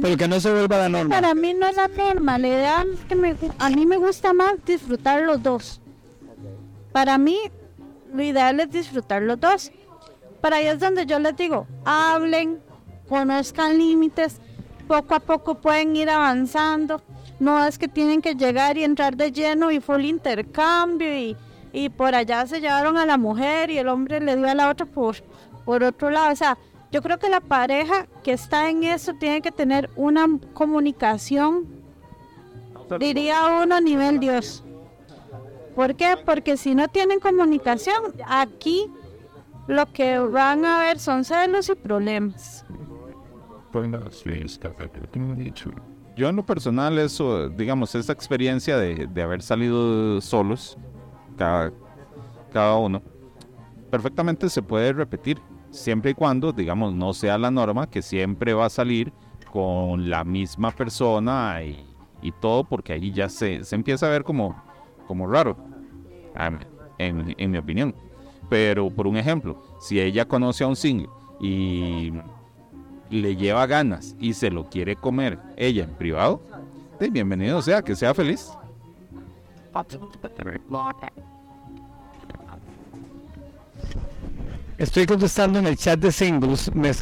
Pero 0.00 0.16
que 0.16 0.28
no 0.28 0.38
se 0.40 0.50
vuelva 0.50 0.78
la 0.78 0.88
norma. 0.88 1.14
Para 1.14 1.34
mí 1.34 1.54
no 1.54 1.66
es 1.66 1.76
la 1.76 1.88
norma, 1.88 2.38
la 2.38 2.48
idea 2.48 2.86
es 2.92 3.00
que 3.06 3.14
me, 3.14 3.34
a 3.58 3.70
mí 3.70 3.86
me 3.86 3.96
gusta 3.96 4.32
más 4.32 4.54
disfrutar 4.64 5.22
los 5.22 5.42
dos. 5.42 5.80
Para 6.92 7.18
mí, 7.18 7.38
lo 8.12 8.22
ideal 8.22 8.60
es 8.60 8.70
disfrutar 8.70 9.22
los 9.22 9.40
dos. 9.40 9.72
Para 10.40 10.56
ahí 10.56 10.66
es 10.66 10.78
donde 10.78 11.06
yo 11.06 11.18
les 11.18 11.36
digo, 11.36 11.66
hablen, 11.84 12.60
conozcan 13.08 13.78
límites, 13.78 14.40
poco 14.86 15.14
a 15.14 15.20
poco 15.20 15.56
pueden 15.56 15.94
ir 15.96 16.08
avanzando. 16.08 17.02
No 17.38 17.64
es 17.64 17.78
que 17.78 17.88
tienen 17.88 18.22
que 18.22 18.34
llegar 18.34 18.76
y 18.76 18.84
entrar 18.84 19.16
de 19.16 19.32
lleno 19.32 19.70
y 19.70 19.80
full 19.80 20.04
intercambio 20.04 21.16
y, 21.16 21.36
y 21.72 21.88
por 21.88 22.14
allá 22.14 22.46
se 22.46 22.60
llevaron 22.60 22.96
a 22.96 23.06
la 23.06 23.16
mujer 23.16 23.70
y 23.70 23.78
el 23.78 23.88
hombre 23.88 24.20
le 24.20 24.36
dio 24.36 24.48
a 24.48 24.54
la 24.54 24.68
otra 24.68 24.86
por, 24.86 25.16
por 25.64 25.82
otro 25.82 26.10
lado. 26.10 26.32
O 26.32 26.36
sea, 26.36 26.58
yo 26.92 27.02
creo 27.02 27.18
que 27.18 27.28
la 27.28 27.40
pareja 27.40 28.06
que 28.22 28.32
está 28.32 28.68
en 28.68 28.82
eso 28.84 29.14
tiene 29.14 29.42
que 29.42 29.52
tener 29.52 29.90
una 29.96 30.26
comunicación, 30.54 31.66
diría 32.98 33.62
uno 33.62 33.76
a 33.76 33.80
nivel 33.80 34.18
Dios. 34.18 34.64
¿Por 35.76 35.94
qué? 35.94 36.16
Porque 36.24 36.56
si 36.56 36.74
no 36.74 36.88
tienen 36.88 37.20
comunicación, 37.20 38.14
aquí 38.26 38.90
lo 39.68 39.86
que 39.92 40.18
van 40.18 40.64
a 40.64 40.80
ver 40.80 40.98
son 40.98 41.24
celos 41.24 41.68
y 41.68 41.74
problemas. 41.76 42.66
Yo 46.16 46.28
en 46.28 46.36
lo 46.36 46.44
personal 46.44 46.98
eso, 46.98 47.48
digamos, 47.48 47.94
esa 47.94 48.12
experiencia 48.12 48.76
de, 48.76 49.06
de 49.06 49.22
haber 49.22 49.42
salido 49.42 50.20
solos, 50.20 50.76
cada, 51.38 51.72
cada 52.52 52.74
uno, 52.76 53.00
perfectamente 53.90 54.48
se 54.50 54.60
puede 54.60 54.92
repetir. 54.92 55.40
Siempre 55.70 56.12
y 56.12 56.14
cuando, 56.14 56.52
digamos, 56.52 56.94
no 56.94 57.12
sea 57.12 57.38
la 57.38 57.50
norma 57.50 57.88
que 57.88 58.02
siempre 58.02 58.54
va 58.54 58.66
a 58.66 58.70
salir 58.70 59.12
con 59.52 60.08
la 60.08 60.24
misma 60.24 60.70
persona 60.70 61.62
y, 61.62 61.84
y 62.22 62.32
todo, 62.32 62.64
porque 62.64 62.92
ahí 62.92 63.12
ya 63.12 63.28
se, 63.28 63.64
se 63.64 63.74
empieza 63.74 64.06
a 64.06 64.10
ver 64.10 64.24
como, 64.24 64.62
como 65.06 65.26
raro, 65.26 65.56
en, 66.98 67.34
en 67.36 67.50
mi 67.50 67.58
opinión. 67.58 67.94
Pero, 68.48 68.90
por 68.90 69.06
un 69.06 69.16
ejemplo, 69.16 69.62
si 69.80 70.00
ella 70.00 70.26
conoce 70.26 70.64
a 70.64 70.66
un 70.66 70.76
single 70.76 71.08
y 71.40 72.12
le 73.10 73.36
lleva 73.36 73.66
ganas 73.66 74.16
y 74.18 74.34
se 74.34 74.50
lo 74.50 74.68
quiere 74.68 74.96
comer 74.96 75.38
ella 75.56 75.84
en 75.84 75.90
privado, 75.90 76.40
de 76.98 77.10
bienvenido 77.10 77.62
sea, 77.62 77.82
que 77.82 77.96
sea 77.96 78.14
feliz. 78.14 78.52
Estoy 84.80 85.04
contestando 85.04 85.58
en 85.58 85.66
el 85.66 85.76
chat 85.76 86.00
de 86.00 86.10
singles. 86.10 86.70